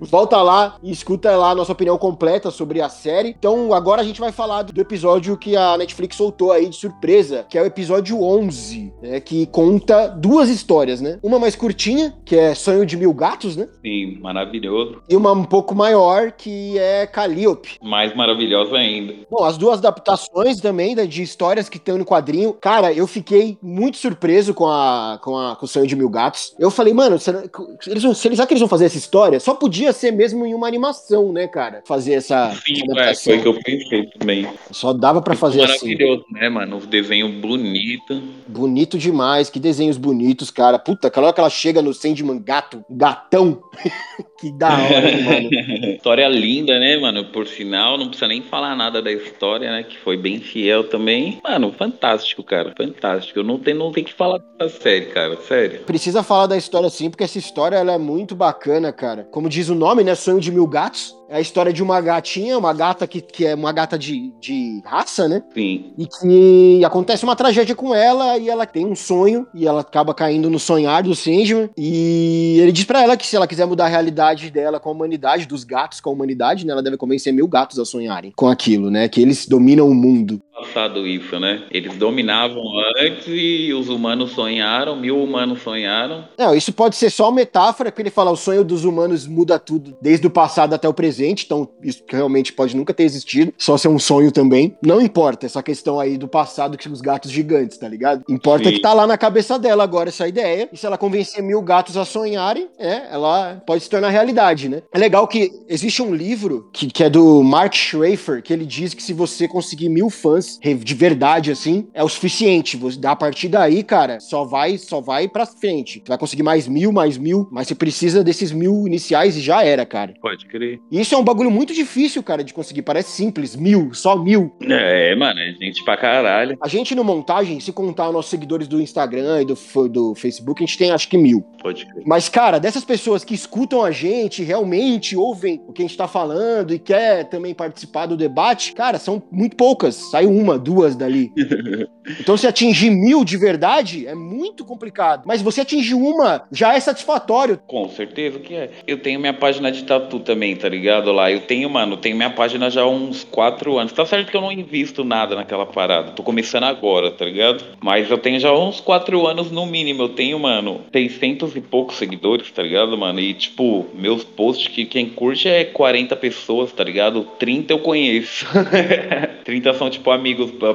Volta 0.00 0.40
lá 0.42 0.76
e 0.82 0.90
escuta 0.90 1.36
lá 1.36 1.50
a 1.50 1.54
nossa 1.54 1.72
opinião 1.72 1.98
completa 1.98 2.50
sobre 2.50 2.80
a 2.80 2.88
série. 2.88 3.34
Então, 3.38 3.72
agora 3.72 4.00
a 4.02 4.04
gente 4.04 4.20
vai 4.20 4.32
falar 4.32 4.62
do 4.62 4.80
episódio 4.80 5.36
que 5.36 5.56
a 5.56 5.76
Netflix 5.76 6.16
soltou 6.16 6.52
aí 6.52 6.68
de 6.68 6.76
surpresa, 6.76 7.44
que 7.48 7.58
é 7.58 7.62
o 7.62 7.66
episódio 7.66 8.22
11, 8.22 8.92
né, 9.02 9.20
que 9.20 9.46
conta 9.46 10.08
duas 10.08 10.48
histórias, 10.48 11.00
né? 11.00 11.18
Uma 11.22 11.38
mais 11.38 11.56
curtinha, 11.56 12.14
que 12.24 12.36
é 12.36 12.54
Sonho 12.54 12.86
de 12.86 12.96
Mil 12.96 13.12
Gatos, 13.12 13.56
né? 13.56 13.68
Sim, 13.82 14.18
maravilhoso. 14.20 15.02
E 15.08 15.16
uma 15.16 15.32
um 15.32 15.44
pouco 15.44 15.74
maior, 15.74 16.32
que 16.32 16.78
é 16.78 17.06
Calliope. 17.06 17.78
Mais 17.82 18.14
maravilhoso 18.14 18.74
ainda. 18.74 19.14
Bom, 19.30 19.44
as 19.44 19.56
duas 19.56 19.78
adaptações 19.78 20.60
também 20.60 20.94
né, 20.94 21.06
de 21.06 21.22
histórias 21.22 21.68
que 21.68 21.76
estão 21.76 21.98
no 21.98 22.04
quadrinho. 22.04 22.52
Cara, 22.52 22.92
eu 22.92 23.06
fiquei 23.06 23.58
muito 23.62 23.96
surpreso 23.96 24.54
com, 24.54 24.66
a, 24.68 25.18
com, 25.22 25.36
a, 25.36 25.56
com 25.56 25.64
o 25.64 25.68
Sonho 25.68 25.86
de 25.86 25.96
Mil 25.96 26.08
Gatos. 26.08 26.54
Eu 26.58 26.70
falei, 26.70 26.92
mano, 26.92 27.18
será, 27.18 27.42
eles, 27.86 28.18
será 28.18 28.46
que 28.46 28.52
eles 28.52 28.60
vão 28.60 28.68
fazer 28.68 28.84
essa 28.84 28.98
história? 28.98 29.39
Só 29.40 29.54
podia 29.54 29.92
ser 29.92 30.12
mesmo 30.12 30.46
em 30.46 30.54
uma 30.54 30.66
animação, 30.66 31.32
né, 31.32 31.48
cara? 31.48 31.82
Fazer 31.86 32.14
essa 32.14 32.52
Sim, 32.64 32.82
é, 32.96 33.14
foi 33.14 33.38
o 33.38 33.42
que 33.42 33.48
eu 33.48 33.62
pensei 33.62 34.06
também. 34.18 34.48
Só 34.70 34.92
dava 34.92 35.20
pra 35.20 35.34
fazer 35.34 35.62
assim. 35.62 35.94
maravilhoso, 35.94 36.24
né, 36.30 36.48
mano? 36.48 36.78
O 36.78 36.86
desenho 36.86 37.28
bonito. 37.40 38.22
Bonito 38.46 38.98
demais, 38.98 39.50
que 39.50 39.58
desenhos 39.58 39.96
bonitos, 39.96 40.50
cara. 40.50 40.78
Puta, 40.78 41.08
aquela 41.08 41.26
hora 41.26 41.34
que 41.34 41.40
ela 41.40 41.50
chega 41.50 41.82
no 41.82 41.92
Sandman 41.92 42.38
gato, 42.38 42.84
gatão. 42.88 43.62
que 44.38 44.52
da 44.52 44.68
hora, 44.68 45.22
mano. 45.22 45.50
história 46.00 46.26
linda, 46.28 46.78
né, 46.78 46.96
mano? 46.96 47.26
Por 47.26 47.46
sinal, 47.46 47.98
não 47.98 48.08
precisa 48.08 48.26
nem 48.26 48.40
falar 48.40 48.74
nada 48.74 49.02
da 49.02 49.12
história, 49.12 49.70
né? 49.70 49.82
Que 49.82 49.98
foi 49.98 50.16
bem 50.16 50.40
fiel 50.40 50.84
também. 50.84 51.38
Mano, 51.44 51.70
fantástico, 51.72 52.42
cara. 52.42 52.72
Fantástico. 52.74 53.42
Não 53.42 53.58
tenho, 53.58 53.76
não 53.76 53.92
tenho 53.92 54.06
que 54.06 54.14
falar 54.14 54.40
dessa 54.58 54.80
série, 54.80 55.06
cara. 55.06 55.36
Sério. 55.36 55.80
Precisa 55.80 56.22
falar 56.22 56.46
da 56.46 56.56
história 56.56 56.88
sim, 56.88 57.10
porque 57.10 57.24
essa 57.24 57.38
história 57.38 57.76
ela 57.76 57.92
é 57.92 57.98
muito 57.98 58.34
bacana, 58.34 58.90
cara. 58.90 59.28
Como 59.30 59.46
diz 59.46 59.68
o 59.68 59.74
nome, 59.74 60.02
né? 60.02 60.14
Sonho 60.14 60.40
de 60.40 60.50
Mil 60.50 60.66
Gatos. 60.66 61.14
É 61.30 61.36
a 61.36 61.40
história 61.40 61.72
de 61.72 61.80
uma 61.80 62.00
gatinha, 62.00 62.58
uma 62.58 62.72
gata 62.72 63.06
que, 63.06 63.20
que 63.20 63.46
é 63.46 63.54
uma 63.54 63.70
gata 63.70 63.96
de, 63.96 64.32
de 64.40 64.82
raça, 64.84 65.28
né? 65.28 65.40
Sim. 65.54 65.92
E 65.96 66.04
que 66.04 66.84
acontece 66.84 67.22
uma 67.22 67.36
tragédia 67.36 67.72
com 67.72 67.94
ela 67.94 68.36
e 68.36 68.50
ela 68.50 68.66
tem 68.66 68.84
um 68.84 68.96
sonho 68.96 69.46
e 69.54 69.64
ela 69.64 69.82
acaba 69.82 70.12
caindo 70.12 70.50
no 70.50 70.58
sonhar 70.58 71.04
do 71.04 71.14
Sandman. 71.14 71.70
E 71.78 72.58
ele 72.60 72.72
diz 72.72 72.84
para 72.84 73.04
ela 73.04 73.16
que 73.16 73.24
se 73.24 73.36
ela 73.36 73.46
quiser 73.46 73.64
mudar 73.64 73.84
a 73.84 73.88
realidade 73.88 74.50
dela 74.50 74.80
com 74.80 74.88
a 74.88 74.92
humanidade, 74.92 75.46
dos 75.46 75.62
gatos 75.62 76.00
com 76.00 76.10
a 76.10 76.12
humanidade, 76.12 76.66
né? 76.66 76.72
Ela 76.72 76.82
deve 76.82 76.96
convencer 76.96 77.32
mil 77.32 77.46
gatos 77.46 77.78
a 77.78 77.84
sonharem 77.84 78.32
com 78.34 78.48
aquilo, 78.48 78.90
né? 78.90 79.08
Que 79.08 79.22
eles 79.22 79.46
dominam 79.46 79.88
o 79.88 79.94
mundo. 79.94 80.42
Passado 80.60 81.06
isso, 81.06 81.40
né? 81.40 81.62
Eles 81.70 81.96
dominavam 81.96 82.62
antes 82.98 83.24
e 83.26 83.72
os 83.72 83.88
humanos 83.88 84.32
sonharam, 84.32 84.94
mil 84.94 85.22
humanos 85.22 85.62
sonharam. 85.62 86.24
Não, 86.38 86.54
isso 86.54 86.72
pode 86.72 86.96
ser 86.96 87.10
só 87.10 87.28
uma 87.28 87.36
metáfora, 87.36 87.90
porque 87.90 88.02
ele 88.02 88.10
fala 88.10 88.30
o 88.30 88.36
sonho 88.36 88.62
dos 88.62 88.84
humanos 88.84 89.26
muda 89.26 89.58
tudo 89.58 89.96
desde 90.00 90.26
o 90.26 90.30
passado 90.30 90.74
até 90.74 90.88
o 90.88 90.94
presente, 90.94 91.44
então 91.46 91.68
isso 91.82 92.02
realmente 92.08 92.52
pode 92.52 92.76
nunca 92.76 92.92
ter 92.92 93.04
existido, 93.04 93.52
só 93.56 93.78
ser 93.78 93.88
um 93.88 93.98
sonho 93.98 94.30
também. 94.30 94.76
Não 94.84 95.00
importa 95.00 95.46
essa 95.46 95.62
questão 95.62 95.98
aí 95.98 96.18
do 96.18 96.28
passado 96.28 96.76
que 96.76 96.88
os 96.88 97.00
gatos 97.00 97.30
gigantes, 97.30 97.78
tá 97.78 97.88
ligado? 97.88 98.22
Importa 98.28 98.68
Sim. 98.68 98.74
que 98.74 98.82
tá 98.82 98.92
lá 98.92 99.06
na 99.06 99.16
cabeça 99.16 99.58
dela 99.58 99.82
agora 99.82 100.10
essa 100.10 100.28
ideia, 100.28 100.68
e 100.72 100.76
se 100.76 100.84
ela 100.84 100.98
convencer 100.98 101.42
mil 101.42 101.62
gatos 101.62 101.96
a 101.96 102.04
sonharem, 102.04 102.68
é, 102.78 103.12
ela 103.12 103.62
pode 103.66 103.82
se 103.82 103.90
tornar 103.90 104.10
realidade, 104.10 104.68
né? 104.68 104.82
É 104.92 104.98
legal 104.98 105.26
que 105.26 105.50
existe 105.68 106.02
um 106.02 106.14
livro 106.14 106.68
que, 106.72 106.86
que 106.88 107.04
é 107.04 107.10
do 107.10 107.42
Mark 107.42 107.74
Schrafer, 107.74 108.42
que 108.42 108.52
ele 108.52 108.66
diz 108.66 108.92
que 108.92 109.02
se 109.02 109.12
você 109.12 109.48
conseguir 109.48 109.88
mil 109.88 110.10
fãs 110.10 110.49
de 110.58 110.94
verdade, 110.94 111.50
assim, 111.50 111.88
é 111.94 112.02
o 112.02 112.08
suficiente. 112.08 112.76
Você, 112.76 112.98
a 113.04 113.16
partir 113.16 113.48
daí, 113.48 113.82
cara, 113.82 114.20
só 114.20 114.44
vai, 114.44 114.78
só 114.78 115.00
vai 115.00 115.28
pra 115.28 115.46
frente. 115.46 116.00
Você 116.00 116.08
vai 116.08 116.18
conseguir 116.18 116.42
mais 116.42 116.66
mil, 116.66 116.92
mais 116.92 117.18
mil, 117.18 117.48
mas 117.50 117.68
você 117.68 117.74
precisa 117.74 118.24
desses 118.24 118.52
mil 118.52 118.86
iniciais 118.86 119.36
e 119.36 119.40
já 119.40 119.64
era, 119.64 119.84
cara. 119.86 120.14
Pode 120.20 120.46
crer. 120.46 120.80
E 120.90 121.00
isso 121.00 121.14
é 121.14 121.18
um 121.18 121.24
bagulho 121.24 121.50
muito 121.50 121.74
difícil, 121.74 122.22
cara, 122.22 122.42
de 122.42 122.54
conseguir. 122.54 122.82
Parece 122.82 123.10
simples, 123.10 123.54
mil, 123.54 123.92
só 123.92 124.16
mil. 124.16 124.52
É, 124.62 125.14
mano, 125.14 125.40
é 125.40 125.52
gente 125.52 125.84
pra 125.84 125.96
caralho. 125.96 126.56
A 126.60 126.68
gente 126.68 126.94
no 126.94 127.04
montagem, 127.04 127.60
se 127.60 127.72
contar 127.72 128.08
os 128.08 128.14
nossos 128.14 128.30
seguidores 128.30 128.66
do 128.66 128.80
Instagram 128.80 129.42
e 129.42 129.44
do, 129.44 129.88
do 129.88 130.14
Facebook, 130.14 130.62
a 130.62 130.66
gente 130.66 130.78
tem 130.78 130.90
acho 130.90 131.08
que 131.08 131.18
mil. 131.18 131.42
Pode 131.62 131.86
crer. 131.86 132.02
Mas, 132.06 132.28
cara, 132.28 132.58
dessas 132.58 132.84
pessoas 132.84 133.24
que 133.24 133.34
escutam 133.34 133.84
a 133.84 133.90
gente, 133.90 134.42
realmente 134.42 135.16
ouvem 135.16 135.62
o 135.66 135.72
que 135.72 135.82
a 135.82 135.86
gente 135.86 135.96
tá 135.96 136.08
falando 136.08 136.72
e 136.74 136.78
quer 136.78 137.24
também 137.24 137.54
participar 137.54 138.06
do 138.06 138.16
debate, 138.16 138.72
cara, 138.72 138.98
são 138.98 139.22
muito 139.30 139.56
poucas. 139.56 139.94
Sai 139.94 140.26
uma, 140.40 140.58
duas 140.58 140.96
dali. 140.96 141.32
Então, 142.18 142.36
se 142.36 142.46
atingir 142.46 142.90
mil 142.90 143.24
de 143.24 143.36
verdade, 143.36 144.06
é 144.06 144.14
muito 144.14 144.64
complicado. 144.64 145.22
Mas 145.26 145.42
você 145.42 145.60
atingir 145.60 145.94
uma, 145.94 146.42
já 146.50 146.74
é 146.74 146.80
satisfatório. 146.80 147.60
Com 147.66 147.88
certeza 147.88 148.38
que 148.40 148.54
é. 148.54 148.70
Eu 148.86 148.98
tenho 148.98 149.20
minha 149.20 149.34
página 149.34 149.70
de 149.70 149.84
tatu 149.84 150.18
também, 150.18 150.56
tá 150.56 150.68
ligado? 150.68 151.12
Lá, 151.12 151.30
eu 151.30 151.40
tenho, 151.40 151.68
mano, 151.70 151.96
tenho 151.96 152.16
minha 152.16 152.30
página 152.30 152.70
já 152.70 152.82
há 152.82 152.88
uns 152.88 153.22
quatro 153.22 153.78
anos. 153.78 153.92
Tá 153.92 154.04
certo 154.04 154.30
que 154.30 154.36
eu 154.36 154.40
não 154.40 154.50
invisto 154.50 155.04
nada 155.04 155.36
naquela 155.36 155.66
parada. 155.66 156.12
Tô 156.12 156.22
começando 156.22 156.64
agora, 156.64 157.10
tá 157.10 157.24
ligado? 157.24 157.64
Mas 157.80 158.10
eu 158.10 158.18
tenho 158.18 158.40
já 158.40 158.52
uns 158.52 158.80
quatro 158.80 159.26
anos 159.26 159.50
no 159.50 159.66
mínimo. 159.66 160.02
Eu 160.02 160.08
tenho, 160.10 160.38
mano, 160.38 160.80
600 160.92 161.56
e 161.56 161.60
poucos 161.60 161.96
seguidores, 161.96 162.50
tá 162.50 162.62
ligado, 162.62 162.96
mano? 162.96 163.20
E, 163.20 163.34
tipo, 163.34 163.86
meus 163.94 164.24
posts 164.24 164.68
que 164.68 164.84
quem 164.84 165.08
curte 165.08 165.48
é 165.48 165.64
40 165.64 166.16
pessoas, 166.16 166.72
tá 166.72 166.82
ligado? 166.82 167.24
30 167.38 167.72
eu 167.72 167.78
conheço. 167.78 168.46
30 169.44 169.74
são, 169.74 169.90
tipo, 169.90 170.10
amigos, 170.10 170.19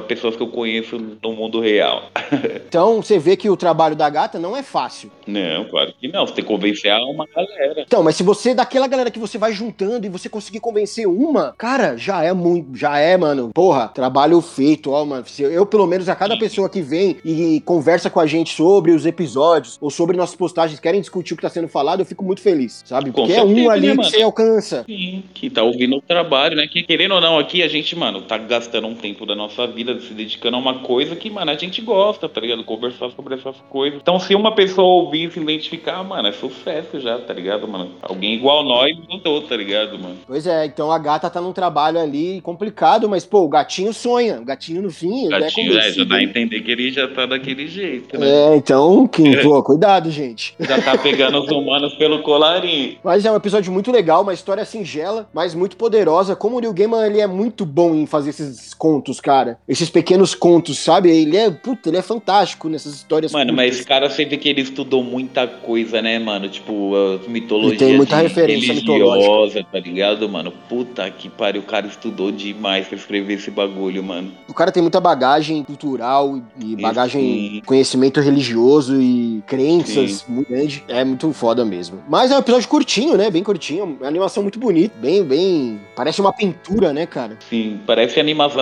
pessoas 0.06 0.36
que 0.36 0.42
eu 0.42 0.48
conheço 0.48 0.98
no 1.22 1.32
mundo 1.32 1.60
real. 1.60 2.10
Então, 2.68 3.00
você 3.00 3.18
vê 3.18 3.36
que 3.36 3.48
o 3.48 3.56
trabalho 3.56 3.94
da 3.94 4.10
gata 4.10 4.38
não 4.38 4.56
é 4.56 4.62
fácil. 4.62 5.10
Não, 5.26 5.64
claro 5.64 5.92
que 5.98 6.08
não. 6.08 6.26
Você 6.26 6.34
tem 6.34 6.44
que 6.44 6.50
convencer 6.50 6.92
uma 6.92 7.26
galera. 7.26 7.84
Então, 7.86 8.02
mas 8.02 8.16
se 8.16 8.22
você, 8.22 8.54
daquela 8.54 8.86
galera 8.86 9.10
que 9.10 9.18
você 9.18 9.38
vai 9.38 9.52
juntando 9.52 10.04
e 10.04 10.10
você 10.10 10.28
conseguir 10.28 10.60
convencer 10.60 11.06
uma, 11.06 11.54
cara, 11.56 11.96
já 11.96 12.22
é 12.22 12.32
muito, 12.32 12.76
já 12.76 12.98
é, 12.98 13.16
mano. 13.16 13.50
Porra, 13.54 13.88
trabalho 13.88 14.40
feito, 14.40 14.90
ó, 14.90 15.04
mano. 15.04 15.24
Se 15.26 15.42
Eu, 15.42 15.64
pelo 15.64 15.86
menos, 15.86 16.08
a 16.08 16.16
cada 16.16 16.36
pessoa 16.36 16.68
que 16.68 16.82
vem 16.82 17.16
e 17.24 17.60
conversa 17.64 18.10
com 18.10 18.20
a 18.20 18.26
gente 18.26 18.54
sobre 18.54 18.92
os 18.92 19.06
episódios 19.06 19.78
ou 19.80 19.90
sobre 19.90 20.16
nossas 20.16 20.36
postagens, 20.36 20.80
querem 20.80 21.00
discutir 21.00 21.34
o 21.34 21.36
que 21.36 21.42
tá 21.42 21.48
sendo 21.48 21.68
falado, 21.68 22.00
eu 22.00 22.06
fico 22.06 22.24
muito 22.24 22.40
feliz, 22.40 22.82
sabe? 22.84 23.12
Porque 23.12 23.32
é 23.32 23.42
um 23.42 23.70
ali 23.70 23.88
né, 23.88 23.96
que 23.96 24.10
você 24.10 24.22
alcança. 24.22 24.84
Sim, 24.86 25.22
que 25.32 25.48
tá 25.48 25.62
ouvindo 25.62 25.96
o 25.96 26.02
trabalho, 26.02 26.56
né? 26.56 26.66
Que 26.66 26.82
querendo 26.82 27.14
ou 27.14 27.20
não, 27.20 27.38
aqui 27.38 27.62
a 27.62 27.68
gente, 27.68 27.94
mano, 27.94 28.22
tá 28.22 28.36
gastando 28.38 28.86
um 28.86 28.94
tempo 28.94 29.24
da 29.24 29.34
nossa 29.36 29.66
vida 29.66 29.98
se 30.00 30.12
dedicando 30.12 30.56
a 30.56 30.60
uma 30.60 30.80
coisa 30.80 31.16
que, 31.16 31.30
mano, 31.30 31.50
a 31.50 31.54
gente 31.54 31.80
gosta, 31.80 32.28
tá 32.28 32.40
ligado? 32.40 32.64
Conversar 32.64 33.10
sobre 33.10 33.34
essas 33.34 33.56
coisas. 33.70 33.98
Então, 34.00 34.18
se 34.18 34.34
uma 34.34 34.54
pessoa 34.54 34.86
ouvir 34.86 35.28
e 35.28 35.32
se 35.32 35.40
identificar, 35.40 36.02
mano, 36.02 36.28
é 36.28 36.32
sucesso 36.32 37.00
já, 37.00 37.18
tá 37.18 37.32
ligado, 37.32 37.66
mano? 37.68 37.92
Alguém 38.02 38.34
igual 38.34 38.62
nós 38.62 38.96
mudou, 39.08 39.42
tá 39.42 39.56
ligado, 39.56 39.98
mano? 39.98 40.16
Pois 40.26 40.46
é, 40.46 40.66
então 40.66 40.90
a 40.90 40.98
gata 40.98 41.30
tá 41.30 41.40
num 41.40 41.52
trabalho 41.52 41.98
ali 41.98 42.40
complicado, 42.40 43.08
mas, 43.08 43.24
pô, 43.24 43.40
o 43.40 43.48
gatinho 43.48 43.92
sonha. 43.92 44.40
O 44.40 44.44
gatinho, 44.44 44.82
no 44.82 44.90
fim, 44.90 45.26
ele 45.26 45.40
Gatinho, 45.40 45.78
é 45.78 45.86
é, 45.88 45.92
já 45.92 46.04
dá 46.04 46.16
a 46.16 46.22
entender 46.22 46.60
que 46.60 46.70
ele 46.70 46.90
já 46.90 47.08
tá 47.08 47.26
daquele 47.26 47.66
jeito, 47.66 48.18
né? 48.18 48.28
É, 48.28 48.56
então, 48.56 49.06
Kim, 49.06 49.36
pô, 49.42 49.62
cuidado, 49.62 50.10
gente. 50.10 50.54
Já 50.58 50.80
tá 50.80 50.96
pegando 50.98 51.38
os 51.38 51.50
humanos 51.50 51.94
pelo 51.94 52.22
colarinho. 52.22 52.98
Mas 53.02 53.24
é 53.24 53.30
um 53.30 53.36
episódio 53.36 53.72
muito 53.72 53.90
legal, 53.90 54.22
uma 54.22 54.34
história 54.34 54.64
singela, 54.64 55.28
mas 55.32 55.54
muito 55.54 55.76
poderosa. 55.76 56.36
Como 56.36 56.56
o 56.56 56.60
Neil 56.60 56.72
Gaiman, 56.72 57.06
ele 57.06 57.20
é 57.20 57.26
muito 57.26 57.64
bom 57.64 57.94
em 57.94 58.06
fazer 58.06 58.30
esses 58.30 58.74
contos, 58.74 59.20
cara. 59.26 59.58
Esses 59.68 59.90
pequenos 59.90 60.34
contos, 60.36 60.78
sabe? 60.78 61.10
Ele 61.10 61.36
é, 61.36 61.50
puta, 61.50 61.88
ele 61.88 61.96
é 61.96 62.02
fantástico 62.02 62.68
nessas 62.68 62.94
histórias 62.94 63.32
Mano, 63.32 63.52
mas 63.52 63.64
curtas. 63.66 63.78
esse 63.80 63.88
cara 63.88 64.08
vê 64.08 64.36
que 64.36 64.48
ele 64.48 64.60
estudou 64.60 65.02
muita 65.02 65.46
coisa, 65.48 66.00
né, 66.00 66.16
mano? 66.18 66.48
Tipo, 66.48 66.92
mitologia 67.26 67.70
Ele 67.72 67.78
tem 67.78 67.96
muita 67.96 68.16
de- 68.16 68.22
referência 68.22 68.72
religiosa, 68.72 69.64
tá 69.64 69.78
ligado, 69.80 70.28
mano? 70.28 70.52
Puta 70.68 71.10
que 71.10 71.28
pariu, 71.28 71.62
o 71.62 71.64
cara 71.64 71.86
estudou 71.88 72.30
demais 72.30 72.86
pra 72.86 72.96
escrever 72.96 73.34
esse 73.34 73.50
bagulho, 73.50 74.02
mano. 74.04 74.30
O 74.48 74.54
cara 74.54 74.70
tem 74.70 74.80
muita 74.82 75.00
bagagem 75.00 75.64
cultural 75.64 76.40
e 76.60 76.76
bagagem, 76.76 77.20
sim. 77.22 77.62
conhecimento 77.66 78.20
religioso 78.20 79.00
e 79.00 79.42
crenças 79.46 80.24
muito 80.28 80.48
grande. 80.48 80.84
É 80.86 81.04
muito 81.04 81.32
foda 81.32 81.64
mesmo. 81.64 81.98
Mas 82.08 82.30
é 82.30 82.36
um 82.36 82.40
episódio 82.40 82.68
curtinho, 82.68 83.16
né? 83.16 83.30
Bem 83.30 83.42
curtinho. 83.42 83.84
Uma 84.00 84.06
animação 84.06 84.42
muito 84.42 84.58
bonita. 84.58 84.94
Bem, 85.00 85.24
bem. 85.24 85.80
Parece 85.96 86.20
uma 86.20 86.32
pintura, 86.32 86.92
né, 86.92 87.06
cara? 87.06 87.36
Sim, 87.48 87.80
parece 87.86 88.20
anima 88.20 88.46
as 88.46 88.54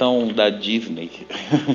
animação 0.00 0.28
da 0.28 0.48
Disney. 0.48 1.10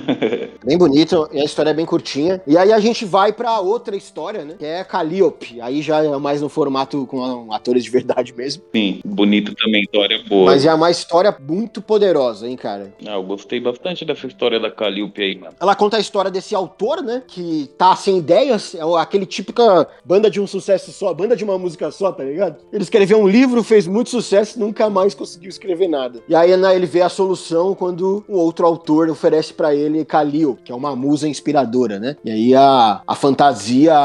Bem 0.65 0.77
bonito, 0.77 1.29
e 1.31 1.39
a 1.39 1.43
história 1.43 1.69
é 1.69 1.73
bem 1.73 1.85
curtinha. 1.85 2.41
E 2.47 2.57
aí 2.57 2.73
a 2.73 2.79
gente 2.79 3.05
vai 3.05 3.31
pra 3.31 3.59
outra 3.59 3.95
história, 3.95 4.43
né? 4.43 4.55
Que 4.57 4.65
é 4.65 4.83
Calliope. 4.83 5.61
Aí 5.61 5.81
já 5.81 6.03
é 6.03 6.17
mais 6.17 6.41
no 6.41 6.49
formato 6.49 7.05
com 7.05 7.53
atores 7.53 7.83
de 7.83 7.89
verdade 7.89 8.33
mesmo. 8.33 8.63
Sim, 8.73 9.01
bonito 9.05 9.53
também, 9.55 9.83
história 9.83 10.21
boa. 10.27 10.51
Mas 10.51 10.65
é 10.65 10.73
uma 10.73 10.89
história 10.89 11.35
muito 11.47 11.81
poderosa, 11.81 12.47
hein, 12.47 12.55
cara? 12.55 12.93
Ah, 13.05 13.13
eu 13.13 13.23
gostei 13.23 13.59
bastante 13.59 14.03
dessa 14.03 14.25
história 14.25 14.59
da 14.59 14.71
Calliope 14.71 15.21
aí, 15.21 15.37
mano. 15.37 15.53
Ela 15.59 15.75
conta 15.75 15.97
a 15.97 15.99
história 15.99 16.31
desse 16.31 16.55
autor, 16.55 17.03
né? 17.03 17.21
Que 17.27 17.69
tá 17.77 17.95
sem 17.95 18.17
ideias, 18.17 18.73
é 18.73 18.81
aquele 18.99 19.25
típica 19.25 19.87
banda 20.03 20.29
de 20.29 20.41
um 20.41 20.47
sucesso 20.47 20.91
só, 20.91 21.13
banda 21.13 21.35
de 21.35 21.43
uma 21.43 21.57
música 21.57 21.91
só, 21.91 22.11
tá 22.11 22.23
ligado? 22.23 22.57
Ele 22.73 22.83
escreveu 22.83 23.19
um 23.19 23.27
livro, 23.27 23.63
fez 23.63 23.85
muito 23.85 24.09
sucesso, 24.09 24.59
nunca 24.59 24.89
mais 24.89 25.13
conseguiu 25.13 25.49
escrever 25.49 25.87
nada. 25.87 26.21
E 26.27 26.35
aí 26.35 26.55
né, 26.57 26.75
ele 26.75 26.85
vê 26.85 27.01
a 27.01 27.09
solução 27.09 27.75
quando 27.75 28.14
um 28.29 28.35
outro 28.35 28.65
autor 28.65 29.09
oferece 29.09 29.53
pra 29.53 29.73
ele 29.73 30.05
Calliope, 30.05 30.63
que 30.63 30.71
é 30.71 30.75
uma 30.75 30.95
musa 30.95 31.27
inspiradora, 31.27 31.99
né? 31.99 32.15
E 32.23 32.31
aí 32.31 32.55
a, 32.55 33.01
a 33.05 33.15
fantasia, 33.15 33.95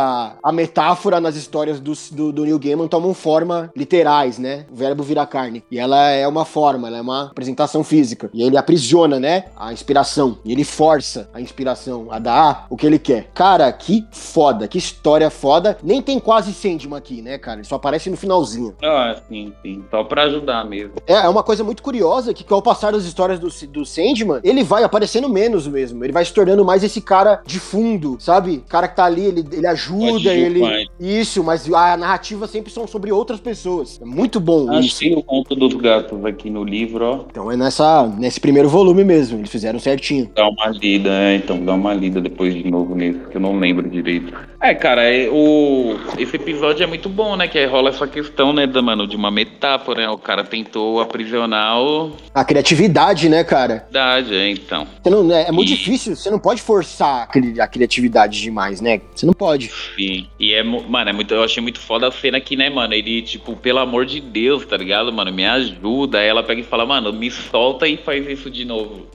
a 0.43 0.53
metáfora 0.53 1.21
nas 1.21 1.37
histórias 1.37 1.81
do, 1.81 1.93
do, 2.13 2.33
do 2.33 2.45
Neil 2.45 2.59
Gaiman 2.59 2.89
tomam 2.89 3.15
forma 3.15 3.71
literais, 3.77 4.39
né? 4.39 4.67
O 4.71 4.75
verbo 4.75 5.03
vira 5.03 5.27
carne. 5.27 5.63
E 5.71 5.79
ela 5.79 6.11
é 6.11 6.27
uma 6.27 6.45
forma, 6.45 6.89
ela 6.89 6.99
é 6.99 7.01
uma 7.01 7.27
apresentação 7.27 7.85
física. 7.85 8.31
E 8.33 8.43
ele 8.43 8.57
aprisiona, 8.57 9.21
né? 9.21 9.45
A 9.57 9.73
inspiração. 9.73 10.39
E 10.45 10.53
ele 10.53 10.65
força 10.65 11.29
a 11.33 11.41
inspiração 11.41 12.09
a 12.11 12.19
dar 12.19 12.67
o 12.71 12.77
que 12.77 12.87
ele 12.87 12.99
quer. 12.99 13.31
Cara, 13.35 13.71
que 13.73 14.07
foda, 14.11 14.69
que 14.69 14.79
história 14.79 15.31
foda. 15.31 15.79
Nem 15.83 16.03
tem 16.03 16.19
quase 16.19 16.53
Sandman 16.53 16.99
aqui, 16.99 17.23
né, 17.23 17.39
cara? 17.39 17.59
Ele 17.59 17.67
só 17.67 17.77
aparece 17.77 18.11
no 18.11 18.17
finalzinho. 18.17 18.75
Ah, 18.83 19.17
sim, 19.29 19.53
sim. 19.63 19.85
Só 19.91 20.05
pra 20.05 20.25
ajudar 20.25 20.65
mesmo. 20.65 20.95
É, 21.07 21.15
é 21.15 21.29
uma 21.29 21.43
coisa 21.43 21.65
muito 21.65 21.83
curiosa 21.83 22.35
que, 22.35 22.45
ao 22.53 22.63
passar 22.63 22.93
das 22.93 23.05
histórias 23.05 23.39
do, 23.39 23.49
do 23.69 23.85
Sandman, 23.85 24.00
ele 24.43 24.63
vai 24.63 24.83
aparecendo 24.85 25.29
menos 25.29 25.67
mesmo. 25.67 26.05
Ele 26.05 26.13
vai 26.13 26.25
se 26.25 26.33
tornando 26.33 26.65
mais 26.65 26.83
esse 26.83 27.01
cara 27.01 27.41
de 27.47 27.59
fundo, 27.59 28.17
sabe? 28.19 28.57
O 28.57 28.69
cara 28.69 28.89
que 28.89 28.97
tá 28.97 29.05
ali, 29.05 29.27
ele, 29.27 29.45
ele 29.53 29.67
ajuda, 29.67 30.33
ele. 30.33 30.89
Isso, 30.99 31.43
mas 31.43 31.71
a 31.73 31.97
narrativa 31.97 32.47
sempre 32.47 32.73
são 32.73 32.87
sobre 32.87 33.13
outras 33.13 33.41
pessoas. 33.41 34.01
É 34.01 34.05
muito 34.05 34.41
bom 34.41 34.73
isso. 34.81 34.97
Achei 34.97 35.15
o 35.15 35.23
conto 35.23 35.55
dos 35.55 35.75
gatos 35.75 36.25
aqui 36.25 36.51
no 36.51 36.65
livro, 36.65 37.05
ó. 37.05 37.25
Então 37.31 37.51
é 37.51 37.57
nessa, 37.57 38.07
nesse 38.07 38.41
primeiro 38.41 38.69
volume 38.69 39.05
mesmo. 39.05 39.39
Eles 39.39 39.51
fizeram 39.51 39.79
certinho. 39.79 40.31
Dá 40.35 40.49
uma 40.49 40.69
lida, 40.69 41.11
é, 41.11 41.37
então 41.37 41.63
dá 41.65 41.75
uma 41.75 41.95
lida 41.95 42.21
depois 42.21 42.55
de 42.55 42.71
novo 42.71 42.95
nisso, 42.95 43.21
que 43.31 43.37
eu 43.37 43.41
não 43.41 43.59
lembro 43.59 43.89
direito. 43.89 44.33
É, 44.63 44.75
cara, 44.75 45.03
é, 45.03 45.27
o, 45.31 45.99
esse 46.19 46.37
episódio 46.37 46.85
é 46.85 46.87
muito 46.87 47.09
bom, 47.09 47.35
né? 47.35 47.49
Que 47.49 47.65
rola 47.65 47.89
essa 47.89 48.07
questão, 48.07 48.53
né, 48.53 48.67
da, 48.67 48.83
mano, 48.83 49.07
de 49.07 49.17
uma 49.17 49.31
metáfora, 49.31 50.03
né? 50.03 50.11
O 50.11 50.19
cara 50.19 50.45
tentou 50.45 51.01
aprisionar 51.01 51.81
o. 51.81 52.13
A 52.35 52.45
criatividade, 52.45 53.31
né, 53.31 53.43
cara? 53.43 53.87
Verdade, 53.91 54.35
é, 54.35 54.51
então. 54.51 54.87
Não, 55.07 55.35
é, 55.35 55.49
é, 55.49 55.53
muito 55.53 55.73
e... 55.73 55.77
difícil, 55.77 56.15
você 56.15 56.31
não 56.31 56.39
pode 56.39 56.61
forçar 56.61 57.27
a 57.59 57.67
criatividade 57.67 58.39
demais, 58.39 58.83
né? 58.83 59.01
Você 59.15 59.25
não 59.25 59.33
pode. 59.33 59.71
Sim. 59.97 60.29
E 60.39 60.53
é, 60.53 60.63
mano, 60.63 61.09
é 61.09 61.13
muito, 61.15 61.33
eu 61.33 61.43
achei 61.43 61.63
muito 61.63 61.81
foda 61.81 62.09
a 62.09 62.13
cena 62.13 62.37
aqui, 62.37 62.55
né, 62.55 62.69
mano? 62.69 62.93
Ele, 62.93 63.23
tipo, 63.23 63.57
pelo 63.57 63.79
amor 63.79 64.05
de 64.05 64.21
Deus, 64.21 64.67
tá 64.67 64.77
ligado, 64.77 65.11
mano? 65.11 65.33
Me 65.33 65.47
ajuda. 65.47 66.19
Aí 66.19 66.29
ela 66.29 66.43
pega 66.43 66.61
e 66.61 66.65
fala, 66.65 66.85
mano, 66.85 67.11
me 67.15 67.31
solta 67.31 67.89
e 67.89 67.97
faz 67.97 68.29
isso 68.29 68.51
de 68.51 68.67
novo. 68.67 69.07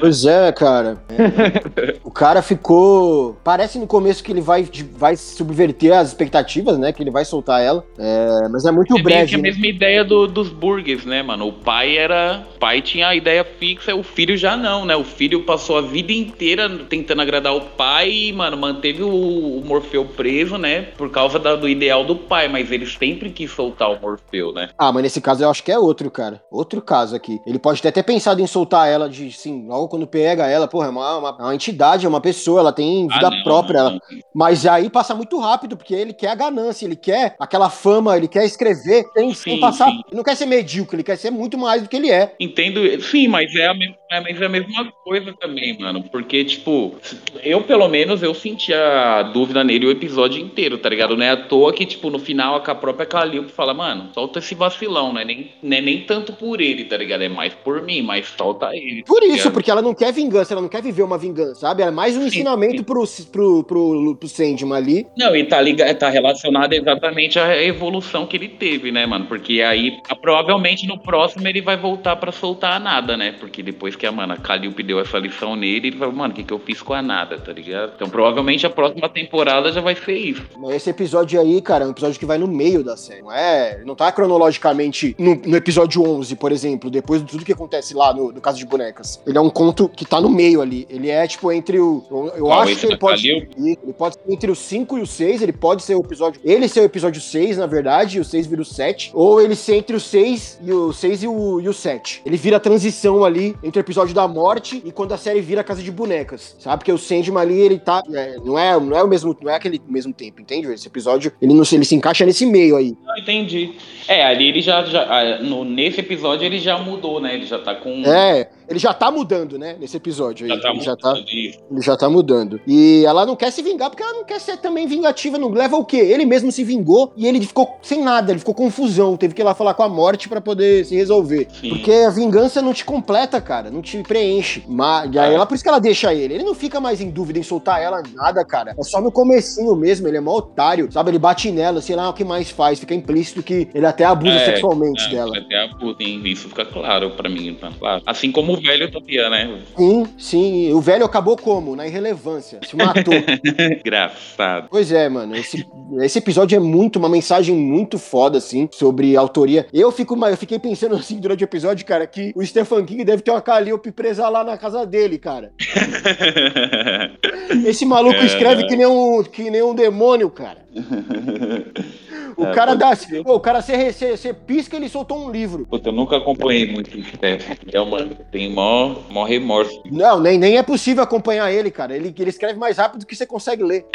Pois 0.00 0.26
é, 0.26 0.52
cara. 0.52 1.02
É. 1.08 1.96
o 2.04 2.10
cara 2.10 2.42
ficou. 2.42 3.38
Parece 3.42 3.78
no 3.78 3.86
começo 3.86 4.22
que 4.22 4.30
ele 4.32 4.40
vai, 4.40 4.65
vai 4.96 5.16
subverter 5.16 5.92
as 5.92 6.08
expectativas, 6.08 6.78
né? 6.78 6.92
Que 6.92 7.02
ele 7.02 7.10
vai 7.10 7.24
soltar 7.24 7.62
ela. 7.62 7.84
É, 7.98 8.48
mas 8.50 8.64
é 8.64 8.70
muito 8.70 8.96
é 8.96 9.02
breve. 9.02 9.34
É 9.34 9.38
a 9.38 9.42
mesma 9.42 9.66
ideia 9.66 10.04
do, 10.04 10.26
dos 10.26 10.48
burgers, 10.48 11.04
né, 11.04 11.22
mano? 11.22 11.48
O 11.48 11.52
pai 11.52 11.96
era. 11.96 12.44
O 12.54 12.58
pai 12.58 12.80
tinha 12.82 13.08
a 13.08 13.14
ideia 13.14 13.44
fixa, 13.44 13.94
o 13.94 14.02
filho 14.02 14.36
já 14.36 14.56
não, 14.56 14.84
né? 14.84 14.96
O 14.96 15.04
filho 15.04 15.44
passou 15.44 15.78
a 15.78 15.82
vida 15.82 16.12
inteira 16.12 16.68
tentando 16.88 17.22
agradar 17.22 17.54
o 17.54 17.60
pai 17.60 18.10
e, 18.10 18.32
mano, 18.32 18.56
manteve 18.56 19.02
o, 19.02 19.08
o 19.08 19.62
Morfeu 19.64 20.04
preso, 20.04 20.56
né? 20.56 20.82
Por 20.96 21.10
causa 21.10 21.38
da, 21.38 21.54
do 21.54 21.68
ideal 21.68 22.04
do 22.04 22.16
pai, 22.16 22.48
mas 22.48 22.70
ele 22.70 22.86
sempre 22.86 23.30
quis 23.30 23.50
soltar 23.50 23.90
o 23.90 24.00
Morfeu, 24.00 24.52
né? 24.52 24.70
Ah, 24.78 24.92
mas 24.92 25.02
nesse 25.02 25.20
caso 25.20 25.42
eu 25.42 25.50
acho 25.50 25.62
que 25.62 25.72
é 25.72 25.78
outro, 25.78 26.10
cara. 26.10 26.42
Outro 26.50 26.80
caso 26.80 27.14
aqui. 27.14 27.38
Ele 27.46 27.58
pode 27.58 27.82
ter 27.82 27.88
até 27.88 28.02
pensado 28.02 28.40
em 28.40 28.46
soltar 28.46 28.88
ela 28.88 29.08
de, 29.08 29.30
sim, 29.32 29.66
logo 29.66 29.88
quando 29.88 30.06
pega 30.06 30.46
ela, 30.46 30.68
porra, 30.68 30.86
é 30.86 30.90
uma, 30.90 31.18
uma, 31.18 31.36
uma 31.36 31.54
entidade, 31.54 32.06
é 32.06 32.08
uma 32.08 32.20
pessoa, 32.20 32.60
ela 32.60 32.72
tem 32.72 33.06
vida 33.08 33.26
ah, 33.26 33.30
não, 33.30 33.42
própria. 33.42 33.82
Não, 33.84 33.90
não. 33.92 34.00
Mas 34.34 34.55
aí 34.64 34.88
passa 34.88 35.14
muito 35.14 35.38
rápido, 35.38 35.76
porque 35.76 35.94
ele 35.94 36.12
quer 36.12 36.28
a 36.28 36.34
ganância, 36.34 36.86
ele 36.86 36.96
quer 36.96 37.34
aquela 37.38 37.68
fama, 37.68 38.16
ele 38.16 38.28
quer 38.28 38.44
escrever, 38.44 39.04
tem, 39.12 39.34
sim, 39.34 39.50
tem 39.50 39.60
passar. 39.60 39.90
Sim. 39.90 40.02
Ele 40.06 40.16
não 40.16 40.22
quer 40.22 40.36
ser 40.36 40.46
medíocre, 40.46 40.96
ele 40.96 41.02
quer 41.02 41.16
ser 41.16 41.30
muito 41.30 41.58
mais 41.58 41.82
do 41.82 41.88
que 41.88 41.96
ele 41.96 42.10
é. 42.10 42.34
Entendo, 42.38 42.80
sim, 43.02 43.28
mas 43.28 43.54
é 43.54 43.66
a, 43.66 43.74
é, 44.12 44.20
mas 44.20 44.40
é 44.40 44.46
a 44.46 44.48
mesma 44.48 44.92
coisa 45.04 45.34
também, 45.40 45.76
mano. 45.78 46.04
Porque, 46.04 46.44
tipo, 46.44 46.94
eu 47.42 47.62
pelo 47.62 47.88
menos 47.88 48.22
eu 48.22 48.34
senti 48.34 48.72
a 48.72 49.22
dúvida 49.22 49.64
nele 49.64 49.86
o 49.86 49.90
episódio 49.90 50.40
inteiro, 50.40 50.78
tá 50.78 50.88
ligado? 50.88 51.16
Não 51.16 51.24
é 51.24 51.30
à 51.30 51.36
toa 51.36 51.72
que, 51.72 51.84
tipo, 51.84 52.08
no 52.10 52.18
final 52.18 52.62
a 52.64 52.74
própria 52.74 53.06
Calliope 53.06 53.50
fala, 53.50 53.74
mano, 53.74 54.10
solta 54.14 54.38
esse 54.38 54.54
vacilão, 54.54 55.12
né? 55.12 55.24
Nem, 55.24 55.50
nem, 55.62 55.82
nem 55.82 56.04
tanto 56.04 56.32
por 56.32 56.60
ele, 56.60 56.84
tá 56.84 56.96
ligado? 56.96 57.22
É 57.22 57.28
mais 57.28 57.52
por 57.54 57.82
mim, 57.82 58.02
mas 58.02 58.28
solta 58.36 58.70
ele. 58.74 59.02
Por 59.04 59.20
tá 59.20 59.26
isso, 59.26 59.50
porque 59.50 59.70
ela 59.70 59.82
não 59.82 59.94
quer 59.94 60.12
vingança, 60.12 60.54
ela 60.54 60.62
não 60.62 60.68
quer 60.68 60.82
viver 60.82 61.02
uma 61.02 61.18
vingança, 61.18 61.60
sabe? 61.60 61.82
É 61.82 61.90
mais 61.90 62.16
um 62.16 62.22
sim, 62.22 62.26
ensinamento 62.28 62.78
sim. 62.78 62.84
Pro, 62.84 63.04
pro, 63.32 63.64
pro, 63.64 64.16
pro 64.16 64.28
Sandman 64.46 64.76
ali. 64.76 65.06
Não, 65.16 65.34
e 65.34 65.44
tá, 65.44 65.60
ligado, 65.60 65.96
tá 65.96 66.08
relacionado 66.08 66.72
exatamente 66.72 67.38
à 67.38 67.62
evolução 67.62 68.26
que 68.26 68.36
ele 68.36 68.48
teve, 68.48 68.92
né, 68.92 69.06
mano? 69.06 69.26
Porque 69.26 69.62
aí, 69.62 69.98
provavelmente 70.20 70.86
no 70.86 70.98
próximo 70.98 71.46
ele 71.48 71.60
vai 71.60 71.76
voltar 71.76 72.16
para 72.16 72.32
soltar 72.32 72.74
a 72.74 72.78
nada, 72.78 73.16
né? 73.16 73.34
Porque 73.38 73.62
depois 73.62 73.96
que 73.96 74.06
a, 74.06 74.12
mano, 74.12 74.34
a 74.34 74.36
Calliope 74.36 74.82
deu 74.82 75.00
essa 75.00 75.18
lição 75.18 75.56
nele, 75.56 75.88
ele 75.88 75.96
vai, 75.96 76.10
mano, 76.10 76.32
o 76.32 76.36
que, 76.36 76.44
que 76.44 76.52
eu 76.52 76.58
fiz 76.58 76.82
com 76.82 76.94
a 76.94 77.02
nada, 77.02 77.38
tá 77.38 77.52
ligado? 77.52 77.92
Então 77.96 78.08
provavelmente 78.08 78.66
a 78.66 78.70
próxima 78.70 79.08
temporada 79.08 79.72
já 79.72 79.80
vai 79.80 79.94
ser 79.94 80.16
isso. 80.16 80.42
Esse 80.70 80.90
episódio 80.90 81.40
aí, 81.40 81.60
cara, 81.60 81.84
é 81.84 81.86
um 81.86 81.90
episódio 81.90 82.18
que 82.18 82.26
vai 82.26 82.38
no 82.38 82.46
meio 82.46 82.82
da 82.82 82.96
série. 82.96 83.22
Não 83.22 83.32
é. 83.32 83.82
Não 83.84 83.94
tá 83.94 84.10
cronologicamente 84.12 85.14
no, 85.18 85.34
no 85.34 85.56
episódio 85.56 86.02
11, 86.02 86.36
por 86.36 86.52
exemplo, 86.52 86.90
depois 86.90 87.22
de 87.22 87.28
tudo 87.28 87.44
que 87.44 87.52
acontece 87.52 87.94
lá 87.94 88.12
no, 88.12 88.32
no 88.32 88.40
caso 88.40 88.58
de 88.58 88.66
bonecas. 88.66 89.20
Ele 89.26 89.38
é 89.38 89.40
um 89.40 89.50
conto 89.50 89.88
que 89.88 90.04
tá 90.04 90.20
no 90.20 90.28
meio 90.28 90.60
ali. 90.60 90.86
Ele 90.88 91.10
é, 91.10 91.26
tipo, 91.26 91.50
entre 91.50 91.78
o. 91.78 92.04
Eu, 92.10 92.32
eu 92.36 92.52
acho 92.52 92.76
que 92.76 92.86
ele 92.86 92.96
pode. 92.96 93.28
Ele 93.28 93.92
pode 93.96 94.16
ser 94.16 94.35
entre 94.36 94.50
o 94.50 94.54
5 94.54 94.98
e 94.98 95.00
o 95.00 95.06
6. 95.06 95.42
Ele 95.42 95.52
pode 95.52 95.82
ser 95.82 95.94
o 95.94 96.00
episódio. 96.00 96.40
Ele 96.44 96.68
ser 96.68 96.80
o 96.80 96.84
episódio 96.84 97.20
6, 97.20 97.56
na 97.56 97.66
verdade, 97.66 98.18
e 98.18 98.20
o 98.20 98.24
6 98.24 98.46
vira 98.46 98.62
o 98.62 98.64
7. 98.64 99.10
Ou 99.14 99.40
ele 99.40 99.56
ser 99.56 99.76
entre 99.76 99.96
o 99.96 100.00
6 100.00 100.60
e 100.62 100.72
o 100.72 100.92
6 100.92 101.22
e 101.22 101.28
o, 101.28 101.60
e 101.60 101.68
o 101.68 101.72
7. 101.72 102.22
Ele 102.24 102.36
vira 102.36 102.58
a 102.58 102.60
transição 102.60 103.24
ali 103.24 103.56
entre 103.62 103.80
o 103.80 103.82
episódio 103.82 104.14
da 104.14 104.28
morte 104.28 104.82
e 104.84 104.92
quando 104.92 105.12
a 105.12 105.16
série 105.16 105.40
vira 105.40 105.62
a 105.62 105.64
casa 105.64 105.82
de 105.82 105.90
bonecas. 105.90 106.56
Sabe? 106.58 106.78
Porque 106.78 106.92
o 106.92 106.98
Sandman 106.98 107.42
ali, 107.42 107.58
ele 107.58 107.78
tá. 107.78 108.02
É, 108.12 108.36
não, 108.36 108.58
é, 108.58 108.78
não 108.78 108.96
é 108.96 109.02
o 109.02 109.08
mesmo. 109.08 109.36
Não 109.40 109.50
é 109.50 109.56
aquele 109.56 109.80
mesmo 109.88 110.12
tempo, 110.12 110.40
entende? 110.40 110.66
Esse 110.72 110.86
episódio, 110.86 111.32
ele, 111.40 111.54
não, 111.54 111.62
ele 111.72 111.84
se 111.84 111.94
encaixa 111.94 112.24
nesse 112.26 112.44
meio 112.44 112.76
aí. 112.76 112.96
Não, 113.04 113.16
entendi. 113.16 113.72
É, 114.06 114.24
ali 114.24 114.48
ele 114.48 114.60
já. 114.60 114.84
já 114.84 115.02
ah, 115.02 115.42
no, 115.42 115.64
nesse 115.64 116.00
episódio 116.00 116.44
ele 116.44 116.58
já 116.58 116.78
mudou, 116.78 117.20
né? 117.20 117.34
Ele 117.34 117.46
já 117.46 117.58
tá 117.58 117.74
com. 117.74 118.02
É, 118.04 118.48
ele 118.68 118.78
já 118.78 118.92
tá 118.92 119.10
mudando, 119.10 119.58
né? 119.58 119.76
Nesse 119.78 119.96
episódio 119.96 120.44
aí. 120.44 120.50
Já 120.50 120.60
tá 120.60 120.70
ele, 120.70 120.80
já 120.80 120.96
tá, 120.96 121.14
ele 121.16 121.80
já 121.80 121.96
tá 121.96 122.10
mudando. 122.10 122.60
E 122.66 123.04
ela 123.06 123.24
não 123.24 123.36
quer 123.36 123.50
se 123.50 123.62
vingar 123.62 123.90
porque 123.90 124.02
ela 124.02 124.12
não 124.12 124.24
quer 124.24 124.40
ser 124.40 124.56
também 124.56 124.86
vingativa. 124.86 125.38
Não 125.38 125.50
leva 125.50 125.76
o 125.76 125.84
quê? 125.84 125.98
Ele 125.98 126.24
mesmo 126.24 126.50
se 126.50 126.64
vingou 126.64 127.12
e 127.16 127.26
ele 127.26 127.40
ficou 127.40 127.78
sem 127.82 128.02
nada, 128.02 128.32
ele 128.32 128.38
ficou 128.38 128.54
confusão. 128.54 129.16
Teve 129.16 129.34
que 129.34 129.42
ir 129.42 129.44
lá 129.44 129.54
falar 129.54 129.74
com 129.74 129.82
a 129.82 129.88
morte 129.88 130.28
para 130.28 130.40
poder 130.40 130.84
se 130.84 130.96
resolver. 130.96 131.46
Sim. 131.60 131.68
Porque 131.70 131.92
a 131.92 132.10
vingança 132.10 132.60
não 132.60 132.72
te 132.72 132.84
completa, 132.84 133.40
cara. 133.40 133.70
Não 133.70 133.82
te 133.82 134.02
preenche. 134.02 134.64
Mas, 134.66 135.14
e 135.14 135.18
aí 135.18 135.34
ela, 135.34 135.46
por 135.46 135.54
isso 135.54 135.62
que 135.62 135.68
ela 135.68 135.78
deixa 135.78 136.12
ele. 136.12 136.34
Ele 136.34 136.44
não 136.44 136.54
fica 136.54 136.80
mais 136.80 137.00
em 137.00 137.10
dúvida 137.10 137.38
em 137.38 137.42
soltar 137.42 137.80
ela, 137.80 138.02
nada, 138.14 138.44
cara. 138.44 138.74
É 138.78 138.82
só 138.82 139.00
no 139.00 139.12
comecinho 139.12 139.74
mesmo. 139.76 140.08
Ele 140.08 140.16
é 140.16 140.20
mó 140.20 140.36
otário, 140.36 140.90
sabe? 140.90 141.10
Ele 141.10 141.18
bate 141.18 141.50
nela, 141.50 141.80
sei 141.80 141.94
lá 141.94 142.08
o 142.08 142.12
que 142.12 142.24
mais 142.24 142.50
faz. 142.50 142.80
Fica 142.80 142.94
implícito 142.94 143.42
que 143.42 143.68
ele 143.74 143.86
até 143.86 144.04
abusa 144.04 144.34
é, 144.34 144.44
sexualmente 144.44 145.04
é, 145.06 145.10
dela. 145.10 145.38
Até 145.38 145.62
abusa, 145.62 145.96
isso 146.00 146.48
fica 146.48 146.64
claro 146.64 147.10
para 147.10 147.28
mim. 147.28 147.56
Tá 147.60 147.70
claro. 147.78 148.02
Assim 148.04 148.32
como 148.32 148.55
o 148.56 148.62
velho 148.62 148.90
Topia, 148.90 149.28
né? 149.28 149.60
Sim, 149.76 150.06
sim. 150.18 150.72
O 150.72 150.80
velho 150.80 151.04
acabou 151.04 151.36
como? 151.36 151.76
Na 151.76 151.86
irrelevância. 151.86 152.60
Se 152.66 152.76
matou. 152.76 153.14
Engraçado. 153.84 154.68
Pois 154.70 154.90
é, 154.92 155.08
mano. 155.08 155.36
Esse, 155.36 155.66
esse 156.00 156.18
episódio 156.18 156.56
é 156.56 156.60
muito, 156.60 156.98
uma 156.98 157.08
mensagem 157.08 157.54
muito 157.54 157.98
foda, 157.98 158.38
assim, 158.38 158.68
sobre 158.72 159.16
autoria. 159.16 159.66
Eu, 159.72 159.92
fico, 159.92 160.16
eu 160.26 160.36
fiquei 160.36 160.58
pensando, 160.58 160.94
assim, 160.94 161.18
durante 161.18 161.42
o 161.42 161.46
episódio, 161.46 161.86
cara, 161.86 162.06
que 162.06 162.32
o 162.34 162.44
Stephen 162.44 162.84
King 162.84 163.04
deve 163.04 163.22
ter 163.22 163.30
uma 163.30 163.40
Calliope 163.40 163.92
presa 163.92 164.28
lá 164.28 164.44
na 164.44 164.56
casa 164.56 164.86
dele, 164.86 165.18
cara. 165.18 165.52
Esse 167.66 167.84
maluco 167.84 168.24
escreve 168.24 168.66
que 168.66 168.76
nem 168.76 168.86
um, 168.86 169.22
que 169.22 169.50
nem 169.50 169.62
um 169.62 169.74
demônio, 169.74 170.30
cara. 170.30 170.64
O 172.36 172.46
é, 172.46 172.54
cara 172.54 172.74
dá. 172.74 172.90
O 173.24 173.40
cara, 173.40 173.62
você, 173.62 174.34
pisca 174.46 174.76
ele 174.76 174.88
soltou 174.88 175.26
um 175.26 175.30
livro. 175.30 175.66
Puta, 175.66 175.88
eu 175.88 175.92
nunca 175.92 176.18
acompanhei 176.18 176.70
muito 176.70 176.90
é, 177.22 177.84
mano, 177.84 178.14
tem 178.30 178.52
mó, 178.52 178.96
mó 179.08 179.24
remorso. 179.24 179.80
Não, 179.90 180.20
nem, 180.20 180.38
nem 180.38 180.58
é 180.58 180.62
possível 180.62 181.02
acompanhar 181.02 181.50
ele, 181.50 181.70
cara. 181.70 181.96
Ele, 181.96 182.14
ele 182.18 182.30
escreve 182.30 182.58
mais 182.58 182.76
rápido 182.76 183.00
do 183.00 183.06
que 183.06 183.16
você 183.16 183.26
consegue 183.26 183.62
ler. 183.62 183.86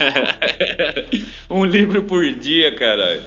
um 1.50 1.64
livro 1.64 2.04
por 2.04 2.24
dia, 2.34 2.74
caralho. 2.74 3.22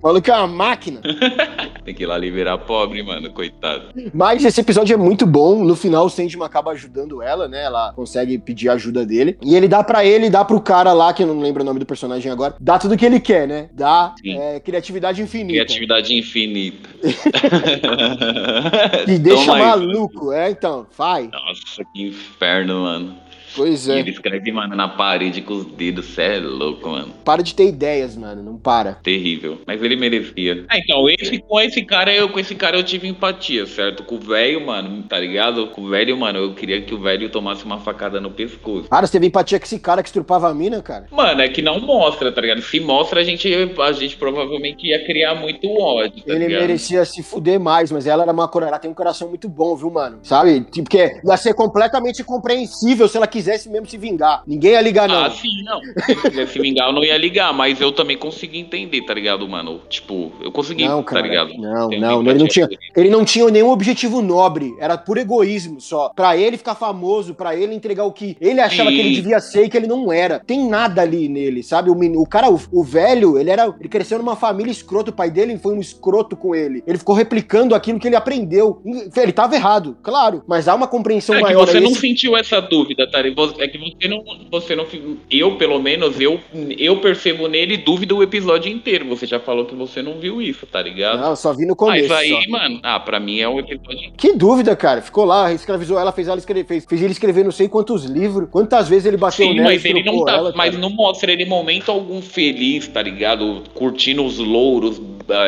O 0.00 0.02
maluco 0.06 0.30
é 0.30 0.34
uma 0.34 0.46
máquina. 0.46 1.00
tem 1.84 1.94
que 1.94 2.02
ir 2.02 2.06
lá 2.06 2.16
liberar 2.16 2.58
pobre, 2.58 3.02
mano, 3.02 3.32
coitado. 3.32 3.86
Mas 4.12 4.44
esse 4.44 4.60
episódio 4.60 4.94
é 4.94 4.96
muito 4.96 5.26
bom. 5.26 5.64
No 5.64 5.74
final, 5.74 6.06
o 6.06 6.10
Sandman 6.10 6.46
acaba 6.46 6.70
ajudando 6.72 7.22
ela, 7.22 7.48
né? 7.48 7.64
Ela 7.64 7.92
consegue 7.92 8.38
pedir 8.38 8.68
ajuda 8.68 9.04
dele. 9.04 9.36
E 9.42 9.54
ele 9.54 9.68
dá 9.68 9.82
para 9.82 10.04
ele, 10.04 10.30
dá 10.30 10.44
pro 10.44 10.60
cara 10.60 10.92
lá, 10.92 11.12
que 11.12 11.22
eu 11.22 11.26
não 11.26 11.40
lembro 11.40 11.62
o 11.62 11.64
nome 11.64 11.78
do 11.78 11.86
personagem 11.86 12.30
agora, 12.30 12.54
dá 12.60 12.78
tudo 12.78 12.96
que 12.96 13.04
ele 13.04 13.20
quer, 13.20 13.46
né? 13.46 13.68
Dá 13.72 14.14
é, 14.24 14.60
criatividade 14.60 15.22
infinita. 15.22 15.52
Criatividade 15.52 16.14
infinita. 16.14 16.88
e 19.08 19.18
deixa 19.18 19.56
maluco, 19.56 20.32
é, 20.32 20.50
então, 20.50 20.86
vai. 20.96 21.28
Nossa, 21.28 21.84
que 21.92 22.02
inferno, 22.02 22.82
mano. 22.82 23.21
Pois 23.56 23.88
é. 23.88 23.96
E 23.96 24.00
ele 24.00 24.10
escreve, 24.10 24.52
mano, 24.52 24.74
na 24.74 24.88
parede 24.88 25.42
com 25.42 25.54
os 25.54 25.66
dedos. 25.66 26.06
Cê 26.06 26.22
é 26.22 26.38
louco, 26.38 26.88
mano. 26.88 27.12
Para 27.24 27.42
de 27.42 27.54
ter 27.54 27.66
ideias, 27.68 28.16
mano. 28.16 28.42
Não 28.42 28.56
para. 28.56 28.94
Terrível. 29.02 29.58
Mas 29.66 29.82
ele 29.82 29.96
merecia. 29.96 30.64
Ah, 30.68 30.78
então, 30.78 31.08
esse, 31.08 31.38
com 31.38 31.60
esse 31.60 31.82
cara, 31.82 32.12
eu 32.12 32.28
com 32.28 32.38
esse 32.38 32.54
cara 32.54 32.76
eu 32.76 32.82
tive 32.82 33.08
empatia, 33.08 33.66
certo? 33.66 34.02
Com 34.04 34.16
o 34.16 34.18
velho, 34.18 34.64
mano, 34.64 35.02
tá 35.04 35.18
ligado? 35.18 35.66
Com 35.68 35.82
o 35.82 35.88
velho, 35.88 36.16
mano, 36.16 36.38
eu 36.38 36.54
queria 36.54 36.80
que 36.80 36.94
o 36.94 37.00
velho 37.00 37.28
tomasse 37.30 37.64
uma 37.64 37.78
facada 37.78 38.20
no 38.20 38.30
pescoço. 38.30 38.88
Cara, 38.88 39.06
você 39.06 39.12
teve 39.12 39.26
empatia 39.26 39.58
com 39.58 39.64
esse 39.64 39.78
cara 39.78 40.02
que 40.02 40.08
estrupava 40.08 40.48
a 40.48 40.54
mina, 40.54 40.82
cara? 40.82 41.06
Mano, 41.10 41.40
é 41.40 41.48
que 41.48 41.62
não 41.62 41.80
mostra, 41.80 42.32
tá 42.32 42.40
ligado? 42.40 42.62
Se 42.62 42.80
mostra, 42.80 43.20
a 43.20 43.24
gente, 43.24 43.48
a 43.80 43.92
gente 43.92 44.16
provavelmente 44.16 44.86
ia 44.86 45.04
criar 45.04 45.34
muito 45.34 45.68
ódio, 45.68 46.22
tá 46.24 46.34
Ele 46.34 46.46
ligado? 46.46 46.60
merecia 46.62 47.04
se 47.04 47.22
fuder 47.22 47.60
mais, 47.60 47.90
mas 47.90 48.06
ela 48.06 48.22
era 48.22 48.32
uma 48.32 48.50
ela 48.62 48.78
tem 48.78 48.90
um 48.90 48.94
coração 48.94 49.28
muito 49.28 49.48
bom, 49.48 49.74
viu, 49.74 49.90
mano? 49.90 50.18
Sabe? 50.22 50.60
Tipo, 50.60 50.82
porque 50.88 51.20
ia 51.24 51.36
ser 51.36 51.54
completamente 51.54 52.22
compreensível 52.22 53.08
se 53.08 53.16
ela 53.16 53.26
quisesse 53.26 53.41
quisesse 53.42 53.68
mesmo 53.68 53.88
se 53.88 53.98
vingar. 53.98 54.42
Ninguém 54.46 54.72
ia 54.72 54.80
ligar, 54.80 55.08
não. 55.08 55.24
Ah, 55.24 55.30
sim, 55.30 55.62
não. 55.64 55.80
Se 55.80 56.14
quisesse 56.14 56.52
se 56.52 56.60
vingar, 56.60 56.88
eu 56.88 56.92
não 56.92 57.02
ia 57.02 57.18
ligar, 57.18 57.52
mas 57.52 57.80
eu 57.80 57.90
também 57.90 58.16
consegui 58.16 58.58
entender, 58.58 59.02
tá 59.02 59.12
ligado, 59.12 59.46
mano? 59.48 59.80
Tipo, 59.88 60.32
eu 60.40 60.52
consegui, 60.52 60.86
não, 60.86 61.02
tá 61.02 61.10
cara, 61.10 61.22
tá 61.22 61.28
ligado? 61.28 61.54
Não, 61.54 61.88
não, 61.90 62.30
ele 62.30 62.38
não 62.38 62.48
tinha. 62.48 62.68
Ele 62.96 63.10
não 63.10 63.24
tinha 63.24 63.48
nenhum 63.50 63.70
objetivo 63.70 64.22
nobre, 64.22 64.74
era 64.78 64.96
por 64.96 65.18
egoísmo 65.18 65.80
só. 65.80 66.10
Pra 66.10 66.36
ele 66.36 66.56
ficar 66.56 66.74
famoso, 66.74 67.34
pra 67.34 67.56
ele 67.56 67.74
entregar 67.74 68.04
o 68.04 68.12
que 68.12 68.36
ele 68.40 68.60
achava 68.60 68.90
sim. 68.90 68.96
que 68.96 69.00
ele 69.00 69.14
devia 69.14 69.40
ser 69.40 69.64
e 69.64 69.68
que 69.68 69.76
ele 69.76 69.86
não 69.86 70.12
era. 70.12 70.38
Tem 70.38 70.68
nada 70.68 71.02
ali 71.02 71.28
nele, 71.28 71.62
sabe? 71.62 71.90
O, 71.90 71.94
menino, 71.94 72.22
o 72.22 72.26
cara, 72.26 72.48
o, 72.50 72.60
o 72.70 72.84
velho, 72.84 73.38
ele 73.38 73.50
era. 73.50 73.74
Ele 73.78 73.88
cresceu 73.88 74.18
numa 74.18 74.36
família 74.36 74.70
escrota, 74.70 75.10
o 75.10 75.14
pai 75.14 75.30
dele 75.30 75.58
foi 75.58 75.74
um 75.74 75.80
escroto 75.80 76.36
com 76.36 76.54
ele. 76.54 76.82
Ele 76.86 76.98
ficou 76.98 77.14
replicando 77.14 77.74
aquilo 77.74 77.98
que 77.98 78.06
ele 78.06 78.16
aprendeu. 78.16 78.80
Ele 79.16 79.32
tava 79.32 79.54
errado, 79.54 79.96
claro, 80.02 80.44
mas 80.46 80.68
há 80.68 80.74
uma 80.74 80.86
compreensão 80.86 81.34
é 81.36 81.40
maior. 81.40 81.66
Que 81.66 81.72
você 81.72 81.80
não 81.80 81.94
sentiu 81.94 82.36
essa 82.36 82.60
dúvida, 82.60 83.10
tá? 83.10 83.18
É 83.58 83.68
que 83.68 83.78
você 83.78 84.08
não, 84.08 84.24
você 84.50 84.76
não. 84.76 84.86
Eu, 85.30 85.56
pelo 85.56 85.80
menos, 85.80 86.20
eu, 86.20 86.40
eu 86.78 87.00
percebo 87.00 87.48
nele 87.48 87.76
dúvida 87.76 88.14
o 88.14 88.22
episódio 88.22 88.70
inteiro. 88.70 89.06
Você 89.06 89.26
já 89.26 89.40
falou 89.40 89.64
que 89.64 89.74
você 89.74 90.02
não 90.02 90.18
viu 90.18 90.40
isso, 90.40 90.66
tá 90.66 90.82
ligado? 90.82 91.20
Não, 91.20 91.36
só 91.36 91.52
vi 91.52 91.66
no 91.66 91.76
começo. 91.76 92.08
Mas 92.08 92.18
aí, 92.18 92.30
só. 92.30 92.50
mano, 92.50 92.80
ah, 92.82 93.00
pra 93.00 93.18
mim 93.20 93.40
é 93.40 93.48
o 93.48 93.58
episódio. 93.58 94.12
Que 94.16 94.34
dúvida, 94.34 94.74
cara. 94.76 95.02
Ficou 95.02 95.24
lá, 95.24 95.52
escravizou 95.52 95.98
ela, 95.98 96.12
fez 96.12 96.28
ela 96.28 96.38
escrever, 96.38 96.64
fez, 96.66 96.84
fez 96.84 97.02
ele 97.02 97.12
escrever 97.12 97.44
não 97.44 97.52
sei 97.52 97.68
quantos 97.68 98.04
livros. 98.04 98.48
Quantas 98.50 98.88
vezes 98.88 99.06
ele 99.06 99.16
bateu 99.16 99.46
Sim, 99.46 99.54
nela 99.54 99.70
mas 99.70 99.84
ele 99.84 100.02
não 100.02 100.24
tá. 100.24 100.32
ela, 100.32 100.52
mas 100.54 100.78
não 100.78 100.90
mostra 100.90 101.32
ele 101.32 101.44
momento 101.44 101.90
algum 101.90 102.20
feliz, 102.22 102.88
tá 102.88 103.02
ligado? 103.02 103.62
Curtindo 103.74 104.24
os 104.24 104.38
louros, 104.38 104.98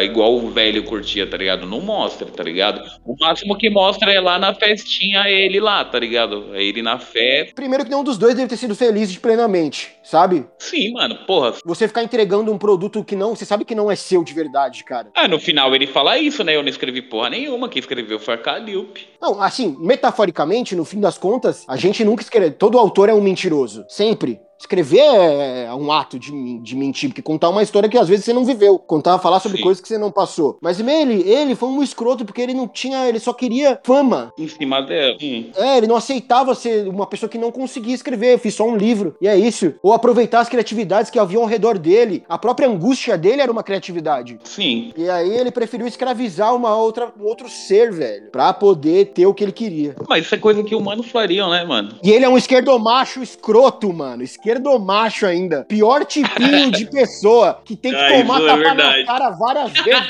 igual 0.03 0.35
o 0.37 0.51
velho 0.51 0.85
curtia, 0.85 1.27
tá 1.27 1.37
ligado? 1.37 1.66
Não 1.66 1.81
mostra, 1.81 2.27
tá 2.27 2.43
ligado? 2.43 2.83
O 3.05 3.14
máximo 3.18 3.57
que 3.57 3.70
mostra 3.70 4.12
é 4.12 4.20
lá 4.20 4.39
na 4.39 4.55
festinha 4.55 5.29
ele 5.29 5.61
lá, 5.61 5.85
tá 5.85 5.99
ligado? 5.99 6.55
É 6.55 6.62
ele 6.62 6.83
na 6.83 6.99
festa. 6.99 7.55
Primeiro 7.55 7.85
que 7.85 7.91
nenhum 7.91 8.05
dos 8.05 8.18
dois 8.18 8.35
deve 8.35 8.49
ter 8.49 8.57
sido 8.57 8.75
feliz 8.75 9.11
de 9.11 9.20
plenamente, 9.20 9.93
sabe? 10.03 10.47
Sim, 10.59 10.93
mano, 10.93 11.16
porra. 11.27 11.55
Você 11.64 11.89
ficar 11.89 12.03
entregando 12.03 12.53
um 12.53 12.59
produto 12.59 13.05
que 13.05 13.16
não, 13.16 13.35
você 13.35 13.45
sabe 13.45 13.64
que 13.64 13.75
não 13.75 13.91
é 13.91 13.97
seu 13.97 14.22
de 14.22 14.33
verdade, 14.33 14.85
cara. 14.85 15.09
Ah, 15.14 15.29
no 15.29 15.39
final 15.39 15.75
ele 15.75 15.87
fala 15.87 16.18
isso, 16.18 16.43
né? 16.45 16.57
Eu 16.57 16.62
não 16.62 16.68
escrevi 16.68 17.03
porra 17.03 17.31
nenhuma. 17.31 17.68
Quem 17.68 17.81
escreveu 17.81 18.18
foi 18.18 18.35
a 18.35 18.39
Calliope. 18.39 19.09
Não, 19.20 19.41
assim, 19.41 19.77
metaforicamente, 19.81 20.77
no 20.77 20.85
fim 20.85 21.01
das 21.01 21.18
contas, 21.18 21.64
a 21.68 21.77
gente 21.77 22.05
nunca 22.05 22.22
escreve. 22.22 22.53
Todo 22.53 22.79
autor 22.79 23.09
é 23.09 23.14
um 23.14 23.20
mentiroso. 23.20 23.85
Sempre. 23.89 24.41
Escrever 24.59 25.00
é 25.00 25.74
um 25.74 25.90
ato 25.92 26.18
de, 26.18 26.59
de 26.61 26.76
mentir, 26.76 27.11
porque 27.11 27.22
contar 27.22 27.48
uma 27.48 27.62
história 27.62 27.88
que 27.88 27.98
às 27.98 28.09
vezes 28.09 28.24
você 28.24 28.32
não 28.32 28.44
viveu. 28.44 28.78
Contar, 28.78 29.18
falar 29.18 29.40
sobre 29.40 29.59
Sim. 29.59 29.64
coisas 29.64 29.80
que 29.80 29.88
você 29.88 29.98
não 29.98 30.11
passou. 30.11 30.59
Mas 30.61 30.80
ele, 30.80 31.28
ele 31.28 31.55
foi 31.55 31.68
um 31.68 31.82
escroto 31.82 32.24
porque 32.24 32.40
ele 32.40 32.55
não 32.55 32.68
tinha, 32.68 33.09
ele 33.09 33.18
só 33.18 33.32
queria 33.32 33.80
fama. 33.82 34.32
Em 34.38 34.48
cima 34.48 34.80
dela. 34.80 35.16
Hum. 35.22 35.50
É, 35.57 35.78
ele 35.78 35.86
não 35.86 35.96
aceitava 35.96 36.55
ser 36.55 36.88
uma 36.88 37.07
pessoa 37.07 37.28
que 37.28 37.38
não 37.38 37.50
conseguia 37.50 37.94
escrever, 37.94 38.38
fiz 38.38 38.55
só 38.55 38.66
um 38.66 38.76
livro. 38.76 39.16
E 39.20 39.28
é 39.28 39.36
isso. 39.36 39.74
Ou 39.82 39.92
aproveitar 39.92 40.40
as 40.40 40.48
criatividades 40.48 41.11
que 41.11 41.18
haviam 41.18 41.42
ao 41.42 41.48
redor 41.48 41.78
dele. 41.78 42.24
A 42.28 42.38
própria 42.38 42.68
angústia 42.68 43.18
dele 43.18 43.42
era 43.42 43.52
uma 43.52 43.62
criatividade. 43.62 44.38
Sim. 44.44 44.92
E 44.96 45.09
aí 45.09 45.36
ele 45.36 45.50
preferiu 45.50 45.86
escravizar 45.86 46.55
uma 46.55 46.76
outra, 46.76 47.12
um 47.18 47.24
outro 47.24 47.48
ser, 47.48 47.92
velho, 47.92 48.30
pra 48.30 48.52
poder 48.52 49.07
ter 49.07 49.26
o 49.26 49.34
que 49.34 49.44
ele 49.44 49.52
queria. 49.52 49.96
Mas 50.09 50.24
isso 50.24 50.34
é 50.34 50.38
coisa 50.38 50.62
que 50.62 50.74
humanos 50.74 51.11
fariam, 51.11 51.50
né, 51.50 51.64
mano? 51.64 51.96
E 52.02 52.11
ele 52.11 52.24
é 52.24 52.28
um 52.28 52.38
esquerdomacho 52.38 53.22
escroto, 53.22 53.92
mano. 53.92 54.22
Esquerdomacho 54.45 55.24
ainda. 55.24 55.64
Pior 55.64 56.05
tipinho 56.05 56.70
de 56.70 56.84
pessoa 56.84 57.62
que 57.64 57.74
tem 57.74 57.92
que 57.92 57.99
Ah, 57.99 58.18
tomar 58.18 58.42
é 58.42 58.47
tapa 58.47 58.74
na 58.74 59.05
cara 59.07 59.30
várias 59.30 59.72
vezes. 59.72 60.09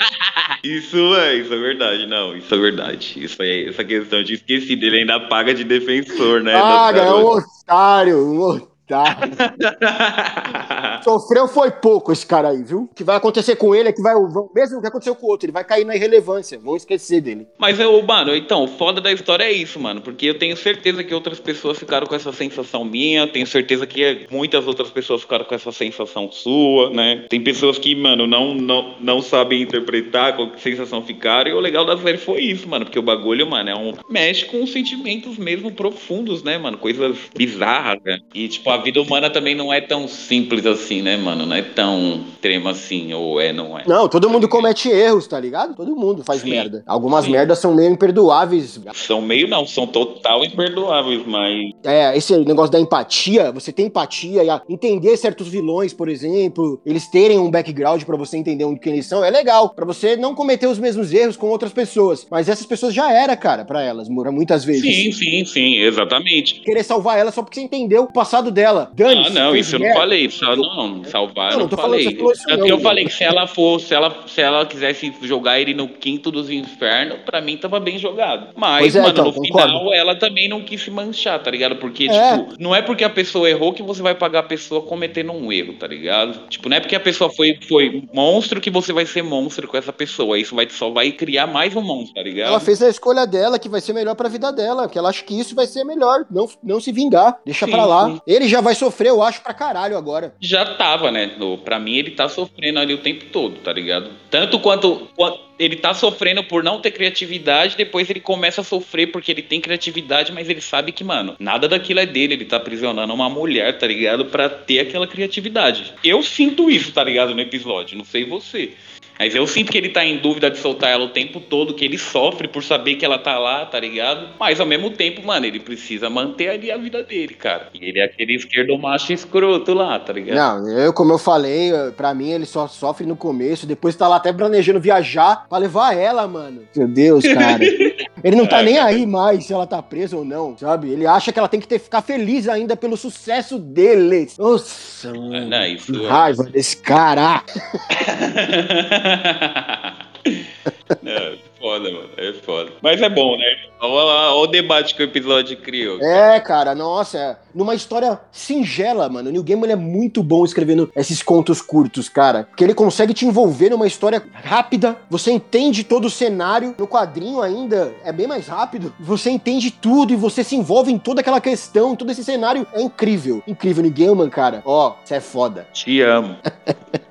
Isso 0.65 1.15
é, 1.15 1.37
isso 1.37 1.55
é 1.55 1.59
verdade, 1.59 2.07
não, 2.07 2.37
isso 2.37 2.53
é 2.53 2.59
verdade. 2.59 3.15
Isso 3.23 3.41
aí, 3.41 3.69
essa 3.69 3.85
questão 3.85 4.23
de 4.25 4.35
esqueci 4.35 4.75
dele 4.75 4.99
ainda 4.99 5.21
paga 5.21 5.55
de 5.55 5.63
defensor, 5.63 6.43
né? 6.43 6.55
Ah, 6.55 6.91
das 6.91 7.07
é 7.07 7.13
um 7.13 7.27
otário, 7.27 8.19
um 8.19 8.41
otário. 8.41 8.74
Sofreu 11.03 11.49
foi 11.49 11.71
pouco 11.71 12.13
esse 12.13 12.27
cara 12.27 12.49
aí, 12.49 12.63
viu? 12.63 12.89
O 12.91 12.95
que 12.95 13.05
vai 13.05 13.17
acontecer 13.17 13.57
com 13.57 13.75
ele 13.75 13.89
é 13.89 13.93
que 13.93 14.03
vai. 14.03 14.15
Mesmo 14.55 14.79
o 14.79 14.81
que 14.81 14.87
aconteceu 14.87 15.15
com 15.15 15.27
o 15.27 15.31
outro, 15.31 15.47
ele 15.47 15.53
vai 15.53 15.65
cair 15.65 15.85
na 15.85 15.95
irrelevância. 15.95 16.59
Vão 16.59 16.77
esquecer 16.77 17.21
dele. 17.21 17.47
Mas 17.59 17.79
eu, 17.79 18.01
mano, 18.03 18.35
então, 18.35 18.65
o 18.65 18.69
foda 18.69 19.01
da 19.01 19.13
história 19.13 19.45
é 19.45 19.53
isso, 19.53 19.79
mano. 19.79 20.01
Porque 20.01 20.27
eu 20.27 20.39
tenho 20.39 20.57
certeza 20.57 21.05
que 21.05 21.15
outras 21.15 21.39
pessoas 21.39 21.79
ficaram 21.79 22.07
com 22.07 22.15
essa 22.15 22.33
sensação 22.33 22.85
minha. 22.85 23.27
Tenho 23.27 23.47
certeza 23.47 23.87
que 23.87 24.27
muitas 24.31 24.67
outras 24.67 24.91
pessoas 24.91 25.23
ficaram 25.23 25.45
com 25.45 25.55
essa 25.55 25.73
sensação 25.73 26.31
sua, 26.33 26.91
né? 26.91 27.27
Tem 27.29 27.41
pessoas 27.41 27.79
que, 27.79 27.95
mano, 27.95 28.27
não, 28.27 28.55
não, 28.55 28.95
não 29.01 29.23
sabem 29.23 29.63
interpretar 29.63 30.37
com 30.37 30.51
que 30.51 30.61
sensação 30.61 31.03
ficaram. 31.03 31.51
E 31.51 31.55
o 31.55 31.61
legal 31.61 31.85
da 31.85 31.97
série 31.99 32.19
foi 32.19 32.41
isso, 32.41 32.69
mano. 32.69 32.85
Porque 32.85 32.99
o 32.99 33.03
bagulho, 33.03 33.47
mano, 33.47 33.71
é 33.71 33.75
um. 33.75 33.93
Mexe 34.09 34.45
com 34.47 34.67
sentimentos 34.67 35.37
mesmo 35.37 35.71
profundos, 35.71 36.43
né, 36.43 36.59
mano? 36.59 36.79
Coisas 36.79 37.17
bizarras, 37.37 38.03
né? 38.05 38.19
E, 38.35 38.49
tipo, 38.49 38.71
a 38.71 38.79
vida 38.85 39.01
humana 39.01 39.31
também 39.31 39.55
não 39.55 39.73
é 39.73 39.81
tão 39.81 40.07
simples 40.07 40.65
assim, 40.67 41.03
né, 41.03 41.17
mano? 41.17 41.47
Não 41.47 41.57
é 41.57 41.63
tão 41.63 42.21
extrema 42.35 42.71
assim, 42.71 43.13
ou 43.15 43.41
é, 43.41 43.53
não 43.53 43.79
é. 43.79 43.85
Não, 43.87 44.09
todo 44.09 44.29
mundo 44.31 44.49
comete 44.49 44.89
erros, 44.89 45.27
tá 45.27 45.41
ligado? 45.41 45.75
Todo 45.75 45.97
mundo 45.97 46.23
faz 46.25 46.43
Sim. 46.43 46.51
merda. 46.51 46.83
Algumas 46.87 47.25
Sim. 47.25 47.33
merdas 47.33 47.59
são 47.59 47.75
meio 47.75 47.91
imperdoáveis. 47.91 48.79
São 48.95 49.21
meio 49.23 49.49
não, 49.49 49.67
são 49.67 49.87
total 49.87 50.45
imperdoáveis, 50.45 51.23
mas 51.27 51.71
É, 51.83 52.17
esse 52.17 52.37
negócio 52.39 52.71
da 52.73 52.79
empatia, 52.81 53.51
você 53.51 53.73
tem 53.73 53.87
empatia 53.87 54.43
e 54.45 54.73
entender 54.73 55.17
certos 55.17 55.49
vilões, 55.49 55.93
por 55.95 56.09
exemplo, 56.09 56.81
eles 56.85 57.09
terem 57.09 57.39
um 57.39 57.51
background 57.51 58.03
pra 58.05 58.17
você 58.17 58.37
entender 58.37 58.65
onde 58.65 58.81
que 58.81 58.89
eles 58.89 59.07
são, 59.07 59.25
é 59.25 59.31
legal, 59.31 59.71
Pra 59.75 59.85
você 59.87 60.17
não 60.17 60.35
cometer 60.35 60.67
os 60.67 60.79
mesmos 60.79 61.13
erros 61.13 61.37
com 61.37 61.49
outras 61.49 61.73
pessoas. 61.73 62.27
Mas 62.31 62.49
essas 62.49 62.67
pessoas 62.67 62.93
já 62.95 63.11
era, 63.13 63.37
cara, 63.37 63.65
pra 63.65 63.83
elas, 63.83 64.09
mu- 64.09 64.31
muitas 64.33 64.65
vezes. 64.65 64.83
Sim, 64.83 65.13
sim, 65.13 65.45
sim, 65.45 65.75
exatamente. 65.79 66.61
Querer 66.61 66.83
salvar 66.83 67.19
ela 67.19 67.31
só 67.33 67.43
porque 67.43 67.59
você 67.61 67.65
entendeu 67.67 68.03
o 68.05 68.13
passado 68.13 68.51
dela. 68.51 68.64
Dane 68.95 69.27
Ah, 69.27 69.31
não, 69.31 69.57
isso 69.57 69.77
eu 69.77 69.81
não 69.81 69.93
falei. 69.93 70.31
Só, 70.31 70.57
não, 70.57 71.05
salvar 71.05 71.53
Não, 71.53 71.61
eu 71.61 71.69
não 71.69 71.69
falando 71.77 71.91
falei. 72.03 72.17
falou 72.17 72.33
isso 72.33 72.49
não, 72.49 72.65
que 72.67 72.73
eu 72.73 72.81
falei 72.81 73.05
que 73.05 73.13
se 73.13 73.25
ela 73.25 73.47
fosse, 73.47 73.87
se 73.89 73.95
ela, 73.95 74.17
se 74.27 74.41
ela 74.41 74.67
quisesse 74.67 75.13
jogar 75.23 75.61
ele 75.61 75.75
no 75.75 75.89
quinto 75.89 76.31
dos 76.31 76.51
infernos, 76.51 77.19
pra 77.25 77.41
mim 77.41 77.57
tava 77.57 77.79
bem 77.81 77.99
jogado. 77.99 78.49
Mas, 78.57 78.95
é, 78.97 79.01
mano, 79.01 79.13
então, 79.13 79.25
no 79.27 79.33
concordo. 79.33 79.69
final 79.79 79.93
ela 79.95 80.15
também 80.15 80.49
não 80.49 80.63
quis 80.63 80.83
se 80.83 80.91
manchar, 80.91 81.43
tá 81.43 81.51
ligado? 81.51 81.77
Porque, 81.77 82.05
É. 82.09 82.39
tipo, 82.39 82.55
não 82.59 82.75
é 82.75 82.81
porque 82.83 83.05
a 83.05 83.11
pessoa 83.11 83.49
errou 83.49 83.73
que 83.73 83.83
você 83.83 84.03
vai 84.03 84.15
pagar 84.15 84.41
a 84.41 84.43
pessoa 84.45 84.83
cometendo 84.83 85.33
um 85.33 85.53
erro, 85.53 85.75
tá 85.75 85.87
ligado? 85.87 86.47
Tipo, 86.49 86.69
não 86.69 86.77
é 86.77 86.81
porque 86.81 86.97
a 86.97 87.01
pessoa 87.01 87.31
foi, 87.31 87.59
foi 87.69 88.03
monstro 88.13 88.61
que 88.61 88.71
você 88.71 88.93
vai 88.93 89.07
ser 89.07 89.23
monstro 89.23 89.67
com 89.69 89.77
essa 89.77 89.93
pessoa. 89.93 90.39
Isso 90.39 90.55
vai, 90.55 90.69
só 90.71 90.91
vai 90.91 91.11
criar 91.13 91.47
mais 91.47 91.75
um 91.77 91.81
monstro, 91.83 92.15
tá 92.15 92.23
ligado? 92.23 92.49
Ela 92.49 92.61
fez 92.61 92.83
a 92.83 92.89
escolha 92.89 93.27
dela, 93.27 93.59
que 93.59 93.69
vai 93.69 93.81
ser 93.81 93.93
melhor 93.93 94.15
pra 94.15 94.29
vida 94.29 94.51
dela, 94.53 94.89
que 94.89 94.99
ela 94.99 95.09
acha 95.11 95.23
que 95.25 95.39
isso 95.39 95.55
vai 95.55 95.67
ser 95.67 95.85
melhor, 95.85 96.25
não, 96.31 96.49
não 96.63 96.81
se 96.81 96.93
vingar, 96.93 97.37
deixa 97.45 97.67
Sim, 97.67 97.73
pra 97.73 97.85
lá. 97.85 98.07
sim. 98.11 98.21
Ele 98.27 98.49
já 98.49 98.54
vai 98.61 98.75
sofrer, 98.75 99.09
eu 99.09 99.23
acho, 99.23 99.43
pra 99.43 99.55
caralho 99.55 99.97
agora. 99.97 100.35
já 100.41 100.65
tava, 100.77 101.11
né? 101.11 101.31
Pra 101.65 101.79
mim, 101.79 101.97
ele 101.97 102.13
tá 102.13 102.29
sofrendo 102.29 102.79
ali 102.79 102.95
o 102.95 102.99
tempo 102.99 103.25
todo, 103.27 103.57
tá 103.61 103.73
ligado? 103.73 104.11
Tanto 104.31 104.59
quanto, 104.59 105.09
quanto 105.17 105.41
ele 105.59 105.77
tá 105.77 105.95
sofrendo 105.95 106.43
por 106.45 106.65
não 106.65 106.81
ter 106.81 106.91
criatividade, 106.91 107.77
depois 107.77 108.11
ele 108.11 108.21
começa 108.21 108.61
a 108.61 108.65
sofrer 108.65 109.09
porque 109.13 109.31
ele 109.31 109.43
tem 109.43 109.61
criatividade, 109.61 110.33
mas 110.33 110.49
ele 110.49 110.61
sabe 110.61 110.91
que, 110.93 111.05
mano, 111.05 111.37
nada 111.39 111.69
daquilo 111.69 112.01
é 112.01 112.07
dele. 112.07 112.35
Ele 112.35 112.45
tá 112.45 112.57
aprisionando 112.57 113.13
uma 113.15 113.29
mulher, 113.29 113.79
tá 113.79 113.87
ligado? 113.87 114.25
Pra 114.27 114.49
ter 114.49 114.81
aquela 114.81 115.07
criatividade. 115.07 115.95
Eu 116.03 116.23
sinto 116.23 116.71
isso, 116.71 116.93
tá 116.93 117.05
ligado? 117.05 117.35
No 117.35 117.41
episódio. 117.41 117.97
Não 117.97 118.05
sei 118.05 118.25
você. 118.25 118.73
Mas 119.19 119.35
eu 119.35 119.47
sinto 119.47 119.71
que 119.71 119.79
ele 119.79 119.89
tá 119.91 120.05
em 120.05 120.19
dúvida 120.19 120.51
de 120.51 120.59
soltar 120.59 120.91
ela 120.91 121.05
o 121.05 121.09
tempo 121.11 121.41
todo, 121.41 121.75
que 121.75 121.85
ele 121.85 121.97
sofre 121.99 122.49
por 122.49 122.63
saber 122.63 122.97
que 122.97 123.05
ela 123.05 123.19
tá 123.19 123.39
lá, 123.39 123.65
tá 123.65 123.79
ligado? 123.79 124.29
Mas 124.39 124.59
ao 124.61 124.67
mesmo 124.67 124.91
tempo, 124.91 125.25
mano, 125.25 125.47
ele 125.47 125.61
precisa 125.61 126.11
manter 126.11 126.49
ali 126.49 126.71
a 126.71 126.77
vida 126.77 127.03
dele, 127.03 127.35
cara. 127.35 127.69
E 127.73 127.85
ele 127.89 128.01
é 128.01 128.05
aquele 128.05 128.35
esquerdo 128.35 128.77
macho 128.79 129.13
escroto 129.13 129.73
lá, 129.73 129.99
tá 129.99 130.13
ligado? 130.13 130.37
Não, 130.37 130.69
eu, 130.79 130.93
como 130.93 131.13
eu 131.13 131.19
falei, 131.19 131.71
pra 131.97 132.13
mim 132.13 132.31
ele 132.31 132.45
só 132.47 132.67
sofre 132.67 133.07
no 133.07 133.17
começo, 133.17 133.67
depois 133.67 133.95
tá 133.95 134.09
lá 134.09 134.17
até 134.17 134.33
planejando 134.33 134.81
viajar 134.81 135.47
pra 135.49 135.59
levar 135.59 135.97
ela, 135.97 136.27
mano. 136.27 136.63
Meu 136.77 136.89
Deus, 136.89 137.25
cara. 137.25 137.61
Ele 138.25 138.37
não 138.37 138.47
tá 138.47 138.61
É, 138.61 138.63
nem 138.63 138.79
aí 138.79 139.05
mais 139.05 139.45
se 139.45 139.53
ela 139.53 139.67
tá 139.67 139.83
presa 139.83 140.17
ou 140.17 140.25
não, 140.25 140.57
sabe? 140.57 140.89
Ele 140.89 141.07
acha 141.07 141.31
que 141.31 141.39
ela 141.39 141.47
tem 141.49 141.61
que 141.61 141.69
ter, 141.69 141.79
ficar 141.79 142.01
feliz 142.01 142.49
ainda 142.49 142.75
pelo 142.75 142.97
sucesso 142.97 143.59
deles. 143.59 144.39
Nossa, 144.39 145.13
mano. 145.13 145.47
não, 145.47 145.67
isso 145.67 145.93
que 145.93 146.03
é- 146.07 146.09
raiva 146.09 146.45
desse 146.45 146.77
cara. 146.79 147.43
é 151.05 151.37
foda, 151.61 151.91
mano. 151.91 152.09
É 152.17 152.33
foda. 152.33 152.73
Mas 152.83 153.03
é 153.03 153.09
bom, 153.09 153.37
né? 153.37 153.45
Olha 153.81 154.35
o 154.35 154.47
debate 154.47 154.95
que 154.95 155.03
o 155.03 155.05
episódio 155.05 155.57
criou. 155.59 156.01
É, 156.01 156.41
cara, 156.41 156.75
nossa, 156.75 157.19
é. 157.19 157.37
numa 157.55 157.75
história 157.75 158.19
singela, 158.33 159.09
mano. 159.09 159.29
O 159.29 159.33
Neil 159.33 159.45
Gaiman 159.45 159.71
é 159.71 159.77
muito 159.77 160.23
bom 160.23 160.45
escrevendo 160.45 160.91
esses 160.97 161.23
contos 161.23 161.61
curtos, 161.61 162.09
cara. 162.09 162.45
Porque 162.45 162.65
ele 162.65 162.75
consegue 162.75 163.13
te 163.13 163.27
envolver 163.27 163.71
numa 163.71 163.87
história 163.87 164.23
rápida, 164.33 164.97
você 165.11 165.33
entende 165.33 165.85
todo 165.85 166.07
o 166.07 166.11
cenário. 166.11 166.75
No 166.79 166.89
quadrinho 166.89 167.43
ainda 167.43 167.95
é 168.05 168.13
bem 168.13 168.27
mais 168.27 168.47
rápido. 168.47 168.95
Você 168.99 169.31
entende 169.31 169.71
tudo 169.71 170.13
e 170.13 170.17
você 170.17 170.43
se 170.43 170.57
envolve 170.57 170.91
em 170.91 170.99
toda 170.99 171.21
aquela 171.21 171.41
questão, 171.41 171.95
todo 171.95 172.11
esse 172.11 172.25
cenário. 172.25 172.67
É 172.73 172.81
incrível. 172.81 173.43
Incrível, 173.47 173.83
Neil 173.83 173.95
Gaiman, 173.95 174.31
cara. 174.31 174.63
Ó, 174.65 174.95
você 175.05 175.17
é 175.17 175.21
foda. 175.21 175.67
Te 175.73 176.01
amo. 176.01 176.37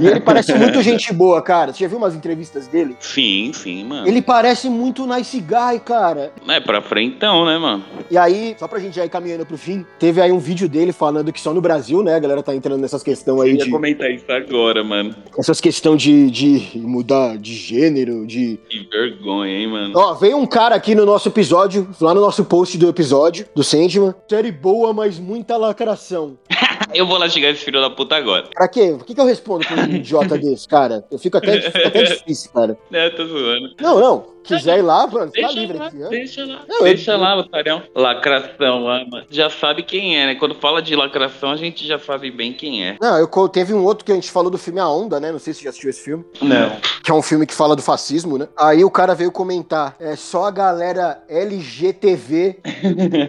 E 0.00 0.06
ele 0.06 0.20
parece 0.20 0.52
muito 0.58 0.82
gente 0.82 1.12
boa, 1.12 1.40
cara. 1.42 1.72
Você 1.72 1.80
já 1.84 1.88
viu 1.88 1.98
umas 1.98 2.14
entrevistas 2.14 2.66
dele? 2.66 2.96
Sim, 3.00 3.50
sim, 3.54 3.84
mano. 3.84 4.06
Ele 4.06 4.20
parece 4.20 4.68
muito 4.68 5.06
nice 5.06 5.40
guy, 5.40 5.80
cara. 5.84 6.32
É 6.48 6.60
pra 6.60 6.82
frentão, 6.82 7.44
né, 7.44 7.58
mano? 7.58 7.84
E 8.10 8.16
aí, 8.18 8.54
só 8.58 8.68
pra 8.68 8.78
gente 8.78 8.96
já 8.96 9.04
ir 9.04 9.08
caminhando 9.08 9.46
pro 9.46 9.56
fim, 9.56 9.84
teve 9.98 10.20
aí 10.20 10.30
um 10.30 10.38
vídeo 10.38 10.68
dele 10.68 10.92
falando 10.92 11.32
que 11.32 11.40
só 11.40 11.52
no 11.54 11.60
Brasil, 11.60 12.02
né, 12.02 12.14
a 12.14 12.18
galera 12.18 12.42
tá 12.42 12.54
entrando 12.54 12.80
nessas 12.80 13.02
questões 13.02 13.40
aí 13.40 13.50
Eu 13.50 13.56
ia 13.56 13.64
de. 13.64 13.70
comentar 13.70 14.10
isso 14.10 14.30
agora, 14.30 14.84
mano. 14.84 15.14
Essas 15.38 15.60
questões 15.60 16.00
de, 16.02 16.30
de 16.30 16.78
mudar 16.78 17.36
de 17.38 17.54
gênero, 17.54 18.26
de. 18.26 18.58
Que 18.68 18.88
vergonha, 18.90 19.52
hein, 19.52 19.66
mano. 19.68 19.94
Ó, 19.96 20.14
veio 20.14 20.36
um 20.36 20.46
cara 20.46 20.74
aqui 20.74 20.94
no 20.94 21.06
nosso 21.06 21.28
episódio, 21.28 21.88
lá 22.00 22.14
no 22.14 22.20
nosso 22.20 22.44
post 22.44 22.76
do 22.78 22.88
episódio, 22.88 23.46
do 23.54 23.64
Sandman. 23.64 24.14
Série 24.28 24.52
boa, 24.52 24.92
mas 24.92 25.18
muita 25.18 25.56
lacração. 25.56 26.36
Eu 26.94 27.06
vou 27.06 27.18
lá 27.18 27.28
chegar 27.28 27.50
esse 27.50 27.64
filho 27.64 27.80
da 27.80 27.90
puta 27.90 28.16
agora. 28.16 28.48
Pra 28.54 28.68
quê? 28.68 28.90
O 28.92 28.98
que, 29.04 29.14
que 29.14 29.20
eu 29.20 29.24
respondo 29.26 29.66
pra 29.66 29.76
um 29.84 29.88
idiota 29.94 30.36
desse, 30.38 30.68
cara? 30.68 31.04
Eu 31.10 31.18
fico 31.18 31.36
até, 31.38 31.60
fica 31.60 31.88
até 31.88 32.02
difícil, 32.02 32.50
cara. 32.52 32.76
É, 32.92 33.10
tô 33.10 33.26
zoando. 33.26 33.74
Não, 33.80 34.00
não. 34.00 34.33
Quiser 34.44 34.78
ir 34.78 34.82
lá, 34.82 35.06
mano, 35.06 35.30
fica 35.32 35.46
Deixa 35.46 35.60
livre 35.60 35.78
lá, 35.78 35.86
aqui. 35.86 36.02
ó. 36.04 36.08
deixa 36.08 36.44
lá, 36.44 36.60
Não, 36.68 36.78
eu- 36.78 36.84
deixa 36.84 37.16
lá, 37.16 37.36
otário. 37.36 37.82
Lacração, 37.94 38.80
mano. 38.82 39.24
Já 39.30 39.50
sabe 39.50 39.82
quem 39.82 40.18
é, 40.18 40.26
né? 40.26 40.34
Quando 40.34 40.54
fala 40.54 40.80
de 40.82 40.94
lacração, 40.94 41.50
a 41.50 41.56
gente 41.56 41.86
já 41.86 41.98
sabe 41.98 42.30
bem 42.30 42.52
quem 42.52 42.84
é. 42.86 42.96
Não, 43.00 43.16
eu 43.18 43.28
teve 43.48 43.72
um 43.74 43.82
outro 43.84 44.04
que 44.04 44.12
a 44.12 44.14
gente 44.14 44.30
falou 44.30 44.50
do 44.50 44.58
filme 44.58 44.80
A 44.80 44.88
Onda, 44.88 45.18
né? 45.20 45.32
Não 45.32 45.38
sei 45.38 45.52
se 45.52 45.58
você 45.60 45.64
já 45.64 45.70
assistiu 45.70 45.90
esse 45.90 46.02
filme. 46.02 46.24
Não. 46.40 46.76
Que 47.02 47.10
é 47.10 47.14
um 47.14 47.22
filme 47.22 47.46
que 47.46 47.54
fala 47.54 47.74
do 47.76 47.82
fascismo, 47.82 48.38
né? 48.38 48.48
Aí 48.56 48.84
o 48.84 48.90
cara 48.90 49.14
veio 49.14 49.30
comentar: 49.30 49.94
é 50.00 50.16
só 50.16 50.44
a 50.44 50.50
galera 50.50 51.22
LGTV 51.28 52.58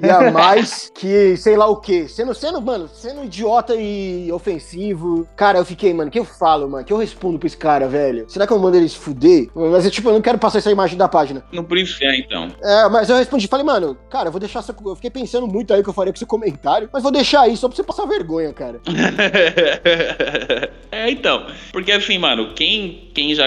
e 0.01 0.09
a 0.09 0.31
mais 0.31 0.91
que 0.93 1.35
sei 1.37 1.55
lá 1.55 1.67
o 1.67 1.77
quê. 1.77 2.07
Sendo, 2.07 2.33
sendo, 2.33 2.61
mano, 2.61 2.87
sendo 2.93 3.23
idiota 3.23 3.75
e 3.75 4.31
ofensivo. 4.31 5.27
Cara, 5.35 5.57
eu 5.59 5.65
fiquei, 5.65 5.93
mano, 5.93 6.09
o 6.09 6.11
que 6.11 6.19
eu 6.19 6.25
falo, 6.25 6.69
mano? 6.69 6.83
O 6.83 6.85
que 6.85 6.93
eu 6.93 6.97
respondo 6.97 7.37
pra 7.39 7.47
esse 7.47 7.57
cara, 7.57 7.87
velho? 7.87 8.25
Será 8.29 8.45
que 8.47 8.53
eu 8.53 8.59
mando 8.59 8.77
ele 8.77 8.87
se 8.89 8.97
fuder? 8.97 9.49
Mas 9.55 9.85
eu, 9.85 9.91
tipo, 9.91 10.09
eu 10.09 10.13
não 10.13 10.21
quero 10.21 10.37
passar 10.37 10.59
essa 10.59 10.71
imagem 10.71 10.97
da 10.97 11.04
página. 11.07 11.43
No 11.51 11.63
Príncipe, 11.63 12.05
é, 12.05 12.17
então. 12.17 12.49
É, 12.61 12.89
mas 12.89 13.09
eu 13.09 13.17
respondi, 13.17 13.47
falei, 13.47 13.65
mano, 13.65 13.97
cara, 14.09 14.27
eu 14.27 14.31
vou 14.31 14.39
deixar 14.39 14.59
essa. 14.59 14.75
Eu 14.85 14.95
fiquei 14.95 15.09
pensando 15.09 15.47
muito 15.47 15.73
aí 15.73 15.81
o 15.81 15.83
que 15.83 15.89
eu 15.89 15.93
faria 15.93 16.11
com 16.11 16.17
esse 16.17 16.25
comentário, 16.25 16.89
mas 16.91 17.03
vou 17.03 17.11
deixar 17.11 17.41
aí 17.41 17.55
só 17.57 17.67
pra 17.67 17.75
você 17.75 17.83
passar 17.83 18.05
vergonha, 18.05 18.53
cara. 18.53 18.81
é, 20.91 21.09
então. 21.09 21.47
Porque 21.71 21.91
assim, 21.91 22.17
mano, 22.17 22.53
quem, 22.53 23.04
quem 23.15 23.33
já. 23.33 23.45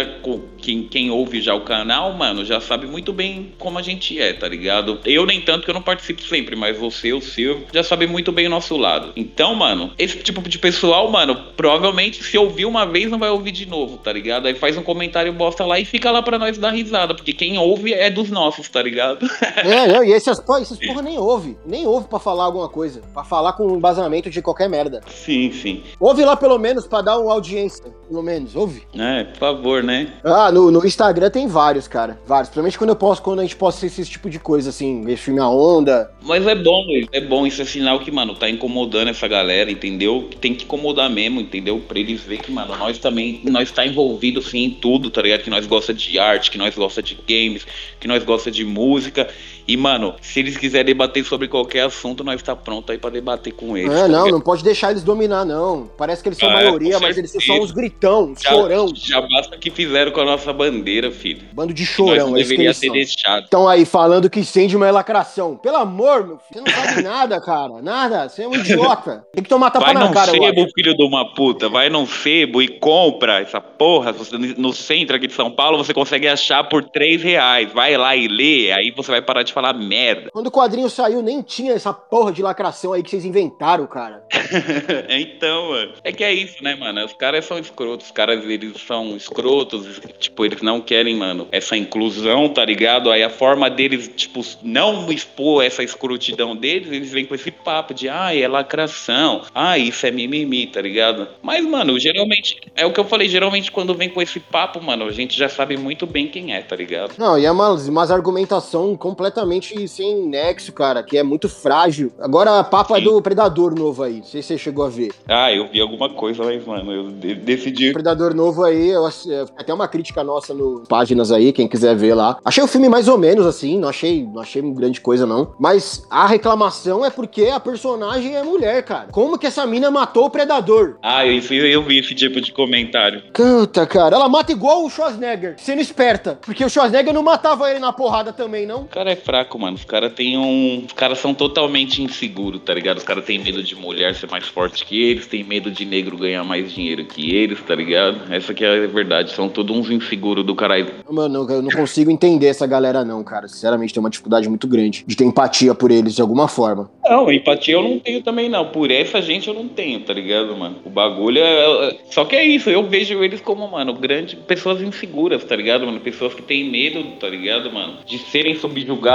Quem, 0.56 0.82
quem 0.82 1.10
ouve 1.10 1.40
já 1.40 1.54
o 1.54 1.60
canal, 1.60 2.12
mano, 2.14 2.44
já 2.44 2.60
sabe 2.60 2.86
muito 2.86 3.12
bem 3.12 3.52
como 3.58 3.78
a 3.78 3.82
gente 3.82 4.20
é, 4.20 4.32
tá 4.32 4.48
ligado? 4.48 4.98
Eu 5.04 5.24
nem 5.24 5.40
tanto 5.40 5.64
que 5.64 5.70
eu 5.70 5.74
não 5.74 5.82
participo 5.82 6.20
sempre, 6.22 6.56
mas 6.56 6.76
você, 6.76 7.12
o 7.12 7.20
Silvio, 7.20 7.66
já 7.72 7.82
sabe 7.82 8.06
muito 8.06 8.32
bem 8.32 8.46
o 8.46 8.50
nosso 8.50 8.76
lado. 8.76 9.12
Então, 9.14 9.54
mano, 9.54 9.92
esse 9.96 10.18
tipo 10.18 10.46
de 10.48 10.58
pessoal, 10.58 11.08
mano, 11.10 11.36
provavelmente 11.56 12.24
se 12.24 12.36
ouvir 12.36 12.64
uma 12.64 12.84
vez 12.84 13.10
não 13.10 13.18
vai 13.18 13.30
ouvir 13.30 13.52
de 13.52 13.66
novo, 13.66 13.98
tá 13.98 14.12
ligado? 14.12 14.46
Aí 14.46 14.54
faz 14.54 14.76
um 14.76 14.82
comentário 14.82 15.32
bosta 15.32 15.64
lá 15.64 15.78
e 15.78 15.84
fica 15.84 16.10
lá 16.10 16.22
pra 16.22 16.38
nós 16.38 16.58
dar 16.58 16.70
risada, 16.70 17.14
porque 17.14 17.32
quem 17.32 17.58
ouve 17.58 17.92
é 17.92 18.10
dos 18.10 18.30
nossos, 18.30 18.68
tá 18.68 18.82
ligado? 18.82 19.28
É, 19.56 19.86
não, 19.86 20.02
e 20.02 20.12
esses, 20.12 20.42
esses 20.60 20.78
porra 20.86 21.02
nem 21.02 21.18
ouve. 21.18 21.56
Nem 21.64 21.86
ouve 21.86 22.08
pra 22.08 22.18
falar 22.18 22.44
alguma 22.44 22.68
coisa. 22.68 23.02
Pra 23.12 23.22
falar 23.22 23.52
com 23.52 23.76
embasamento 23.76 24.30
de 24.30 24.42
qualquer 24.42 24.68
merda. 24.68 25.02
sim, 25.06 25.52
sim. 25.52 25.82
Ouve 26.00 26.24
lá 26.24 26.36
pelo 26.36 26.58
menos 26.58 26.86
pra 26.86 27.00
dar 27.02 27.18
uma 27.18 27.32
audiência. 27.32 27.84
Pelo 28.08 28.22
menos, 28.22 28.56
ouve. 28.56 28.82
É, 28.94 29.24
por 29.24 29.38
favor, 29.38 29.82
né? 29.82 30.14
Ah, 30.24 30.50
no, 30.50 30.70
no 30.70 30.84
Instagram 30.86 31.28
tem 31.28 31.46
vários, 31.46 31.86
cara. 31.86 32.18
Vários. 32.26 32.48
Principalmente 32.48 32.78
quando 32.78 32.90
eu 32.90 32.96
posto, 32.96 33.22
quando 33.22 33.40
a 33.40 33.42
gente 33.42 33.54
posta 33.54 33.84
esse 33.84 34.02
tipo 34.06 34.30
de 34.30 34.38
coisa, 34.38 34.70
assim, 34.70 35.04
esse 35.10 35.24
filme 35.24 35.40
A 35.40 35.48
Onda. 35.48 36.10
Mas 36.22 36.46
é 36.46 36.54
bom, 36.54 36.84
Luiz, 36.86 37.06
é 37.12 37.20
bom. 37.20 37.46
Isso 37.46 37.60
é 37.60 37.66
sinal 37.66 38.00
que, 38.00 38.10
mano, 38.10 38.34
tá 38.34 38.48
incomodando 38.48 39.08
essa 39.08 39.28
galera, 39.28 39.70
entendeu? 39.70 40.30
Tem 40.40 40.54
que 40.54 40.64
incomodar 40.64 41.10
mesmo, 41.10 41.38
entendeu? 41.40 41.82
Pra 41.86 41.98
eles 41.98 42.22
verem 42.22 42.42
que, 42.42 42.50
mano, 42.50 42.74
nós 42.78 42.98
também, 42.98 43.42
nós 43.44 43.70
tá 43.70 43.86
envolvido, 43.86 44.40
assim, 44.40 44.64
em 44.64 44.70
tudo, 44.70 45.10
tá 45.10 45.20
ligado? 45.20 45.42
Que 45.42 45.50
nós 45.50 45.66
gosta 45.66 45.92
de 45.92 46.18
arte, 46.18 46.50
que 46.50 46.56
nós 46.56 46.74
gosta 46.74 47.02
de 47.02 47.14
games, 47.28 47.66
que 48.00 48.08
nós 48.08 48.24
gosta 48.24 48.50
de 48.50 48.64
música. 48.64 49.28
E, 49.68 49.76
mano, 49.76 50.14
se 50.22 50.40
eles 50.40 50.56
quiserem 50.56 50.86
debater 50.86 51.22
sobre 51.24 51.46
qualquer 51.46 51.82
assunto, 51.82 52.24
nós 52.24 52.42
tá 52.42 52.56
pronto 52.56 52.90
aí 52.90 52.96
pra 52.96 53.10
debater 53.10 53.52
com 53.52 53.76
eles. 53.76 53.92
É, 53.92 54.02
tá 54.02 54.08
não, 54.08 54.18
ligado? 54.24 54.30
não 54.32 54.40
pode 54.40 54.64
deixar 54.64 54.90
eles 54.92 55.02
dominar, 55.02 55.44
não. 55.44 55.90
Parece 55.98 56.22
que 56.22 56.30
eles 56.30 56.38
são 56.38 56.48
Ah, 56.48 56.54
maioria, 56.54 56.94
com 56.94 57.02
mas 57.02 57.18
eles 57.18 57.30
são 57.44 57.60
uns 57.60 57.70
gritão, 57.70 58.30
uns 58.30 58.40
Já, 58.40 58.48
chorão. 58.50 58.90
já 58.94 59.20
basta 59.20 59.56
o 59.56 59.58
que 59.58 59.70
fizeram 59.70 60.10
com 60.10 60.20
a 60.20 60.24
nossa 60.24 60.52
bandeira, 60.54 61.10
filho. 61.10 61.42
Bando 61.52 61.74
de 61.74 61.84
chorão, 61.84 62.30
não 62.30 62.36
é 62.36 62.40
deveria 62.42 62.72
ter 62.72 62.86
são. 62.86 62.94
deixado. 62.94 63.44
Estão 63.44 63.68
aí 63.68 63.84
falando 63.84 64.30
que 64.30 64.42
Sandman 64.42 64.88
é 64.88 64.92
lacração. 64.92 65.56
Pelo 65.56 65.76
amor, 65.76 66.26
meu 66.26 66.38
filho, 66.38 66.64
você 66.64 66.78
não 66.78 66.84
sabe 66.86 67.02
nada, 67.04 67.38
cara. 67.40 67.82
Nada, 67.82 68.26
você 68.28 68.44
é 68.44 68.48
um 68.48 68.54
idiota. 68.54 69.26
Tem 69.34 69.42
que 69.42 69.50
tomar 69.50 69.70
tapa 69.70 69.84
Vai 69.84 69.94
na 69.94 70.10
cara, 70.10 70.30
eu 70.34 70.42
sebo, 70.42 70.62
acho. 70.62 70.72
filho 70.74 70.96
de 70.96 71.02
uma 71.04 71.34
puta. 71.34 71.68
Vai 71.68 71.90
num 71.90 72.06
sebo 72.06 72.62
e 72.62 72.68
compra 72.68 73.40
essa 73.40 73.60
porra. 73.60 74.14
No 74.56 74.72
centro 74.72 75.14
aqui 75.14 75.26
de 75.26 75.34
São 75.34 75.50
Paulo, 75.50 75.76
você 75.76 75.92
consegue 75.92 76.26
achar 76.26 76.64
por 76.64 76.84
3 76.84 77.22
reais. 77.22 77.70
Vai 77.70 77.96
lá 77.98 78.16
e 78.16 78.26
lê, 78.28 78.72
aí 78.72 78.90
você 78.96 79.10
vai 79.10 79.20
parar 79.20 79.42
de 79.42 79.52
falar 79.58 79.74
merda. 79.74 80.30
Quando 80.32 80.46
o 80.46 80.52
quadrinho 80.52 80.88
saiu, 80.88 81.20
nem 81.20 81.42
tinha 81.42 81.72
essa 81.72 81.92
porra 81.92 82.30
de 82.30 82.40
lacração 82.42 82.92
aí 82.92 83.02
que 83.02 83.10
vocês 83.10 83.24
inventaram, 83.24 83.86
cara. 83.88 84.22
então, 85.10 85.70
mano. 85.70 85.92
É 86.04 86.12
que 86.12 86.22
é 86.22 86.32
isso, 86.32 86.62
né, 86.62 86.76
mano? 86.76 87.04
Os 87.04 87.12
caras 87.12 87.44
são 87.44 87.58
escrotos. 87.58 88.06
Os 88.06 88.12
caras, 88.12 88.44
eles 88.44 88.80
são 88.86 89.16
escrotos. 89.16 90.00
Tipo, 90.20 90.44
eles 90.44 90.62
não 90.62 90.80
querem, 90.80 91.16
mano, 91.16 91.48
essa 91.50 91.76
inclusão, 91.76 92.48
tá 92.48 92.64
ligado? 92.64 93.10
Aí 93.10 93.22
a 93.22 93.30
forma 93.30 93.68
deles, 93.68 94.08
tipo, 94.14 94.42
não 94.62 95.10
expor 95.10 95.64
essa 95.64 95.82
escrotidão 95.82 96.54
deles, 96.54 96.92
eles 96.92 97.10
vêm 97.10 97.26
com 97.26 97.34
esse 97.34 97.50
papo 97.50 97.92
de, 97.92 98.08
ai, 98.08 98.40
é 98.40 98.46
lacração. 98.46 99.42
Ah, 99.52 99.76
isso 99.76 100.06
é 100.06 100.10
mimimi, 100.12 100.68
tá 100.68 100.80
ligado? 100.80 101.26
Mas, 101.42 101.64
mano, 101.64 101.98
geralmente, 101.98 102.60
é 102.76 102.86
o 102.86 102.92
que 102.92 103.00
eu 103.00 103.04
falei, 103.04 103.28
geralmente 103.28 103.72
quando 103.72 103.94
vem 103.94 104.08
com 104.08 104.22
esse 104.22 104.38
papo, 104.38 104.80
mano, 104.80 105.06
a 105.06 105.12
gente 105.12 105.36
já 105.36 105.48
sabe 105.48 105.76
muito 105.76 106.06
bem 106.06 106.28
quem 106.28 106.54
é, 106.54 106.62
tá 106.62 106.76
ligado? 106.76 107.14
Não, 107.18 107.36
e 107.36 107.44
é 107.44 107.50
umas, 107.50 107.88
umas 107.88 108.10
argumentação 108.10 108.96
completamente 108.96 109.47
sem 109.88 110.26
nexo, 110.26 110.72
cara, 110.72 111.02
que 111.02 111.16
é 111.16 111.22
muito 111.22 111.48
frágil. 111.48 112.12
Agora 112.20 112.58
a 112.58 112.64
papo 112.64 112.94
é 112.94 112.98
Sim. 112.98 113.04
do 113.04 113.22
Predador 113.22 113.74
novo 113.74 114.02
aí. 114.02 114.18
Não 114.18 114.24
sei 114.24 114.42
se 114.42 114.48
você 114.48 114.58
chegou 114.58 114.84
a 114.84 114.88
ver. 114.88 115.12
Ah, 115.26 115.52
eu 115.52 115.68
vi 115.68 115.80
alguma 115.80 116.08
coisa, 116.10 116.44
mas, 116.44 116.64
mano, 116.64 116.92
eu 116.92 117.10
de- 117.10 117.32
O 117.32 117.36
decidi. 117.36 117.92
Predador 117.92 118.34
novo 118.34 118.64
aí, 118.64 118.88
eu, 118.90 119.06
é, 119.06 119.10
até 119.56 119.72
uma 119.72 119.88
crítica 119.88 120.22
nossa 120.22 120.52
no 120.54 120.82
páginas 120.88 121.30
aí, 121.32 121.52
quem 121.52 121.66
quiser 121.68 121.94
ver 121.96 122.14
lá. 122.14 122.38
Achei 122.44 122.62
o 122.62 122.66
filme 122.68 122.88
mais 122.88 123.08
ou 123.08 123.16
menos 123.18 123.46
assim, 123.46 123.78
não 123.78 123.88
achei, 123.88 124.24
não 124.24 124.40
achei 124.40 124.60
grande 124.72 125.00
coisa 125.00 125.26
não. 125.26 125.54
Mas 125.58 126.04
a 126.10 126.26
reclamação 126.26 127.04
é 127.04 127.10
porque 127.10 127.46
a 127.46 127.60
personagem 127.60 128.34
é 128.36 128.42
mulher, 128.42 128.82
cara. 128.84 129.08
Como 129.10 129.38
que 129.38 129.46
essa 129.46 129.66
mina 129.66 129.90
matou 129.90 130.26
o 130.26 130.30
Predador? 130.30 130.96
Ah, 131.02 131.26
eu, 131.26 131.40
eu 131.66 131.82
vi 131.82 131.98
esse 131.98 132.14
tipo 132.14 132.40
de 132.40 132.52
comentário. 132.52 133.22
Canta, 133.32 133.86
cara. 133.86 134.16
Ela 134.16 134.28
mata 134.28 134.52
igual 134.52 134.84
o 134.84 134.90
Schwarzenegger, 134.90 135.54
sendo 135.58 135.80
esperta. 135.80 136.38
Porque 136.44 136.64
o 136.64 136.68
Schwarzenegger 136.68 137.12
não 137.14 137.22
matava 137.22 137.70
ele 137.70 137.78
na 137.78 137.92
porrada 137.92 138.32
também, 138.32 138.66
não? 138.66 138.82
O 138.82 138.88
cara 138.88 139.10
é 139.12 139.16
fraco, 139.16 139.37
mano. 139.58 139.76
Os 139.76 139.84
caras 139.84 140.12
têm 140.12 140.36
um. 140.38 140.84
Os 140.86 140.92
caras 140.92 141.18
são 141.18 141.34
totalmente 141.34 142.02
inseguros, 142.02 142.60
tá 142.64 142.74
ligado? 142.74 142.98
Os 142.98 143.04
caras 143.04 143.24
têm 143.24 143.38
medo 143.38 143.62
de 143.62 143.74
mulher 143.74 144.14
ser 144.14 144.30
mais 144.30 144.46
forte 144.46 144.84
que 144.84 145.00
eles, 145.02 145.26
têm 145.26 145.44
medo 145.44 145.70
de 145.70 145.84
negro 145.84 146.16
ganhar 146.16 146.44
mais 146.44 146.72
dinheiro 146.72 147.04
que 147.04 147.34
eles, 147.34 147.60
tá 147.62 147.74
ligado? 147.74 148.32
Essa 148.32 148.54
que 148.54 148.64
é 148.64 148.84
a 148.84 148.86
verdade. 148.86 149.32
São 149.32 149.48
todos 149.48 149.76
uns 149.76 149.90
inseguros 149.90 150.44
do 150.44 150.54
caralho. 150.54 150.88
Mano, 151.10 151.46
eu 151.50 151.62
não 151.62 151.70
consigo 151.70 152.10
entender 152.10 152.46
essa 152.46 152.66
galera, 152.66 153.04
não, 153.04 153.22
cara. 153.22 153.48
Sinceramente, 153.48 153.92
tem 153.92 154.00
uma 154.00 154.10
dificuldade 154.10 154.48
muito 154.48 154.66
grande 154.66 155.04
de 155.06 155.16
ter 155.16 155.24
empatia 155.24 155.74
por 155.74 155.90
eles 155.90 156.14
de 156.14 156.22
alguma 156.22 156.48
forma. 156.48 156.90
Não, 157.04 157.30
empatia 157.30 157.74
eu 157.74 157.82
não 157.82 157.98
tenho 157.98 158.22
também, 158.22 158.48
não. 158.48 158.66
Por 158.66 158.90
essa 158.90 159.20
gente 159.22 159.48
eu 159.48 159.54
não 159.54 159.68
tenho, 159.68 160.00
tá 160.00 160.12
ligado, 160.12 160.56
mano? 160.56 160.76
O 160.84 160.90
bagulho 160.90 161.38
é. 161.38 161.88
é- 161.88 161.98
Só 162.10 162.24
que 162.24 162.36
é 162.36 162.44
isso, 162.44 162.70
eu 162.70 162.82
vejo 162.88 163.22
eles 163.22 163.40
como, 163.40 163.66
mano, 163.68 163.94
grande. 163.94 164.36
Pessoas 164.36 164.80
inseguras, 164.82 165.44
tá 165.44 165.56
ligado, 165.56 165.86
mano? 165.86 166.00
Pessoas 166.00 166.34
que 166.34 166.42
têm 166.42 166.70
medo, 166.70 167.02
tá 167.18 167.28
ligado, 167.28 167.72
mano? 167.72 167.98
De 168.06 168.18
serem 168.18 168.54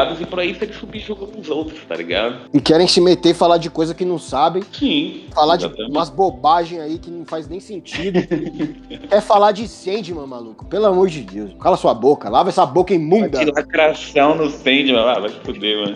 subjugados 0.03 0.21
e 0.21 0.25
pra 0.25 0.45
isso 0.45 0.63
eles 0.63 0.75
subjugam 0.75 1.29
os 1.37 1.49
outros, 1.49 1.79
tá 1.87 1.95
ligado? 1.95 2.49
E 2.53 2.59
querem 2.59 2.87
se 2.87 2.99
meter 2.99 3.29
e 3.29 3.33
falar 3.33 3.57
de 3.57 3.69
coisa 3.69 3.93
que 3.93 4.05
não 4.05 4.19
sabem. 4.19 4.63
Sim. 4.71 5.25
Falar 5.33 5.57
de 5.57 5.65
exatamente. 5.65 5.91
umas 5.91 6.09
bobagens 6.09 6.81
aí 6.81 6.97
que 6.97 7.09
não 7.09 7.25
faz 7.25 7.47
nem 7.47 7.59
sentido. 7.59 8.19
é 9.09 9.21
falar 9.21 9.51
de 9.51 9.67
Sandman, 9.67 10.27
maluco. 10.27 10.65
Pelo 10.65 10.85
amor 10.85 11.09
de 11.09 11.21
Deus. 11.21 11.51
Cala 11.61 11.77
sua 11.77 11.93
boca. 11.93 12.29
Lava 12.29 12.49
essa 12.49 12.65
boca 12.65 12.93
imunda. 12.93 13.39
Que 13.39 13.51
lacração 13.51 14.35
no 14.35 14.49
Sandman. 14.49 14.97
Ah, 14.97 15.19
vai 15.19 15.29
se 15.29 15.39
fuder, 15.39 15.77
mano. 15.77 15.95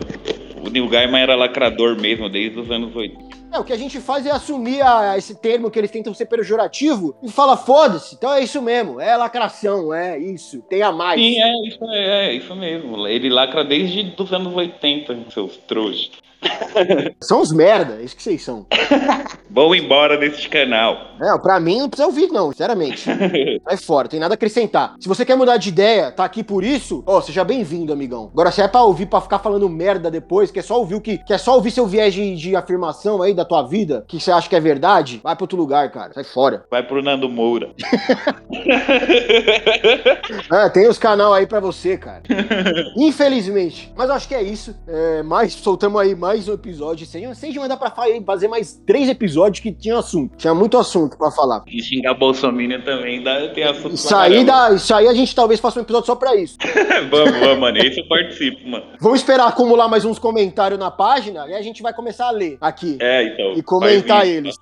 O 0.66 0.70
Neil 0.70 0.88
Gaiman 0.88 1.20
era 1.20 1.36
lacrador 1.36 2.00
mesmo, 2.00 2.30
desde 2.30 2.60
os 2.60 2.72
anos 2.72 2.96
80. 2.96 3.38
É, 3.58 3.60
o 3.60 3.64
que 3.64 3.74
a 3.74 3.78
gente 3.78 4.00
faz 4.00 4.26
é 4.26 4.32
assumir 4.32 4.82
a- 4.82 5.18
esse 5.18 5.34
termo 5.36 5.72
que 5.72 5.80
eles 5.80 5.90
tentam 5.92 6.14
ser 6.14 6.28
pejorativo 6.28 7.16
e 7.24 7.30
fala, 7.30 7.58
foda-se. 7.58 8.14
Então 8.16 8.32
é 8.32 8.44
isso 8.44 8.62
mesmo. 8.62 9.02
É 9.02 9.18
lacração, 9.18 9.92
é 9.94 10.18
isso. 10.20 10.62
Tem 10.70 10.82
a 10.84 10.92
mais. 10.92 11.20
Sim, 11.20 11.42
é 11.42 11.68
isso, 11.68 11.80
é, 11.92 12.28
é 12.28 12.34
isso 12.34 12.56
mesmo. 12.56 13.08
Ele 13.08 13.30
lacra 13.30 13.64
desde 13.66 14.14
os 14.18 14.32
anos 14.32 14.54
80, 14.56 15.18
seus 15.32 15.58
trouxas. 15.58 16.12
São 17.22 17.42
os 17.42 17.52
merda. 17.52 17.98
É 18.00 18.04
isso 18.04 18.16
que 18.16 18.24
vocês 18.24 18.44
são. 18.44 18.66
Vão 19.50 19.74
embora 19.74 20.18
deste 20.18 20.50
canal. 20.50 20.96
É, 21.20 21.38
pra 21.40 21.60
mim 21.60 21.80
não 21.80 21.90
precisa 21.90 22.08
ouvir, 22.08 22.28
não, 22.28 22.52
sinceramente. 22.52 23.04
Sai 23.64 23.78
fora, 23.78 24.08
tem 24.08 24.20
nada 24.20 24.34
a 24.34 24.36
acrescentar. 24.36 24.96
Se 25.00 25.08
você 25.08 25.26
quer 25.26 25.36
mudar 25.36 25.58
de 25.58 25.70
ideia, 25.70 26.12
tá 26.12 26.24
aqui 26.24 26.44
por 26.44 26.64
isso, 26.64 27.04
ó, 27.08 27.22
seja 27.22 27.44
bem-vindo, 27.44 27.92
amigão. 27.92 28.30
Agora, 28.32 28.52
se 28.52 28.62
é 28.62 28.68
pra 28.68 28.84
ouvir, 28.84 29.08
pra 29.08 29.22
ficar 29.22 29.40
falando 29.40 29.68
merda 29.68 30.12
depois, 30.12 30.52
quer 30.52 30.64
só 30.64 30.78
ouvir 30.78 30.96
o 30.96 31.02
que. 31.02 31.18
Quer 31.18 31.40
só 31.40 31.56
ouvir 31.56 31.72
seu 31.72 31.88
viés 31.88 32.14
de, 32.14 32.36
de 32.36 32.56
afirmação 32.56 33.22
aí 33.22 33.34
da 33.34 33.44
tua 33.44 33.64
vida, 33.64 34.06
que 34.08 34.20
você 34.20 34.32
acha 34.32 34.48
que 34.48 34.56
é 34.56 34.60
verdade, 34.60 35.20
vai 35.24 35.36
pra 35.36 35.44
outro 35.44 35.58
lugar, 35.58 35.92
cara. 35.92 36.14
Sai 36.14 36.24
fora. 36.24 36.66
Vai 36.70 36.84
pro 36.84 37.02
Nando 37.02 37.28
Moura. 37.30 37.72
É, 40.52 40.70
tem 40.70 40.88
os 40.88 40.98
canal 40.98 41.34
aí 41.34 41.46
pra 41.46 41.60
você, 41.60 41.98
cara. 41.98 42.24
Infelizmente. 42.96 43.92
Mas 43.96 44.10
eu 44.10 44.16
acho 44.16 44.28
que 44.28 44.36
é 44.36 44.42
isso. 44.42 44.76
É, 44.88 45.24
mais, 45.24 45.54
soltamos 45.54 46.00
aí 46.00 46.16
mais 46.16 46.37
um 46.48 46.54
episódio. 46.54 47.06
Sem, 47.06 47.34
sem 47.34 47.52
de 47.52 47.60
mandar 47.60 47.78
pra 47.78 47.90
fa- 47.90 48.04
fazer 48.26 48.48
mais 48.50 48.74
três 48.86 49.08
episódios 49.08 49.62
que 49.62 49.72
tinha 49.72 49.98
assunto. 49.98 50.36
Tinha 50.36 50.54
muito 50.54 50.78
assunto 50.78 51.18
pra 51.18 51.32
falar. 51.32 51.64
E 51.68 51.82
xingar 51.82 52.14
Bolsonaro 52.14 52.84
também 52.84 53.24
dá, 53.24 53.48
tem 53.54 53.64
assunto 53.64 53.94
Isso 53.96 54.14
aí, 54.16 54.44
dá, 54.44 54.72
isso 54.74 54.94
aí 54.94 55.08
a 55.08 55.14
gente 55.14 55.34
talvez 55.34 55.60
faça 55.60 55.80
um 55.80 55.84
episódio 55.84 56.08
só 56.08 56.16
pra 56.16 56.36
isso. 56.36 56.58
vamos, 57.10 57.40
vamos, 57.40 57.60
mano. 57.60 57.78
Esse 57.78 58.00
eu 58.02 58.08
participo, 58.08 58.68
mano. 58.68 58.86
Vamos 59.00 59.20
esperar 59.20 59.48
acumular 59.48 59.88
mais 59.88 60.04
uns 60.04 60.20
comentários 60.20 60.80
na 60.80 60.92
página 60.92 61.48
e 61.48 61.54
a 61.54 61.62
gente 61.62 61.82
vai 61.82 61.94
começar 61.94 62.28
a 62.28 62.32
ler 62.32 62.58
aqui. 62.60 62.98
É, 63.00 63.24
então. 63.24 63.54
E 63.54 63.64
comentar 63.64 64.28
isso, 64.28 64.36
eles. 64.38 64.56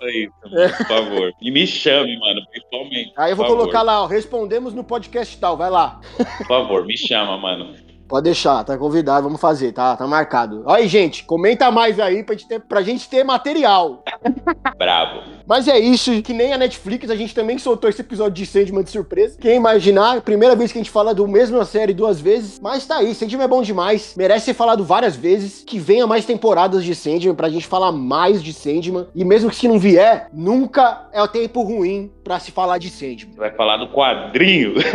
Isso, 0.54 0.78
por 0.78 0.88
favor. 0.88 1.32
E 1.42 1.52
me 1.52 1.66
chame, 1.66 2.20
mano, 2.20 2.42
principalmente. 2.52 3.14
Aí 3.18 3.32
eu 3.32 3.36
vou 3.36 3.46
favor. 3.46 3.60
colocar 3.60 3.82
lá, 3.82 4.04
ó, 4.04 4.06
respondemos 4.06 4.74
no 4.74 4.84
podcast 4.84 5.38
tal, 5.38 5.58
vai 5.58 5.70
lá. 5.70 6.00
Por 6.38 6.48
favor, 6.48 6.86
me 6.86 6.98
chama, 6.98 7.38
mano. 7.38 7.74
Pode 8.08 8.26
deixar, 8.26 8.64
tá 8.64 8.78
convidado, 8.78 9.24
vamos 9.24 9.42
fazer, 9.42 9.72
tá, 9.72 9.96
tá 9.96 10.06
marcado. 10.06 10.64
Aí, 10.68 10.88
gente, 10.88 11.24
comenta 11.24 11.72
mais 11.72 12.00
aí 12.00 12.24
pra 12.24 12.36
gente 12.36 12.48
ter, 12.48 12.60
pra 12.60 12.82
gente 12.82 13.10
ter 13.10 13.24
material. 13.24 14.04
Bravo. 14.78 15.22
Mas 15.48 15.68
é 15.68 15.78
isso, 15.78 16.22
que 16.22 16.34
nem 16.34 16.54
a 16.54 16.58
Netflix, 16.58 17.10
a 17.10 17.16
gente 17.16 17.34
também 17.34 17.58
soltou 17.58 17.90
esse 17.90 18.02
episódio 18.02 18.34
de 18.34 18.46
Sandman 18.46 18.84
de 18.84 18.90
surpresa. 18.90 19.38
Quem 19.40 19.56
imaginar, 19.56 20.22
primeira 20.22 20.56
vez 20.56 20.72
que 20.72 20.78
a 20.78 20.82
gente 20.82 20.92
fala 20.92 21.14
do 21.14 21.28
mesmo 21.28 21.64
série 21.66 21.94
duas 21.94 22.20
vezes, 22.20 22.60
mas 22.60 22.86
tá 22.86 22.98
aí, 22.98 23.14
Sandman 23.14 23.46
é 23.46 23.48
bom 23.48 23.62
demais, 23.62 24.14
merece 24.16 24.46
ser 24.46 24.54
falado 24.54 24.84
várias 24.84 25.16
vezes, 25.16 25.64
que 25.64 25.80
venha 25.80 26.06
mais 26.06 26.26
temporadas 26.26 26.84
de 26.84 26.94
Sandman 26.94 27.36
pra 27.36 27.50
gente 27.50 27.66
falar 27.66 27.92
mais 27.92 28.44
de 28.44 28.54
Sandman, 28.54 29.08
e 29.16 29.24
mesmo 29.26 29.50
que 29.50 29.56
se 29.56 29.68
não 29.68 29.80
vier, 29.80 30.30
nunca 30.32 31.08
é 31.12 31.22
o 31.22 31.28
tempo 31.28 31.64
ruim 31.64 32.12
pra 32.24 32.40
se 32.40 32.52
falar 32.52 32.78
de 32.78 32.90
Sandman. 32.90 33.36
Vai 33.36 33.52
falar 33.52 33.78
do 33.78 33.88
quadrinho. 33.88 34.74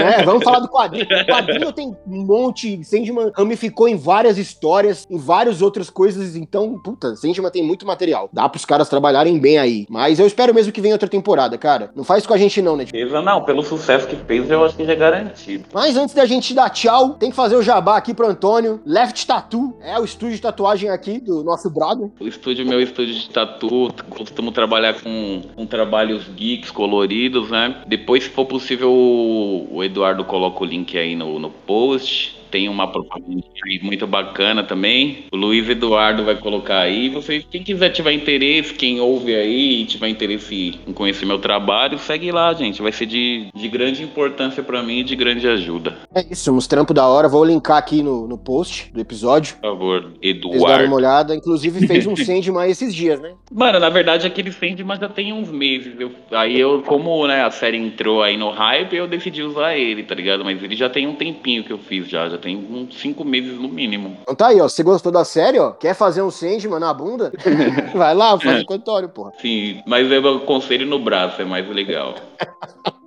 É, 0.00 0.22
vamos 0.24 0.42
falar 0.44 0.60
do 0.60 0.68
quadrinho. 0.68 1.04
O 1.04 1.26
quadrinho 1.26 1.72
tem 1.72 1.96
um 2.06 2.24
monte, 2.24 2.39
Sandman 2.84 3.32
ramificou 3.34 3.88
em 3.88 3.96
várias 3.96 4.38
histórias, 4.38 5.06
em 5.10 5.18
várias 5.18 5.62
outras 5.62 5.90
coisas, 5.90 6.36
então, 6.36 6.78
puta, 6.78 7.14
Sandman 7.16 7.50
tem 7.50 7.62
muito 7.62 7.86
material. 7.86 8.28
Dá 8.32 8.48
pros 8.48 8.64
caras 8.64 8.88
trabalharem 8.88 9.38
bem 9.38 9.58
aí. 9.58 9.86
Mas 9.88 10.18
eu 10.18 10.26
espero 10.26 10.54
mesmo 10.54 10.72
que 10.72 10.80
venha 10.80 10.94
outra 10.94 11.08
temporada, 11.08 11.58
cara. 11.58 11.90
Não 11.94 12.04
faz 12.04 12.26
com 12.26 12.34
a 12.34 12.38
gente 12.38 12.62
não, 12.62 12.76
né? 12.76 12.86
Beleza, 12.90 13.20
não, 13.20 13.42
pelo 13.44 13.62
sucesso 13.62 14.06
que 14.06 14.16
fez, 14.16 14.50
eu 14.50 14.64
acho 14.64 14.76
que 14.76 14.84
já 14.84 14.92
é 14.92 14.96
garantido. 14.96 15.64
Mas 15.72 15.96
antes 15.96 16.14
da 16.14 16.24
gente 16.26 16.54
dar 16.54 16.70
tchau, 16.70 17.10
tem 17.10 17.30
que 17.30 17.36
fazer 17.36 17.56
o 17.56 17.62
jabá 17.62 17.96
aqui 17.96 18.14
pro 18.14 18.28
Antônio. 18.28 18.80
Left 18.86 19.26
Tattoo 19.26 19.76
é 19.82 19.98
o 19.98 20.04
estúdio 20.04 20.36
de 20.36 20.42
tatuagem 20.42 20.90
aqui 20.90 21.20
do 21.20 21.42
nosso 21.42 21.68
brother. 21.70 22.10
O 22.20 22.26
estúdio, 22.26 22.66
meu 22.66 22.80
estúdio 22.80 23.14
de 23.14 23.28
tatu, 23.30 23.92
costumo 24.08 24.52
trabalhar 24.52 24.94
com, 25.00 25.42
com 25.54 25.66
trabalhos 25.66 26.28
geeks 26.34 26.70
coloridos, 26.70 27.50
né? 27.50 27.82
Depois, 27.86 28.24
se 28.24 28.30
for 28.30 28.46
possível, 28.46 28.90
o 28.92 29.80
o 29.80 29.84
Eduardo 29.84 30.24
coloca 30.24 30.62
o 30.62 30.66
link 30.66 30.96
aí 30.98 31.16
no, 31.16 31.38
no 31.38 31.50
post. 31.50 32.29
Tem 32.50 32.68
uma 32.68 32.86
propaganda 32.90 33.42
aí 33.64 33.78
muito 33.82 34.06
bacana 34.06 34.62
também. 34.64 35.24
O 35.32 35.36
Luiz 35.36 35.68
Eduardo 35.68 36.24
vai 36.24 36.34
colocar 36.34 36.80
aí. 36.80 37.08
Você, 37.10 37.44
quem 37.50 37.62
quiser 37.62 37.90
tiver 37.90 38.12
interesse, 38.12 38.74
quem 38.74 39.00
ouve 39.00 39.34
aí 39.34 39.82
e 39.82 39.84
tiver 39.86 40.08
interesse 40.08 40.78
em 40.86 40.92
conhecer 40.92 41.26
meu 41.26 41.38
trabalho, 41.38 41.98
segue 41.98 42.32
lá, 42.32 42.52
gente. 42.54 42.82
Vai 42.82 42.92
ser 42.92 43.06
de, 43.06 43.48
de 43.54 43.68
grande 43.68 44.02
importância 44.02 44.62
pra 44.62 44.82
mim 44.82 44.98
e 45.00 45.04
de 45.04 45.14
grande 45.16 45.46
ajuda. 45.46 45.96
É 46.14 46.24
isso, 46.30 46.52
uns 46.52 46.66
trampos 46.66 46.94
da 46.94 47.06
hora. 47.06 47.28
Vou 47.28 47.44
linkar 47.44 47.76
aqui 47.78 48.02
no, 48.02 48.26
no 48.26 48.36
post 48.38 48.90
do 48.92 49.00
episódio. 49.00 49.54
Por 49.56 49.70
favor, 49.70 50.00
Vocês 50.02 50.40
darem 50.40 50.48
Eduardo. 50.56 50.86
uma 50.86 50.96
olhada. 50.96 51.34
Inclusive 51.34 51.86
fez 51.86 52.06
um 52.06 52.16
Sandman 52.16 52.68
esses 52.68 52.94
dias, 52.94 53.20
né? 53.20 53.32
Mano, 53.52 53.78
na 53.78 53.88
verdade 53.90 54.26
aquele 54.26 54.52
Sandman 54.52 54.98
já 54.98 55.08
tem 55.08 55.32
uns 55.32 55.50
meses. 55.50 55.94
Eu- 55.98 56.12
aí 56.32 56.58
eu, 56.58 56.82
como 56.82 57.26
né, 57.26 57.44
a 57.44 57.50
série 57.50 57.76
entrou 57.76 58.22
aí 58.22 58.36
no 58.36 58.50
hype, 58.50 58.94
eu 58.96 59.06
decidi 59.06 59.42
usar 59.42 59.76
ele, 59.76 60.02
tá 60.02 60.14
ligado? 60.14 60.44
Mas 60.44 60.62
ele 60.62 60.76
já 60.76 60.88
tem 60.88 61.06
um 61.06 61.14
tempinho 61.14 61.64
que 61.64 61.72
eu 61.72 61.78
fiz 61.78 62.08
já, 62.08 62.28
já 62.28 62.38
tem 62.40 62.56
uns 62.56 63.00
cinco 63.00 63.24
meses 63.24 63.58
no 63.58 63.68
mínimo. 63.68 64.16
Então 64.22 64.34
tá 64.34 64.48
aí, 64.48 64.60
ó. 64.60 64.68
Você 64.68 64.82
gostou 64.82 65.12
da 65.12 65.24
série, 65.24 65.58
ó? 65.58 65.72
Quer 65.72 65.94
fazer 65.94 66.22
um 66.22 66.30
Sandman 66.30 66.80
na 66.80 66.92
bunda? 66.92 67.32
Vai 67.94 68.14
lá, 68.14 68.38
faz 68.38 68.64
o 68.68 68.72
Antônio, 68.72 69.08
porra. 69.08 69.32
Sim, 69.40 69.82
mas 69.86 70.10
eu 70.10 70.36
aconselho 70.36 70.86
no 70.86 70.98
braço, 70.98 71.40
é 71.40 71.44
mais 71.44 71.68
legal. 71.68 72.14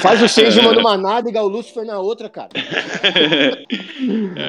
Faz 0.00 0.22
o 0.22 0.28
Sandman 0.28 0.72
numa 0.74 0.96
nádega, 0.96 1.42
o 1.42 1.48
Lucifer 1.48 1.84
na 1.84 1.98
outra, 1.98 2.28
cara. 2.28 2.48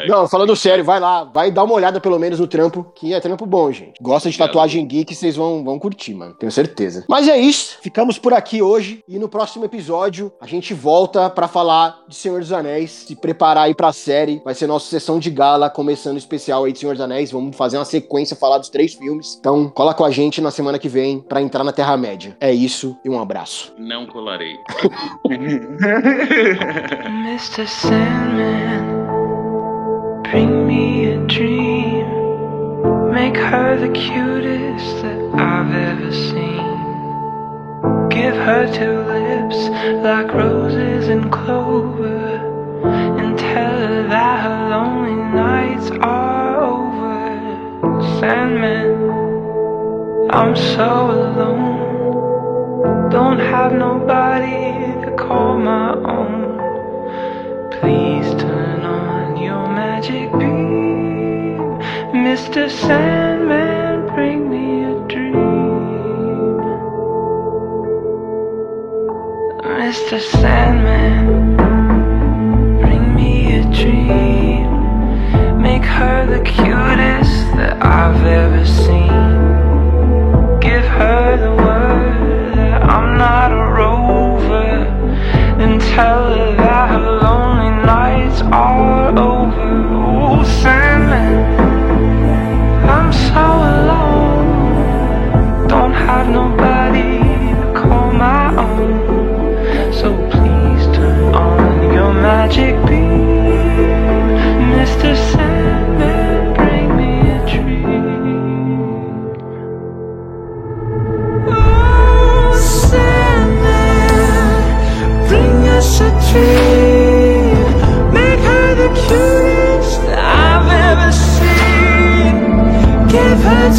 Não, 0.08 0.28
falando 0.28 0.56
sério, 0.56 0.84
vai 0.84 1.00
lá, 1.00 1.24
vai 1.26 1.52
dar 1.52 1.64
uma 1.64 1.74
olhada 1.74 2.00
pelo 2.00 2.18
menos 2.18 2.40
no 2.40 2.48
trampo, 2.48 2.92
que 2.96 3.14
é 3.14 3.20
trampo 3.20 3.46
bom, 3.46 3.72
gente. 3.72 3.94
Gosta 4.02 4.30
de 4.30 4.38
tatuagem 4.38 4.86
geek, 4.86 5.14
vocês 5.14 5.36
vão, 5.36 5.64
vão 5.64 5.78
curtir, 5.78 6.14
mano. 6.14 6.34
Tenho 6.36 6.52
certeza. 6.52 7.06
Mas 7.08 7.28
é 7.28 7.38
isso, 7.38 7.78
ficamos 7.82 8.18
por 8.18 8.34
aqui 8.34 8.62
hoje 8.62 9.04
e 9.08 9.20
no 9.20 9.30
próximo 9.30 9.66
episódio 9.66 10.32
a 10.40 10.48
gente 10.48 10.74
volta 10.74 11.30
pra 11.30 11.48
falar 11.48 12.00
de 12.08 12.16
Senhor 12.16 12.40
dos 12.40 12.52
Anéis, 12.52 12.92
se 12.92 13.16
preparar 13.16 13.66
aí 13.66 13.76
pra 13.76 13.92
série. 13.92 14.42
Vai 14.44 14.56
ser 14.56 14.68
nossa 14.68 14.90
sessão 14.90 15.20
de 15.20 15.30
gala, 15.30 15.70
começando 15.70 16.16
o 16.16 16.20
especial 16.20 16.64
aí 16.64 16.72
de 16.72 16.80
Senhor 16.80 16.94
dos 16.94 17.02
Anéis. 17.02 17.32
Vamos 17.32 17.56
fazer 17.56 17.78
uma 17.78 17.86
sequência, 17.86 18.36
falar 18.36 18.58
dos 18.58 18.70
três 18.70 18.94
filmes. 18.94 19.38
Então, 19.40 19.70
cola 19.70 19.94
com 19.94 20.06
a 20.06 20.12
gente 20.12 20.42
na 20.42 20.52
semana 20.52 20.80
que 20.80 20.90
vem 20.90 21.20
pra 21.20 21.42
entrar 21.42 21.64
na 21.64 21.72
Terra-média. 21.72 22.36
É 22.40 22.52
isso 22.52 22.98
e 23.04 23.10
um 23.10 23.20
abraço. 23.20 23.74
Não 23.78 24.06
colarei. 24.06 24.56
Mr. 27.32 27.68
Sandman, 27.68 28.86
bring 30.22 30.68
me 30.68 31.06
a 31.06 31.18
dream. 31.26 32.06
Make 33.12 33.36
her 33.36 33.78
the 33.80 33.90
cutest 33.90 35.02
that 35.02 35.20
I've 35.40 35.74
ever 35.74 36.12
seen. 36.12 36.78
Give 38.10 38.36
her 38.36 38.72
two 38.72 39.00
lips 39.02 39.70
like 40.04 40.32
roses 40.36 41.08
and 41.08 41.32
clover. 41.32 42.38
And 43.20 43.40
tell 43.40 43.78
her 43.80 44.08
that 44.08 44.44
her 44.44 44.70
lonely 44.70 45.16
nights 45.34 45.90
are 46.02 46.62
over. 46.62 48.20
Sandman, 48.20 49.10
I'm 50.30 50.56
so 50.56 51.10
alone. 51.12 51.91
Don't 53.12 53.40
have 53.40 53.74
nobody 53.74 54.72
to 55.04 55.14
call 55.18 55.58
my 55.58 55.96
own. 55.96 56.58
Please 57.72 58.34
turn 58.42 58.86
on 58.86 59.36
your 59.36 59.68
magic 59.68 60.32
beam. 60.32 61.58
Mr. 62.26 62.72
Sandman, 62.72 64.08
bring 64.16 64.50
me 64.50 64.86
a 64.86 64.96
dream. 65.10 65.36
Mr. 69.84 70.18
Sandman, 70.22 71.58
bring 72.80 73.14
me 73.14 73.58
a 73.60 73.64
dream. 73.76 75.62
Make 75.62 75.84
her 75.84 76.26
the 76.28 76.42
cutest 76.46 77.56
that 77.58 77.76
I've 77.84 78.24
ever 78.24 78.66
seen. 78.66 79.32
Give 80.62 80.86
her 80.86 81.36
the 81.36 81.62
that 81.62 82.21
I'm 82.96 83.18
not 83.18 83.50
a 83.54 83.64
rover. 83.80 84.70
And 85.64 85.80
tell 85.96 86.24
her 86.36 86.56
that 86.58 86.90
her 86.92 87.12
lonely 87.26 87.72
nights 87.86 88.42
are 88.42 89.10
over. 89.18 89.72
Oh, 90.24 90.44
Sandman, 90.62 91.34
I'm 92.96 93.12
so 93.28 93.46
alone. 93.76 94.48
Don't 95.68 95.94
have 95.94 96.28
nobody 96.40 97.12
to 97.62 97.68
call 97.80 98.12
my 98.12 98.46
own. 98.66 98.92
So 100.00 100.08
please 100.34 100.84
turn 100.98 101.34
on 101.34 101.94
your 101.94 102.12
magic 102.14 102.76
beam. 102.88 103.62
Mr. 104.76 105.16
Sandman, 105.32 105.51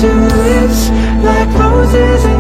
to 0.01 0.07
lips 0.07 0.88
like 1.22 1.49
roses 1.59 2.32